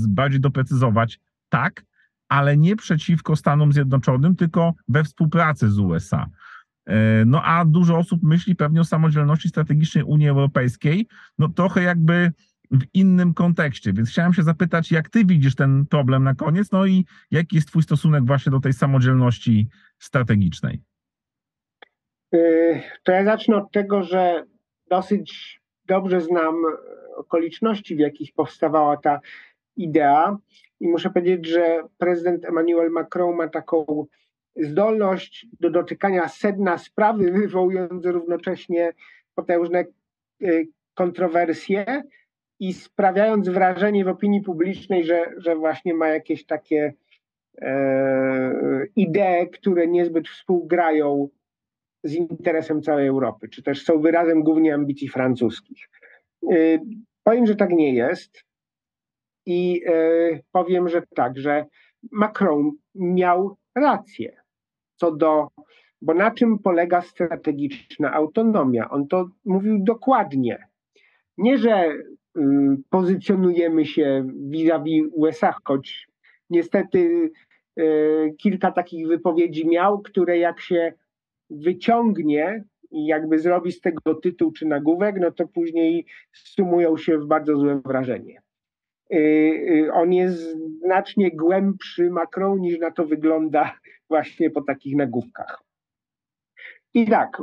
bardziej 0.09 0.41
doprecyzować, 0.41 1.21
tak, 1.49 1.85
ale 2.35 2.57
nie 2.57 2.77
przeciwko 2.77 3.37
Stanom 3.37 3.73
Zjednoczonym, 3.73 4.37
tylko 4.37 4.75
we 4.89 5.05
współpracy 5.05 5.71
z 5.71 5.79
USA. 5.79 6.27
E, 6.87 7.25
no 7.25 7.43
a 7.43 7.65
dużo 7.65 7.99
osób 7.99 8.23
myśli 8.23 8.57
pewnie 8.57 8.81
o 8.81 8.85
samodzielności 8.85 9.49
strategicznej 9.49 10.05
Unii 10.05 10.29
Europejskiej, 10.29 11.07
no 11.39 11.49
trochę 11.49 11.83
jakby 11.83 12.33
w 12.71 12.85
innym 12.95 13.35
kontekście. 13.35 13.93
Więc 13.93 14.11
chciałem 14.11 14.35
się 14.35 14.43
zapytać, 14.43 14.93
jak 14.93 15.09
ty 15.09 15.25
widzisz 15.25 15.55
ten 15.55 15.87
problem 15.87 16.25
na 16.25 16.35
koniec, 16.35 16.73
no 16.73 16.87
i 16.87 17.05
jaki 17.31 17.57
jest 17.57 17.69
twój 17.69 17.83
stosunek 17.83 18.25
właśnie 18.25 18.53
do 18.53 18.61
tej 18.61 18.73
samodzielności 18.73 19.69
strategicznej? 19.99 20.81
Y, 22.35 22.83
to 23.03 23.13
ja 23.13 23.25
zacznę 23.25 23.57
od 23.57 23.73
tego, 23.73 24.03
że 24.03 24.45
dosyć 24.91 25.61
dobrze 25.87 26.21
znam 26.21 26.55
okoliczności, 27.17 27.97
w 27.97 27.99
jakich 27.99 28.33
powstawała 28.33 28.97
ta 28.97 29.21
idea 29.77 30.37
i 30.81 30.89
muszę 30.89 31.11
powiedzieć, 31.11 31.47
że 31.47 31.83
prezydent 31.99 32.45
Emmanuel 32.45 32.91
Macron 32.91 33.37
ma 33.37 33.49
taką 33.49 34.07
zdolność 34.57 35.47
do 35.61 35.71
dotykania 35.71 36.29
sedna 36.29 36.79
sprawy, 36.79 37.33
wywołując 37.33 38.07
równocześnie 38.07 38.93
potężne 39.35 39.85
y, 40.43 40.69
kontrowersje, 40.95 42.03
i 42.61 42.73
sprawiając 42.73 43.49
wrażenie 43.49 44.05
w 44.05 44.09
opinii 44.09 44.43
publicznej, 44.43 45.05
że, 45.05 45.33
że 45.37 45.57
właśnie 45.57 45.95
ma 45.95 46.09
jakieś 46.09 46.47
takie 46.47 46.95
e, 47.61 48.87
idee, 48.97 49.51
które 49.53 49.87
niezbyt 49.87 50.29
współgrają 50.29 51.29
z 52.05 52.15
interesem 52.15 52.83
całej 52.83 53.07
Europy, 53.07 53.49
czy 53.49 53.63
też 53.63 53.85
są 53.85 54.01
wyrazem 54.01 54.43
głównie 54.43 54.75
ambicji 54.75 55.09
francuskich. 55.09 55.91
E, 56.53 56.57
powiem, 57.23 57.47
że 57.47 57.57
tak 57.57 57.71
nie 57.71 57.95
jest 57.95 58.44
i 59.47 59.83
e, 59.87 59.93
powiem, 60.53 60.89
że 60.89 61.03
tak, 61.15 61.39
że 61.39 61.67
Macron 62.13 62.71
miał 62.95 63.57
rację 63.75 64.37
co 64.97 65.13
do, 65.13 65.49
bo 66.03 66.15
na 66.15 66.31
czym 66.31 66.59
polega 66.59 67.03
strategiczna 67.03 68.13
autonomia? 68.13 68.91
On 68.91 69.09
to 69.09 69.29
mówił 69.45 69.79
dokładnie. 69.85 70.69
Nie, 71.39 71.59
że 71.59 71.95
Y, 72.39 72.43
pozycjonujemy 72.91 73.87
się 73.87 74.29
vis-a-vis 74.51 75.05
USA, 75.13 75.55
choć 75.65 76.09
niestety 76.51 77.31
y, 77.79 78.35
kilka 78.39 78.73
takich 78.73 79.09
wypowiedzi 79.09 79.69
miał, 79.69 80.03
które 80.03 80.39
jak 80.39 80.61
się 80.61 80.93
wyciągnie 81.51 82.65
i 82.91 83.07
jakby 83.07 83.39
zrobi 83.39 83.73
z 83.73 83.81
tego 83.81 84.15
tytuł 84.15 84.53
czy 84.53 84.67
nagłówek, 84.67 85.17
no 85.21 85.31
to 85.31 85.49
później 85.49 86.07
sumują 86.33 86.97
się 86.97 87.19
w 87.19 87.27
bardzo 87.27 87.57
złe 87.57 87.81
wrażenie. 87.85 88.44
Y, 89.13 89.89
on 89.93 90.13
jest 90.13 90.57
znacznie 90.85 91.31
głębszy 91.31 92.11
Macron 92.11 92.61
niż 92.61 92.79
na 92.79 92.91
to 92.91 93.07
wygląda 93.07 93.79
właśnie 94.11 94.51
po 94.51 94.63
takich 94.63 94.97
nagłówkach. 94.97 95.63
I 96.95 97.07
tak, 97.07 97.43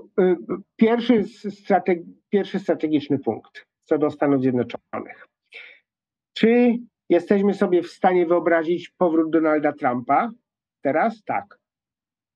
pierwszy, 0.76 1.24
strateg 1.24 2.00
pierwszy 2.30 2.60
strategiczny 2.60 3.20
punkt 3.20 3.66
co 3.92 3.98
do 3.98 4.12
Stanów 4.12 4.42
Zjednoczonych. 4.42 5.28
Czy 6.38 6.78
jesteśmy 7.10 7.54
sobie 7.54 7.84
w 7.84 7.88
stanie 7.88 8.26
wyobrazić 8.26 8.90
powrót 8.90 9.32
Donalda 9.32 9.74
Trumpa 9.74 10.32
teraz? 10.82 11.24
Tak. 11.24 11.60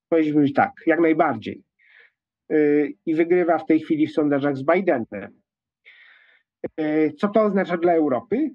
Powiedzieliśmy 0.08 0.52
tak, 0.52 0.72
jak 0.86 1.00
najbardziej. 1.00 1.62
Y, 2.52 2.94
I 3.06 3.14
wygrywa 3.14 3.58
w 3.58 3.66
tej 3.66 3.80
chwili 3.80 4.06
w 4.06 4.12
sondażach 4.12 4.56
z 4.56 4.62
Bidenem. 4.64 5.40
Y, 6.80 7.12
co 7.18 7.28
to 7.28 7.42
oznacza 7.42 7.76
dla 7.76 7.92
Europy? 7.92 8.50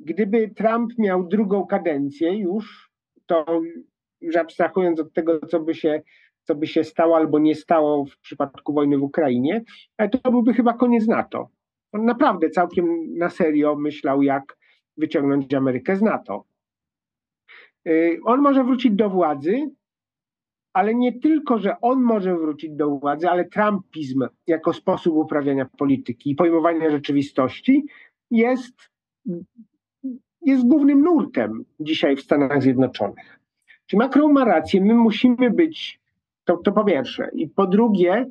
Gdyby 0.00 0.48
Trump 0.48 0.98
miał 0.98 1.28
drugą 1.28 1.66
kadencję 1.66 2.38
już, 2.38 2.90
to 3.26 3.60
już 4.20 4.36
abstrahując 4.36 5.00
od 5.00 5.12
tego, 5.12 5.46
co 5.46 5.60
by 5.60 5.74
się, 5.74 6.02
co 6.42 6.54
by 6.54 6.66
się 6.66 6.84
stało 6.84 7.16
albo 7.16 7.38
nie 7.38 7.54
stało 7.54 8.04
w 8.04 8.18
przypadku 8.18 8.72
wojny 8.72 8.98
w 8.98 9.02
Ukrainie, 9.02 9.64
to 10.22 10.30
byłby 10.30 10.54
chyba 10.54 10.72
koniec 10.72 11.06
NATO. 11.06 11.48
On 11.92 12.04
naprawdę 12.04 12.50
całkiem 12.50 13.16
na 13.18 13.30
serio 13.30 13.76
myślał, 13.76 14.22
jak 14.22 14.56
wyciągnąć 14.96 15.54
Amerykę 15.54 15.96
z 15.96 16.02
NATO. 16.02 16.44
Y, 17.88 18.18
on 18.24 18.40
może 18.40 18.64
wrócić 18.64 18.92
do 18.92 19.10
władzy, 19.10 19.70
ale 20.72 20.94
nie 20.94 21.20
tylko, 21.20 21.58
że 21.58 21.80
on 21.80 22.02
może 22.02 22.36
wrócić 22.36 22.70
do 22.70 22.90
władzy, 22.90 23.28
ale 23.28 23.44
trumpizm 23.44 24.26
jako 24.46 24.72
sposób 24.72 25.14
uprawiania 25.14 25.64
polityki 25.78 26.30
i 26.30 26.34
pojmowania 26.34 26.90
rzeczywistości 26.90 27.86
jest, 28.30 28.90
jest 30.44 30.68
głównym 30.68 31.02
nurtem 31.02 31.64
dzisiaj 31.80 32.16
w 32.16 32.20
Stanach 32.20 32.62
Zjednoczonych. 32.62 33.40
Czy 33.86 33.96
Macron 33.96 34.32
ma 34.32 34.44
rację, 34.44 34.80
my 34.80 34.94
musimy 34.94 35.50
być, 35.50 36.00
to, 36.44 36.56
to 36.56 36.72
po 36.72 36.84
pierwsze. 36.84 37.30
I 37.32 37.48
po 37.48 37.66
drugie, 37.66 38.26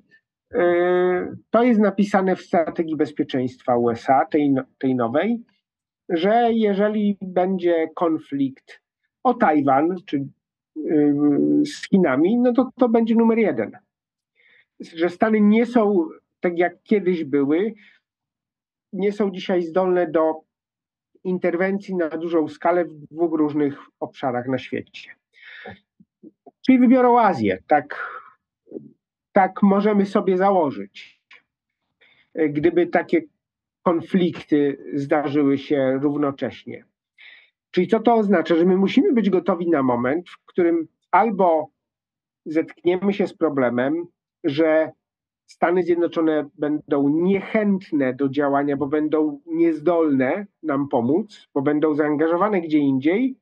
yy, 0.53 1.37
to 1.49 1.63
jest 1.63 1.79
napisane 1.79 2.35
w 2.35 2.41
strategii 2.41 2.95
bezpieczeństwa 2.95 3.77
USA, 3.77 4.25
tej, 4.25 4.51
no, 4.51 4.63
tej 4.77 4.95
nowej, 4.95 5.43
że 6.09 6.49
jeżeli 6.51 7.17
będzie 7.21 7.89
konflikt 7.95 8.81
o 9.23 9.33
Tajwan, 9.33 9.95
czy 10.05 10.27
z 11.65 11.89
Chinami, 11.89 12.37
no 12.37 12.53
to 12.53 12.69
to 12.79 12.89
będzie 12.89 13.15
numer 13.15 13.37
jeden. 13.37 13.71
Że 14.79 15.09
Stany 15.09 15.41
nie 15.41 15.65
są 15.65 16.07
tak 16.39 16.57
jak 16.57 16.83
kiedyś 16.83 17.23
były, 17.23 17.73
nie 18.93 19.11
są 19.11 19.31
dzisiaj 19.31 19.61
zdolne 19.61 20.07
do 20.07 20.41
interwencji 21.23 21.95
na 21.95 22.09
dużą 22.09 22.47
skalę 22.47 22.85
w 22.85 22.93
dwóch 22.93 23.33
różnych 23.33 23.79
obszarach 23.99 24.47
na 24.47 24.57
świecie. 24.57 25.15
Czyli 26.65 26.79
wybiorą 26.79 27.19
Azję, 27.19 27.63
tak, 27.67 28.09
tak 29.31 29.63
możemy 29.63 30.05
sobie 30.05 30.37
założyć. 30.37 31.21
Gdyby 32.35 32.87
takie 32.87 33.21
konflikty 33.83 34.77
zdarzyły 34.93 35.57
się 35.57 35.99
równocześnie. 36.01 36.85
Czyli 37.71 37.87
co 37.87 37.99
to 37.99 38.15
oznacza? 38.15 38.55
Że 38.55 38.65
my 38.65 38.77
musimy 38.77 39.13
być 39.13 39.29
gotowi 39.29 39.69
na 39.69 39.83
moment, 39.83 40.29
w 40.29 40.45
którym 40.45 40.87
albo 41.11 41.69
zetkniemy 42.45 43.13
się 43.13 43.27
z 43.27 43.33
problemem, 43.33 44.07
że 44.43 44.91
Stany 45.45 45.83
Zjednoczone 45.83 46.49
będą 46.57 47.09
niechętne 47.09 48.13
do 48.13 48.29
działania, 48.29 48.77
bo 48.77 48.87
będą 48.87 49.39
niezdolne 49.45 50.45
nam 50.63 50.87
pomóc, 50.89 51.47
bo 51.53 51.61
będą 51.61 51.95
zaangażowane 51.95 52.61
gdzie 52.61 52.77
indziej, 52.77 53.35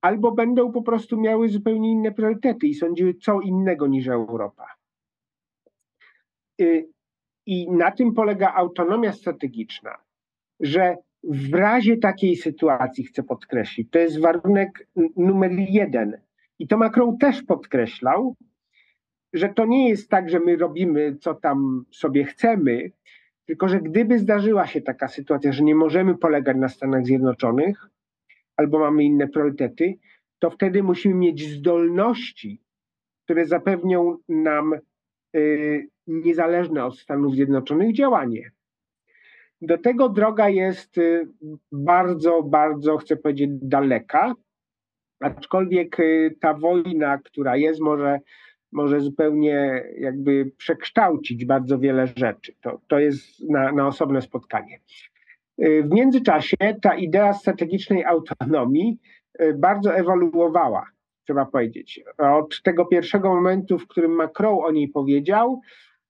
albo 0.00 0.32
będą 0.32 0.72
po 0.72 0.82
prostu 0.82 1.20
miały 1.20 1.48
zupełnie 1.48 1.92
inne 1.92 2.12
priorytety 2.12 2.66
i 2.66 2.74
sądziły 2.74 3.14
co 3.14 3.40
innego 3.40 3.86
niż 3.86 4.08
Europa. 4.08 4.66
Y, 6.60 6.88
I 7.46 7.70
na 7.70 7.90
tym 7.90 8.14
polega 8.14 8.52
autonomia 8.54 9.12
strategiczna, 9.12 9.96
że 10.60 10.96
w 11.24 11.54
razie 11.54 11.96
takiej 11.96 12.36
sytuacji, 12.36 13.04
chcę 13.04 13.22
podkreślić, 13.22 13.90
to 13.90 13.98
jest 13.98 14.20
warunek 14.20 14.88
numer 15.16 15.50
jeden. 15.52 16.20
I 16.58 16.68
to 16.68 16.76
Macron 16.76 17.18
też 17.18 17.42
podkreślał, 17.42 18.36
że 19.32 19.48
to 19.48 19.66
nie 19.66 19.88
jest 19.88 20.10
tak, 20.10 20.30
że 20.30 20.40
my 20.40 20.56
robimy, 20.56 21.16
co 21.20 21.34
tam 21.34 21.84
sobie 21.90 22.24
chcemy, 22.24 22.90
tylko 23.46 23.68
że 23.68 23.80
gdyby 23.80 24.18
zdarzyła 24.18 24.66
się 24.66 24.80
taka 24.80 25.08
sytuacja, 25.08 25.52
że 25.52 25.62
nie 25.62 25.74
możemy 25.74 26.18
polegać 26.18 26.56
na 26.56 26.68
Stanach 26.68 27.06
Zjednoczonych 27.06 27.86
albo 28.56 28.78
mamy 28.78 29.04
inne 29.04 29.28
priorytety, 29.28 29.98
to 30.38 30.50
wtedy 30.50 30.82
musimy 30.82 31.14
mieć 31.14 31.48
zdolności, 31.48 32.60
które 33.24 33.46
zapewnią 33.46 34.16
nam 34.28 34.74
y, 35.36 35.88
niezależne 36.06 36.84
od 36.84 36.98
Stanów 36.98 37.34
Zjednoczonych 37.34 37.94
działanie. 37.94 38.50
Do 39.60 39.78
tego 39.78 40.08
droga 40.08 40.48
jest 40.48 40.98
y, 40.98 41.28
bardzo, 41.72 42.42
bardzo, 42.42 42.96
chcę 42.96 43.16
powiedzieć, 43.16 43.50
daleka, 43.52 44.34
aczkolwiek 45.20 46.00
y, 46.00 46.36
ta 46.40 46.54
wojna, 46.54 47.18
która 47.18 47.56
jest, 47.56 47.80
może, 47.80 48.20
może 48.72 49.00
zupełnie 49.00 49.84
jakby 49.98 50.50
przekształcić 50.56 51.44
bardzo 51.44 51.78
wiele 51.78 52.06
rzeczy. 52.16 52.54
To, 52.60 52.80
to 52.88 52.98
jest 52.98 53.50
na, 53.50 53.72
na 53.72 53.86
osobne 53.86 54.22
spotkanie. 54.22 54.80
Y, 55.62 55.82
w 55.82 55.94
międzyczasie 55.94 56.56
ta 56.82 56.94
idea 56.94 57.32
strategicznej 57.32 58.04
autonomii 58.04 58.98
bardzo 59.54 59.94
ewoluowała, 59.94 60.86
trzeba 61.24 61.46
powiedzieć. 61.46 62.04
Od 62.18 62.62
tego 62.62 62.86
pierwszego 62.86 63.34
momentu, 63.34 63.78
w 63.78 63.86
którym 63.86 64.10
Macron 64.10 64.58
o 64.64 64.70
niej 64.70 64.88
powiedział, 64.88 65.60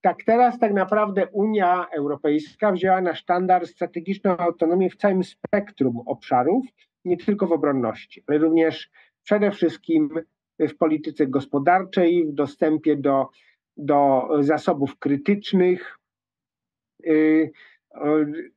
tak 0.00 0.16
teraz 0.26 0.58
tak 0.58 0.72
naprawdę 0.72 1.26
Unia 1.26 1.86
Europejska 1.96 2.72
wzięła 2.72 3.00
na 3.00 3.14
sztandar 3.14 3.66
strategiczną 3.66 4.36
autonomię 4.36 4.90
w 4.90 4.96
całym 4.96 5.24
spektrum 5.24 6.02
obszarów, 6.06 6.66
nie 7.04 7.16
tylko 7.16 7.46
w 7.46 7.52
obronności, 7.52 8.24
ale 8.26 8.38
również 8.38 8.90
przede 9.22 9.50
wszystkim 9.50 10.10
w 10.68 10.76
polityce 10.76 11.26
gospodarczej, 11.26 12.26
w 12.26 12.32
dostępie 12.32 12.96
do, 12.96 13.28
do 13.76 14.28
zasobów 14.40 14.98
krytycznych. 14.98 15.98
Y, 17.06 17.50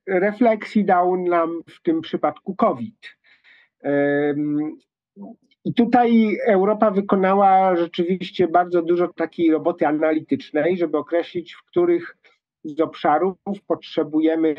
refleksji 0.07 0.85
dał 0.85 1.17
nam 1.17 1.61
w 1.69 1.81
tym 1.81 2.01
przypadku 2.01 2.55
COVID. 2.55 3.17
I 5.65 5.73
tutaj 5.73 6.37
Europa 6.47 6.91
wykonała 6.91 7.75
rzeczywiście 7.75 8.47
bardzo 8.47 8.81
dużo 8.81 9.07
takiej 9.07 9.51
roboty 9.51 9.87
analitycznej, 9.87 10.77
żeby 10.77 10.97
określić, 10.97 11.53
w 11.53 11.63
których 11.63 12.17
z 12.63 12.79
obszarów 12.81 13.37
potrzebujemy 13.67 14.55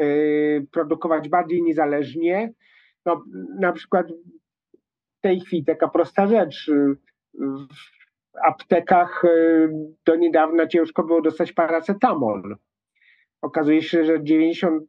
y, 0.00 0.66
produkować 0.70 1.28
bardziej 1.28 1.62
niezależnie. 1.62 2.52
No, 3.06 3.24
na 3.60 3.72
przykład 3.72 4.06
tej 5.28 5.40
chwili 5.40 5.64
taka 5.64 5.88
prosta 5.88 6.26
rzecz. 6.26 6.70
W 7.34 7.66
aptekach 8.44 9.24
y, 9.24 9.68
do 10.04 10.16
niedawna 10.16 10.66
ciężko 10.66 11.04
było 11.04 11.22
dostać 11.22 11.52
paracetamol. 11.52 12.56
Okazuje 13.42 13.82
się, 13.82 14.04
że 14.04 14.18
90% 14.18 14.80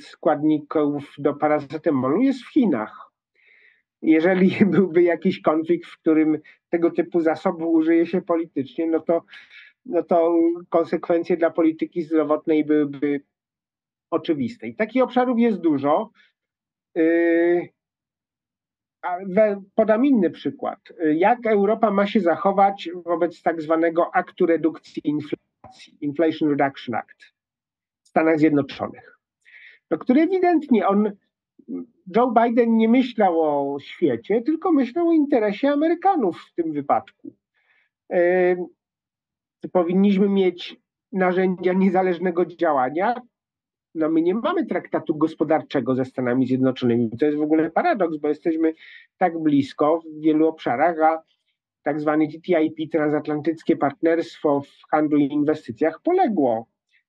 składników 0.00 1.14
do 1.18 1.34
paracetamolu 1.34 2.22
jest 2.22 2.42
w 2.42 2.52
Chinach 2.52 3.10
jeżeli 4.02 4.50
byłby 4.74 5.02
jakiś 5.02 5.40
konflikt, 5.40 5.86
w 5.86 5.98
którym 6.00 6.38
tego 6.68 6.90
typu 6.90 7.20
zasobu 7.20 7.72
użyje 7.72 8.06
się 8.06 8.22
politycznie, 8.22 8.86
no 8.86 9.00
to, 9.00 9.24
no 9.86 10.02
to 10.02 10.38
konsekwencje 10.68 11.36
dla 11.36 11.50
polityki 11.50 12.02
zdrowotnej 12.02 12.64
byłyby 12.64 13.20
oczywiste. 14.10 14.68
I 14.68 14.74
takich 14.74 15.02
obszarów 15.02 15.38
jest 15.38 15.60
dużo. 15.60 16.10
Yy, 16.94 17.68
podam 19.74 20.06
inny 20.06 20.30
przykład. 20.30 20.78
Jak 21.14 21.46
Europa 21.46 21.90
ma 21.90 22.06
się 22.06 22.20
zachować 22.20 22.88
wobec 23.04 23.42
tak 23.42 23.62
zwanego 23.62 24.14
aktu 24.14 24.46
redukcji 24.46 25.02
inflacji, 25.04 25.98
Inflation 26.00 26.48
Reduction 26.48 26.94
Act 26.94 27.22
w 28.02 28.08
Stanach 28.08 28.38
Zjednoczonych, 28.38 29.18
no, 29.90 29.98
który 29.98 30.20
ewidentnie 30.20 30.86
on 30.86 31.12
Joe 32.16 32.32
Biden 32.32 32.76
nie 32.76 32.88
myślał 32.88 33.40
o 33.40 33.80
świecie, 33.80 34.42
tylko 34.42 34.72
myślał 34.72 35.08
o 35.08 35.12
interesie 35.12 35.70
Amerykanów 35.70 36.40
w 36.40 36.54
tym 36.54 36.72
wypadku. 36.72 37.34
Powinniśmy 39.72 40.28
mieć 40.28 40.76
narzędzia 41.12 41.72
niezależnego 41.72 42.46
działania. 42.46 43.14
No 43.94 44.10
my 44.10 44.22
nie 44.22 44.34
mamy 44.34 44.66
traktatu 44.66 45.16
gospodarczego 45.16 45.94
ze 45.94 46.04
Stanami 46.04 46.46
Zjednoczonymi. 46.46 47.10
To 47.18 47.26
jest 47.26 47.38
w 47.38 47.42
ogóle 47.42 47.70
paradoks, 47.70 48.16
bo 48.16 48.28
jesteśmy 48.28 48.74
tak 49.18 49.38
blisko 49.38 50.00
w 50.00 50.20
wielu 50.20 50.48
obszarach, 50.48 50.98
a 51.02 51.22
tak 51.82 52.00
zwany 52.00 52.28
TTIP, 52.28 52.90
transatlantyckie 52.92 53.76
partnerstwo 53.76 54.60
w 54.60 54.90
handlu 54.90 55.18
i 55.18 55.32
inwestycjach, 55.32 56.00
poległo. 56.02 56.66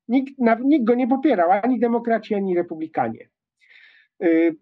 Nikt, 0.08 0.34
nikt 0.64 0.86
go 0.86 0.96
nie 0.96 1.08
popierał, 1.08 1.52
ani 1.52 1.80
demokraci, 1.80 2.36
ani 2.36 2.56
republikanie. 2.56 3.30
Y, 4.24 4.56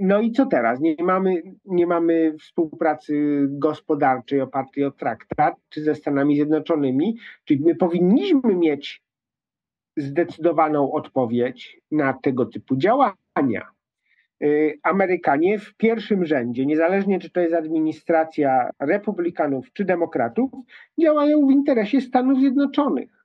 no 0.00 0.20
i 0.20 0.32
co 0.32 0.46
teraz? 0.46 0.80
Nie 0.80 0.96
mamy, 1.00 1.42
nie 1.64 1.86
mamy 1.86 2.36
współpracy 2.38 3.46
gospodarczej 3.50 4.40
opartej 4.40 4.84
o 4.84 4.90
traktat, 4.90 5.54
czy 5.68 5.82
ze 5.82 5.94
Stanami 5.94 6.34
Zjednoczonymi, 6.36 7.16
czyli 7.44 7.64
my 7.64 7.74
powinniśmy 7.74 8.54
mieć 8.54 9.02
zdecydowaną 9.98 10.92
odpowiedź 10.92 11.80
na 11.90 12.12
tego 12.22 12.46
typu 12.46 12.76
działania. 12.76 13.70
Y, 14.42 14.78
Amerykanie 14.82 15.58
w 15.58 15.74
pierwszym 15.74 16.26
rzędzie, 16.26 16.66
niezależnie 16.66 17.18
czy 17.18 17.30
to 17.30 17.40
jest 17.40 17.54
administracja 17.54 18.70
republikanów 18.80 19.72
czy 19.72 19.84
demokratów, 19.84 20.50
działają 21.00 21.46
w 21.46 21.50
interesie 21.50 22.00
Stanów 22.00 22.38
Zjednoczonych. 22.38 23.18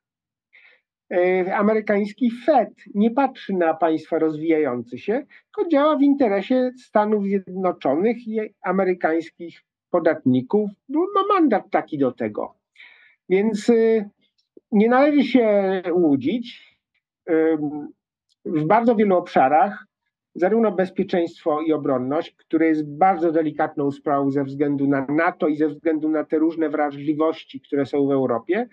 E, 1.13 1.55
amerykański 1.55 2.32
Fed 2.45 2.69
nie 2.95 3.11
patrzy 3.11 3.53
na 3.53 3.74
państwa 3.74 4.19
rozwijające 4.19 4.97
się, 4.97 5.26
tylko 5.45 5.69
działa 5.69 5.97
w 5.97 6.01
interesie 6.01 6.71
Stanów 6.78 7.24
Zjednoczonych 7.24 8.28
i 8.28 8.39
amerykańskich 8.61 9.61
podatników. 9.89 10.69
No, 10.89 11.05
ma 11.15 11.39
mandat 11.39 11.69
taki 11.69 11.97
do 11.97 12.11
tego. 12.11 12.55
Więc 13.30 13.69
e, 13.69 14.09
nie 14.74 14.89
należy 14.89 15.24
się 15.24 15.82
łudzić. 15.91 16.78
W 18.45 18.65
bardzo 18.65 18.95
wielu 18.95 19.17
obszarach 19.17 19.86
zarówno 20.36 20.71
bezpieczeństwo 20.71 21.61
i 21.61 21.74
obronność, 21.74 22.32
które 22.32 22.67
jest 22.67 22.97
bardzo 22.97 23.32
delikatną 23.32 23.91
sprawą 23.91 24.32
ze 24.32 24.43
względu 24.43 24.88
na 24.88 25.05
NATO 25.09 25.47
i 25.47 25.55
ze 25.55 25.67
względu 25.67 26.09
na 26.09 26.24
te 26.24 26.38
różne 26.38 26.69
wrażliwości, 26.69 27.61
które 27.61 27.86
są 27.86 28.07
w 28.07 28.11
Europie, 28.11 28.67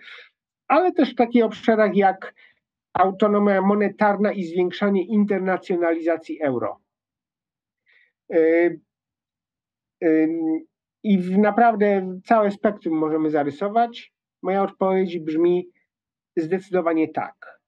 ale 0.67 0.91
też 0.91 1.13
w 1.13 1.15
takich 1.15 1.43
obszarach 1.43 1.95
jak 1.95 2.33
autonomia 2.93 3.61
monetarna 3.61 4.31
i 4.31 4.43
zwiększanie 4.43 5.05
internacjonalizacji 5.05 6.41
euro. 6.41 6.79
I 11.03 11.17
naprawdę 11.37 12.19
całe 12.25 12.51
spektrum 12.51 12.97
możemy 12.97 13.29
zarysować. 13.29 14.13
Moja 14.41 14.63
odpowiedź 14.63 15.19
brzmi 15.19 15.69
zdecydowanie 16.37 17.07
tak. 17.07 17.59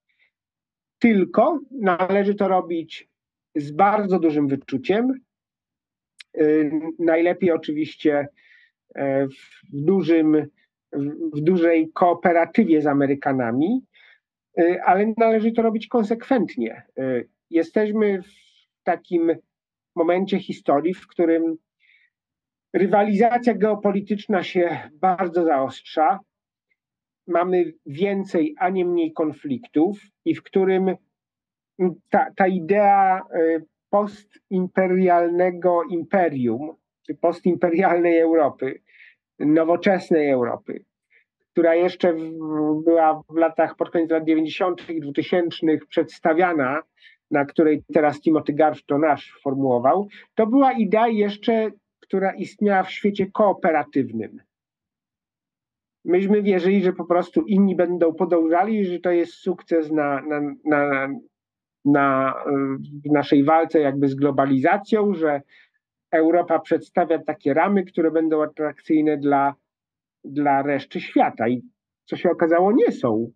Tylko 0.99 1.59
należy 1.71 2.35
to 2.35 2.47
robić 2.47 3.09
z 3.55 3.71
bardzo 3.71 4.19
dużym 4.19 4.47
wyczuciem. 4.47 5.13
Najlepiej 6.99 7.51
oczywiście 7.51 8.27
e, 8.95 9.27
w, 9.27 9.61
dużym, 9.73 10.47
w 11.33 11.41
dużej 11.41 11.91
kooperatywie 11.93 12.81
z 12.81 12.87
Amerykanami, 12.87 13.85
e, 14.57 14.83
ale 14.83 15.13
należy 15.17 15.51
to 15.51 15.61
robić 15.61 15.87
konsekwentnie. 15.87 16.83
Jesteśmy 17.49 18.21
w 18.21 18.83
takim 18.83 19.35
momencie 19.95 20.39
historii, 20.39 20.93
w 20.93 21.07
którym 21.07 21.57
rywalizacja 22.73 23.53
geopolityczna 23.53 24.43
się 24.43 24.89
bardzo 24.93 25.43
zaostrza. 25.43 26.19
Mamy 27.27 27.73
więcej, 27.85 28.55
a 28.59 28.69
nie 28.69 28.85
mniej 28.85 29.13
konfliktów, 29.13 29.99
i 30.25 30.35
w 30.35 30.43
którym 30.43 30.95
ta, 32.09 32.31
ta 32.35 32.47
idea 32.47 33.19
e, 33.19 33.21
postimperialnego 33.89 35.83
imperium, 35.83 36.75
czy 37.07 37.15
postimperialnej 37.15 38.19
Europy, 38.19 38.81
nowoczesnej 39.39 40.29
Europy, 40.29 40.85
która 41.51 41.75
jeszcze 41.75 42.13
była 42.85 43.23
w 43.29 43.35
latach 43.35 43.75
pod 43.75 43.89
koniec 43.89 44.11
lat 44.11 44.25
90. 44.25 44.89
i 44.89 45.01
2000 45.01 45.67
przedstawiana, 45.89 46.81
na 47.31 47.45
której 47.45 47.83
teraz 47.93 48.21
Timothy 48.21 48.53
Garf 48.53 48.79
nasz 48.99 49.39
formułował, 49.43 50.07
to 50.35 50.47
była 50.47 50.71
idea 50.71 51.07
jeszcze 51.07 51.71
która 52.13 52.31
istniała 52.31 52.83
w 52.83 52.91
świecie 52.91 53.31
kooperatywnym. 53.31 54.41
Myśmy 56.05 56.41
wierzyli, 56.41 56.83
że 56.83 56.93
po 56.93 57.05
prostu 57.05 57.41
inni 57.41 57.75
będą 57.75 58.13
podążali, 58.13 58.85
że 58.85 58.99
to 58.99 59.11
jest 59.11 59.33
sukces 59.33 59.91
na, 59.91 60.21
na, 60.21 60.41
na, 60.65 61.09
na 61.85 62.35
w 63.05 63.11
naszej 63.11 63.43
walce 63.43 63.79
jakby 63.79 64.07
z 64.07 64.15
globalizacją, 64.15 65.13
że 65.13 65.41
Europa 66.11 66.59
przedstawia 66.59 67.19
takie 67.19 67.53
ramy, 67.53 67.83
które 67.83 68.11
będą 68.11 68.43
atrakcyjne 68.43 69.17
dla, 69.17 69.55
dla 70.23 70.61
reszty 70.61 71.01
świata. 71.01 71.47
I 71.47 71.61
co 72.05 72.15
się 72.17 72.31
okazało, 72.31 72.71
nie 72.71 72.91
są. 72.91 73.31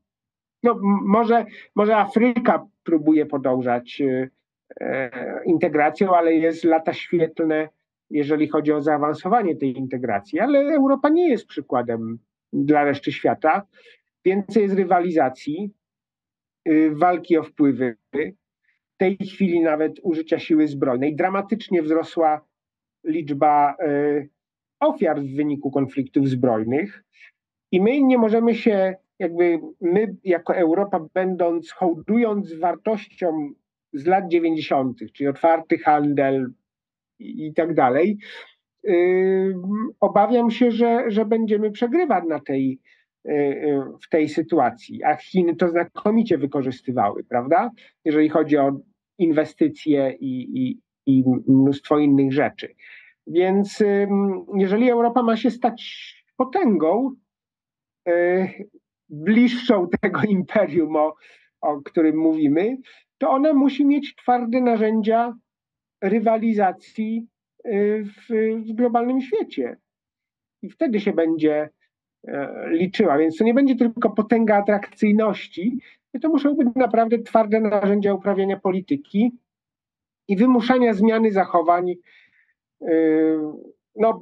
No, 0.63 0.80
może, 1.05 1.45
może 1.76 1.97
Afryka 1.97 2.65
próbuje 2.84 3.26
podążać 3.26 4.01
e, 4.82 5.43
integracją, 5.45 6.15
ale 6.15 6.34
jest 6.34 6.63
lata 6.63 6.93
świetlne 6.93 7.70
jeżeli 8.09 8.47
chodzi 8.47 8.72
o 8.72 8.82
zaawansowanie 8.82 9.55
tej 9.55 9.78
integracji, 9.78 10.39
ale 10.39 10.59
Europa 10.59 11.09
nie 11.09 11.30
jest 11.30 11.47
przykładem 11.47 12.20
dla 12.54 12.84
reszty 12.84 13.12
świata. 13.12 13.68
Więcej 14.26 14.64
jest 14.64 14.76
rywalizacji, 14.76 15.74
y, 16.70 16.91
walki 16.95 17.38
o 17.38 17.43
wpływy. 17.43 17.98
W 18.93 18.98
tej 18.98 19.18
chwili 19.18 19.62
nawet 19.62 20.00
użycia 20.04 20.39
siły 20.39 20.68
zbrojnej. 20.68 21.16
Dramatycznie 21.16 21.82
wzrosła 21.82 22.45
liczba 23.04 23.76
y, 23.82 24.30
ofiar 24.80 25.22
w 25.22 25.36
wyniku 25.36 25.72
konfliktów 25.72 26.30
zbrojnych. 26.30 27.04
I 27.72 27.82
my 27.82 28.02
nie 28.02 28.18
możemy 28.18 28.56
się, 28.56 28.95
jakby 29.20 29.60
my 29.82 30.16
jako 30.24 30.56
Europa, 30.56 31.08
będąc, 31.14 31.72
hołdując 31.72 32.54
wartościom 32.54 33.56
z 33.93 34.06
lat 34.06 34.28
90., 34.28 34.98
czyli 35.14 35.28
otwarty 35.28 35.78
handel, 35.78 36.52
i 37.20 37.54
tak 37.54 37.74
dalej. 37.74 38.18
Obawiam 40.00 40.52
się, 40.52 40.72
że, 40.72 41.04
że 41.08 41.26
będziemy 41.26 41.72
przegrywać 41.72 42.24
na 42.28 42.40
tej, 42.40 42.80
y, 43.28 43.32
y, 43.32 43.84
w 44.06 44.10
tej 44.10 44.30
sytuacji, 44.30 45.04
a 45.04 45.16
Chiny 45.16 45.56
to 45.56 45.70
znakomicie 45.70 46.38
wykorzystywały, 46.38 47.24
prawda? 47.24 47.72
Jeżeli 48.06 48.30
chodzi 48.30 48.58
o 48.58 48.80
inwestycje 49.18 50.16
i, 50.20 50.62
i, 50.62 50.80
i 51.06 51.24
mnóstwo 51.48 52.00
innych 52.00 52.34
rzeczy. 52.34 52.76
Więc 53.28 53.84
jeżeli 54.56 54.90
Europa 54.90 55.24
ma 55.24 55.38
się 55.38 55.52
stać 55.52 56.14
potęgą, 56.38 57.16
y, 58.10 58.50
bliższą 59.10 59.88
tego 60.02 60.22
imperium, 60.22 60.96
o, 60.96 61.16
o 61.62 61.82
którym 61.82 62.18
mówimy, 62.18 62.78
to 63.18 63.30
ona 63.30 63.54
musi 63.54 63.86
mieć 63.86 64.16
twarde 64.16 64.62
narzędzia 64.62 65.34
rywalizacji 66.02 67.28
w, 67.66 68.28
w 68.68 68.74
globalnym 68.74 69.22
świecie. 69.22 69.78
I 70.62 70.70
wtedy 70.70 70.99
się 70.99 71.14
będzie 71.14 71.70
e, 72.28 72.70
liczyła. 72.70 73.18
Więc 73.18 73.38
to 73.38 73.43
nie 73.43 73.53
będzie 73.53 73.76
tylko 73.76 74.10
potęga 74.10 74.58
atrakcyjności, 74.58 75.80
to 76.22 76.30
muszą 76.30 76.55
być 76.55 76.68
naprawdę 76.76 77.20
twarde 77.20 77.60
narzędzia 77.62 78.14
uprawiania 78.14 78.60
polityki 78.60 79.32
i 80.28 80.36
wymuszania 80.38 80.93
zmiany 80.93 81.32
zachowań. 81.32 81.95
Y, 82.82 83.39
no, 83.95 84.22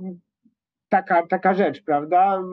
taka, 0.89 1.27
taka 1.27 1.53
rzecz, 1.53 1.83
prawda? 1.83 2.43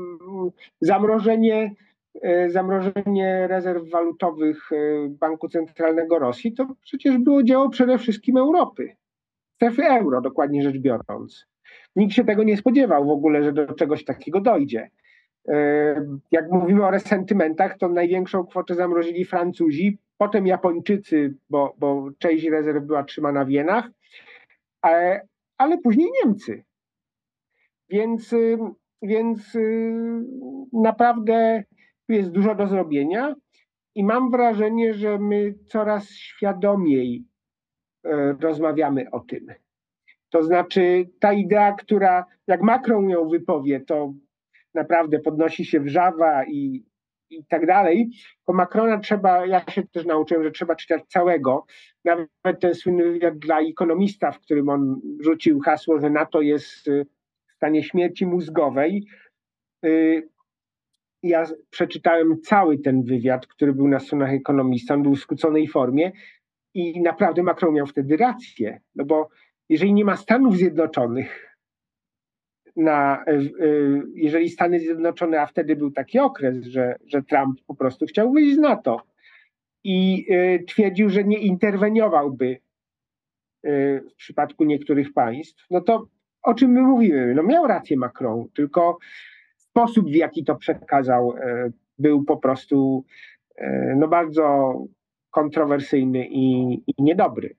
Zamrożenie, 0.81 1.75
e, 2.23 2.51
zamrożenie 2.51 3.47
rezerw 3.49 3.91
walutowych 3.91 4.71
Banku 5.09 5.49
Centralnego 5.49 6.19
Rosji 6.19 6.53
to 6.53 6.67
przecież 6.83 7.19
było 7.19 7.43
dzieło 7.43 7.71
przede 7.71 7.99
wszystkim 7.99 8.37
Europy 8.37 8.97
strefy 9.63 9.83
euro, 9.85 10.21
dokładnie 10.21 10.63
rzecz 10.63 10.79
biorąc. 10.79 11.47
Nikt 11.97 12.15
się 12.15 12.25
tego 12.25 12.43
nie 12.43 12.57
spodziewał 12.57 13.07
w 13.07 13.11
ogóle, 13.11 13.45
że 13.45 13.53
do 13.53 13.75
czegoś 13.75 14.05
takiego 14.05 14.41
dojdzie. 14.41 14.91
E, 15.49 15.55
jak 16.31 16.51
mówimy 16.51 16.87
o 16.87 16.91
resentymentach, 16.91 17.79
to 17.79 17.89
największą 17.89 18.47
kwotę 18.47 18.75
zamrozili 18.75 19.25
Francuzi, 19.25 19.99
potem 20.19 20.47
Japończycy, 20.47 21.35
bo, 21.51 21.75
bo 21.79 22.09
część 22.19 22.45
rezerw 22.45 22.85
była 22.85 23.05
trzymana 23.05 23.45
w 23.45 23.51
jenach, 23.51 23.91
ale, 24.81 25.27
ale 25.59 25.79
później 25.79 26.09
Niemcy. 26.25 26.65
Więc, 27.91 28.33
y, 28.33 28.59
więc 29.03 29.55
y, 29.55 29.93
naprawdę 30.73 31.65
jest 32.09 32.31
dużo 32.31 32.55
do 32.55 32.67
zrobienia 32.67 33.35
i 33.95 34.05
mam 34.05 34.31
wrażenie, 34.31 34.95
że 34.95 35.19
my 35.19 35.55
coraz 35.69 36.11
świadomiej 36.11 37.32
rozmawiamy 38.41 39.11
o 39.11 39.21
tym. 39.21 39.47
To 40.31 40.43
znaczy, 40.43 41.09
ta 41.21 41.33
idea, 41.33 41.73
która, 41.73 42.27
jak 42.47 42.63
Macron 42.63 43.09
ją 43.09 43.29
wypowie, 43.29 43.81
to 43.81 44.15
naprawdę 44.75 45.19
podnosi 45.19 45.65
się 45.65 45.81
wrzawa 45.81 46.45
i, 46.45 46.85
i 47.31 47.45
tak 47.45 47.67
dalej. 47.67 48.11
Po 48.45 48.53
Macrona 48.53 48.99
trzeba, 48.99 49.47
ja 49.47 49.65
się 49.71 49.83
też 49.83 50.05
nauczyłem, 50.05 50.45
że 50.45 50.51
trzeba 50.51 50.75
czytać 50.75 51.03
całego. 51.09 51.67
Nawet 52.05 52.61
ten 52.61 52.75
słynny 52.75 53.05
wywiad 53.05 53.39
dla 53.39 53.61
ekonomista, 53.61 54.33
w 54.33 54.41
którym 54.41 54.69
on 54.69 55.01
rzucił 55.21 55.61
hasło, 55.61 56.01
że 56.01 56.11
NATO 56.11 56.41
jest 56.41 56.89
y, 56.89 57.07
w 57.49 57.53
stanie 57.53 57.83
śmierci 57.83 58.27
mózgowej. 58.27 59.07
Y, 59.85 60.29
ja 61.23 61.45
przeczytałem 61.71 62.41
cały 62.41 62.79
ten 62.79 63.03
wywiad, 63.03 63.47
który 63.47 63.73
był 63.73 63.89
na 63.89 64.01
stronach 64.01 64.33
ekonomista, 64.33 64.95
on 64.95 65.03
był 65.03 65.15
w 65.15 65.21
skróconej 65.21 65.69
formie 65.69 66.13
i 66.75 67.01
naprawdę 67.01 67.43
Macron 67.43 67.75
miał 67.75 67.87
wtedy 67.87 68.17
rację, 68.17 68.81
no 68.95 69.05
bo 69.05 69.29
jeżeli 69.69 69.95
nie 69.95 70.05
ma 70.05 70.17
Stanów 70.17 70.57
Zjednoczonych, 70.57 71.53
na, 72.77 73.25
e, 73.27 73.33
e, 73.33 73.41
jeżeli 74.15 74.49
Stany 74.49 74.81
Zjednoczone, 74.81 75.41
a 75.41 75.47
wtedy 75.47 75.77
był 75.77 75.91
taki 75.91 76.19
okres, 76.19 76.65
że, 76.65 76.97
że 77.07 77.23
Trump 77.23 77.61
po 77.67 77.75
prostu 77.75 78.07
chciał 78.07 78.33
wyjść 78.33 78.57
z 78.57 78.59
NATO 78.59 79.03
i 79.85 80.27
e, 80.31 80.59
twierdził, 80.65 81.11
że 81.11 81.25
nie 81.25 81.39
interweniowałby 81.39 82.57
w 84.11 84.15
przypadku 84.17 84.65
niektórych 84.65 85.13
państw, 85.13 85.67
no 85.71 85.81
to 85.81 86.07
o 86.43 86.55
czym 86.55 86.71
my 86.71 86.83
mówimy? 86.83 87.35
No 87.35 87.43
miał 87.43 87.67
rację 87.67 87.97
Macron, 87.97 88.49
tylko 88.55 88.99
sposób, 89.57 90.11
w 90.11 90.15
jaki 90.15 90.45
to 90.45 90.57
przekazał, 90.57 91.35
był 91.99 92.25
po 92.25 92.37
prostu 92.37 93.05
no 93.97 94.09
bardzo 94.09 94.75
kontrowersyjny 95.33 96.29
i, 96.29 96.73
i 96.87 96.95
niedobry. 96.99 97.57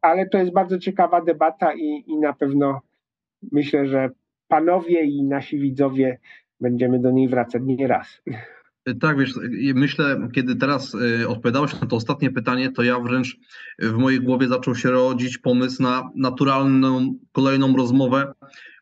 Ale 0.00 0.28
to 0.28 0.38
jest 0.38 0.52
bardzo 0.52 0.78
ciekawa 0.78 1.20
debata 1.20 1.74
i, 1.74 2.04
i 2.06 2.16
na 2.16 2.32
pewno 2.32 2.80
myślę, 3.52 3.86
że 3.86 4.10
panowie 4.48 5.04
i 5.04 5.22
nasi 5.24 5.58
widzowie 5.58 6.18
będziemy 6.60 6.98
do 6.98 7.10
niej 7.10 7.28
wracać 7.28 7.62
nie 7.64 7.86
raz. 7.86 8.22
Tak, 9.00 9.18
wiesz, 9.18 9.34
myślę, 9.74 10.28
kiedy 10.34 10.56
teraz 10.56 10.94
y, 10.94 11.28
odpowiadałeś 11.28 11.80
na 11.80 11.86
to 11.86 11.96
ostatnie 11.96 12.30
pytanie, 12.30 12.72
to 12.72 12.82
ja 12.82 13.00
wręcz 13.00 13.38
w 13.78 13.92
mojej 13.92 14.20
głowie 14.20 14.48
zaczął 14.48 14.74
się 14.74 14.90
rodzić 14.90 15.38
pomysł 15.38 15.82
na 15.82 16.10
naturalną 16.16 17.14
kolejną 17.32 17.76
rozmowę 17.76 18.32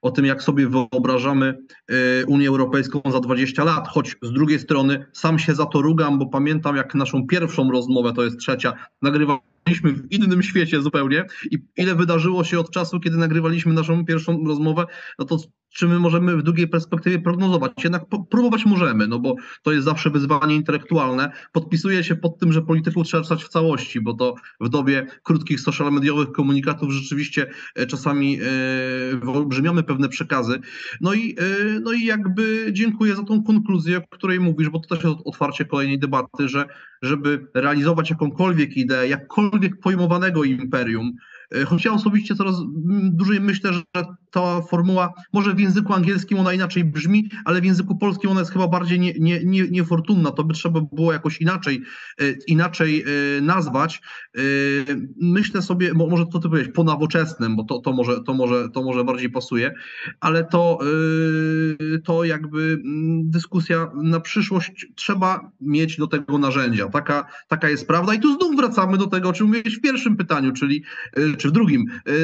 o 0.02 0.10
tym, 0.10 0.24
jak 0.24 0.42
sobie 0.42 0.68
wyobrażamy 0.68 1.58
y, 1.90 2.26
Unię 2.26 2.48
Europejską 2.48 3.00
za 3.12 3.20
20 3.20 3.64
lat, 3.64 3.88
choć 3.88 4.16
z 4.22 4.32
drugiej 4.32 4.58
strony 4.58 5.06
sam 5.12 5.38
się 5.38 5.54
za 5.54 5.66
to 5.66 5.82
rugam, 5.82 6.18
bo 6.18 6.26
pamiętam 6.26 6.76
jak 6.76 6.94
naszą 6.94 7.26
pierwszą 7.26 7.70
rozmowę, 7.70 8.12
to 8.12 8.24
jest 8.24 8.38
trzecia, 8.38 8.72
nagrywaliśmy 9.02 9.92
w 9.92 10.12
innym 10.12 10.42
świecie 10.42 10.82
zupełnie 10.82 11.24
i 11.50 11.58
ile 11.76 11.94
wydarzyło 11.94 12.44
się 12.44 12.60
od 12.60 12.70
czasu, 12.70 13.00
kiedy 13.00 13.16
nagrywaliśmy 13.16 13.74
naszą 13.74 14.04
pierwszą 14.04 14.44
rozmowę, 14.46 14.86
no 15.18 15.24
to 15.24 15.38
czy 15.74 15.88
my 15.88 15.98
możemy 15.98 16.36
w 16.36 16.42
długiej 16.42 16.68
perspektywie 16.68 17.18
prognozować? 17.18 17.72
Jednak 17.84 18.02
próbować 18.30 18.66
możemy, 18.66 19.06
no 19.06 19.18
bo 19.18 19.34
to 19.62 19.72
jest 19.72 19.84
zawsze 19.84 20.10
wyzwanie 20.10 20.54
intelektualne. 20.54 21.32
Podpisuję 21.52 22.04
się 22.04 22.16
pod 22.16 22.38
tym, 22.38 22.52
że 22.52 22.62
polityków 22.62 23.06
trzeba 23.06 23.22
czytać 23.22 23.44
w 23.44 23.48
całości, 23.48 24.00
bo 24.00 24.14
to 24.14 24.34
w 24.60 24.68
dobie 24.68 25.06
krótkich 25.22 25.60
social 25.60 25.92
mediowych 25.92 26.32
komunikatów 26.32 26.92
rzeczywiście 26.92 27.50
e, 27.74 27.86
czasami 27.86 28.32
yy, 28.32 28.44
wyolbrzymiamy 29.22 29.82
pewne 29.82 30.08
przekazy. 30.08 30.60
No 31.00 31.14
i, 31.14 31.28
yy, 31.28 31.80
no 31.80 31.92
i 31.92 32.04
jakby 32.04 32.66
dziękuję 32.72 33.16
za 33.16 33.22
tą 33.22 33.42
konkluzję, 33.42 33.98
o 33.98 34.16
której 34.16 34.40
mówisz, 34.40 34.68
bo 34.68 34.78
to 34.78 34.96
też 34.96 35.04
jest 35.04 35.16
otwarcie 35.24 35.64
kolejnej 35.64 35.98
debaty, 35.98 36.48
że 36.48 36.66
żeby 37.02 37.46
realizować 37.54 38.10
jakąkolwiek 38.10 38.76
ideę, 38.76 39.08
jakkolwiek 39.08 39.80
pojmowanego 39.80 40.44
imperium, 40.44 41.16
E, 41.39 41.39
choć 41.66 41.84
ja 41.84 41.92
osobiście 41.92 42.34
coraz 42.34 42.54
dłużej 43.10 43.40
myślę, 43.40 43.72
że 43.72 43.82
ta 44.30 44.62
formuła, 44.62 45.12
może 45.32 45.54
w 45.54 45.60
języku 45.60 45.92
angielskim 45.92 46.38
ona 46.38 46.52
inaczej 46.52 46.84
brzmi, 46.84 47.30
ale 47.44 47.60
w 47.60 47.64
języku 47.64 47.96
polskim 47.96 48.30
ona 48.30 48.40
jest 48.40 48.52
chyba 48.52 48.68
bardziej 48.68 49.00
nie, 49.00 49.12
nie, 49.18 49.44
nie, 49.44 49.68
niefortunna. 49.68 50.30
To 50.30 50.44
by 50.44 50.54
trzeba 50.54 50.80
było 50.92 51.12
jakoś 51.12 51.40
inaczej, 51.40 51.82
e, 52.20 52.24
inaczej 52.46 53.02
e, 53.02 53.40
nazwać. 53.40 54.02
Myślę 55.20 55.62
sobie, 55.62 55.94
może 55.94 56.26
to 56.26 56.38
ty 56.38 56.48
powiedzieć, 56.48 56.72
po 56.74 56.84
nowoczesnym, 56.84 57.56
bo 57.56 57.64
to, 57.64 57.78
to, 57.78 57.92
może, 57.92 58.20
to, 58.20 58.34
może, 58.34 58.68
to 58.68 58.82
może 58.82 59.04
bardziej 59.04 59.30
pasuje, 59.30 59.74
ale 60.20 60.44
to, 60.44 60.78
to 62.04 62.24
jakby 62.24 62.82
dyskusja 63.24 63.90
na 63.94 64.20
przyszłość 64.20 64.86
trzeba 64.94 65.50
mieć 65.60 65.96
do 65.96 66.06
tego 66.06 66.38
narzędzia. 66.38 66.88
Taka, 66.88 67.26
taka 67.48 67.68
jest 67.68 67.86
prawda. 67.86 68.14
I 68.14 68.20
tu 68.20 68.34
znów 68.34 68.56
wracamy 68.56 68.98
do 68.98 69.06
tego, 69.06 69.28
o 69.28 69.32
czym 69.32 69.46
mówiłeś 69.46 69.78
w 69.78 69.80
pierwszym 69.80 70.16
pytaniu, 70.16 70.52
czyli 70.52 70.84
czy 71.40 71.48
w 71.48 71.52
drugim. 71.52 71.86
Yy, 72.06 72.14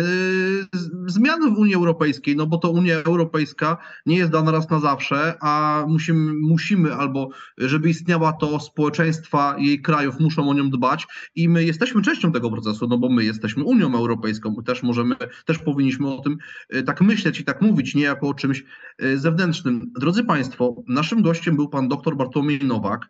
zmiany 1.06 1.50
w 1.50 1.58
Unii 1.58 1.74
Europejskiej, 1.74 2.36
no 2.36 2.46
bo 2.46 2.58
to 2.58 2.70
Unia 2.70 2.94
Europejska 2.96 3.76
nie 4.06 4.16
jest 4.16 4.32
dana 4.32 4.50
raz 4.50 4.70
na 4.70 4.80
zawsze, 4.80 5.34
a 5.40 5.84
musimy, 5.88 6.32
musimy 6.34 6.94
albo 6.94 7.30
żeby 7.58 7.90
istniała 7.90 8.32
to 8.32 8.60
społeczeństwa 8.60 9.56
jej 9.58 9.82
krajów 9.82 10.20
muszą 10.20 10.50
o 10.50 10.54
nią 10.54 10.70
dbać 10.70 11.06
i 11.34 11.48
my 11.48 11.64
jesteśmy 11.64 12.02
częścią 12.02 12.32
tego 12.32 12.50
procesu, 12.50 12.86
no 12.88 12.98
bo 12.98 13.08
my 13.08 13.24
jesteśmy 13.24 13.64
Unią 13.64 13.94
Europejską, 13.94 14.54
też 14.66 14.82
możemy, 14.82 15.16
też 15.44 15.58
powinniśmy 15.58 16.14
o 16.14 16.20
tym 16.20 16.36
yy, 16.70 16.82
tak 16.82 17.00
myśleć 17.00 17.40
i 17.40 17.44
tak 17.44 17.62
mówić, 17.62 17.94
nie 17.94 18.02
jako 18.02 18.28
o 18.28 18.34
czymś 18.34 18.64
yy, 18.98 19.18
zewnętrznym. 19.18 19.92
Drodzy 19.98 20.24
Państwo, 20.24 20.82
naszym 20.88 21.22
gościem 21.22 21.56
był 21.56 21.68
pan 21.68 21.88
dr 21.88 22.16
Bartłomiej 22.16 22.60
Nowak. 22.64 23.08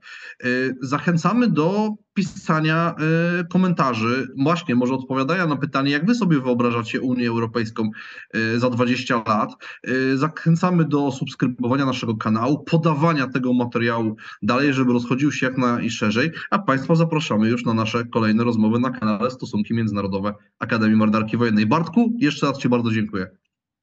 Zachęcamy 0.80 1.48
do 1.48 1.96
pisania 2.16 2.94
y, 3.40 3.44
komentarzy, 3.48 4.28
właśnie 4.38 4.74
może 4.74 4.94
odpowiadają 4.94 5.48
na 5.48 5.56
pytanie, 5.56 5.90
jak 5.90 6.06
wy 6.06 6.14
sobie 6.14 6.40
wyobrażacie 6.40 7.00
Unię 7.00 7.28
Europejską 7.28 7.90
y, 8.36 8.60
za 8.60 8.70
20 8.70 9.22
lat. 9.26 9.50
Y, 9.88 10.18
zachęcamy 10.18 10.84
do 10.84 11.12
subskrybowania 11.12 11.86
naszego 11.86 12.16
kanału, 12.16 12.64
podawania 12.64 13.26
tego 13.26 13.52
materiału 13.52 14.16
dalej, 14.42 14.72
żeby 14.72 14.92
rozchodził 14.92 15.32
się 15.32 15.46
jak 15.46 15.58
najszerzej, 15.58 16.30
a 16.50 16.58
Państwa 16.58 16.94
zapraszamy 16.94 17.48
już 17.48 17.64
na 17.64 17.74
nasze 17.74 18.04
kolejne 18.04 18.44
rozmowy 18.44 18.78
na 18.78 18.90
kanale 18.90 19.30
Stosunki 19.30 19.74
Międzynarodowe 19.74 20.34
Akademii 20.58 20.96
Marynarki 20.96 21.36
Wojennej. 21.36 21.66
Bartku, 21.66 22.12
jeszcze 22.18 22.46
raz 22.46 22.58
Ci 22.58 22.68
bardzo 22.68 22.90
dziękuję. 22.90 23.26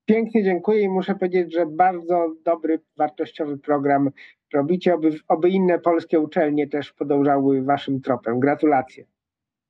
Pięknie 0.05 0.43
dziękuję 0.43 0.81
i 0.81 0.89
muszę 0.89 1.15
powiedzieć, 1.15 1.53
że 1.53 1.65
bardzo 1.65 2.35
dobry, 2.45 2.79
wartościowy 2.97 3.57
program 3.57 4.09
robicie, 4.53 4.93
oby, 4.93 5.19
oby 5.27 5.49
inne 5.49 5.79
polskie 5.79 6.19
uczelnie 6.19 6.67
też 6.67 6.91
podążały 6.91 7.61
waszym 7.61 8.01
tropem. 8.01 8.39
Gratulacje. 8.39 9.05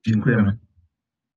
Dziękujemy. 0.06 0.63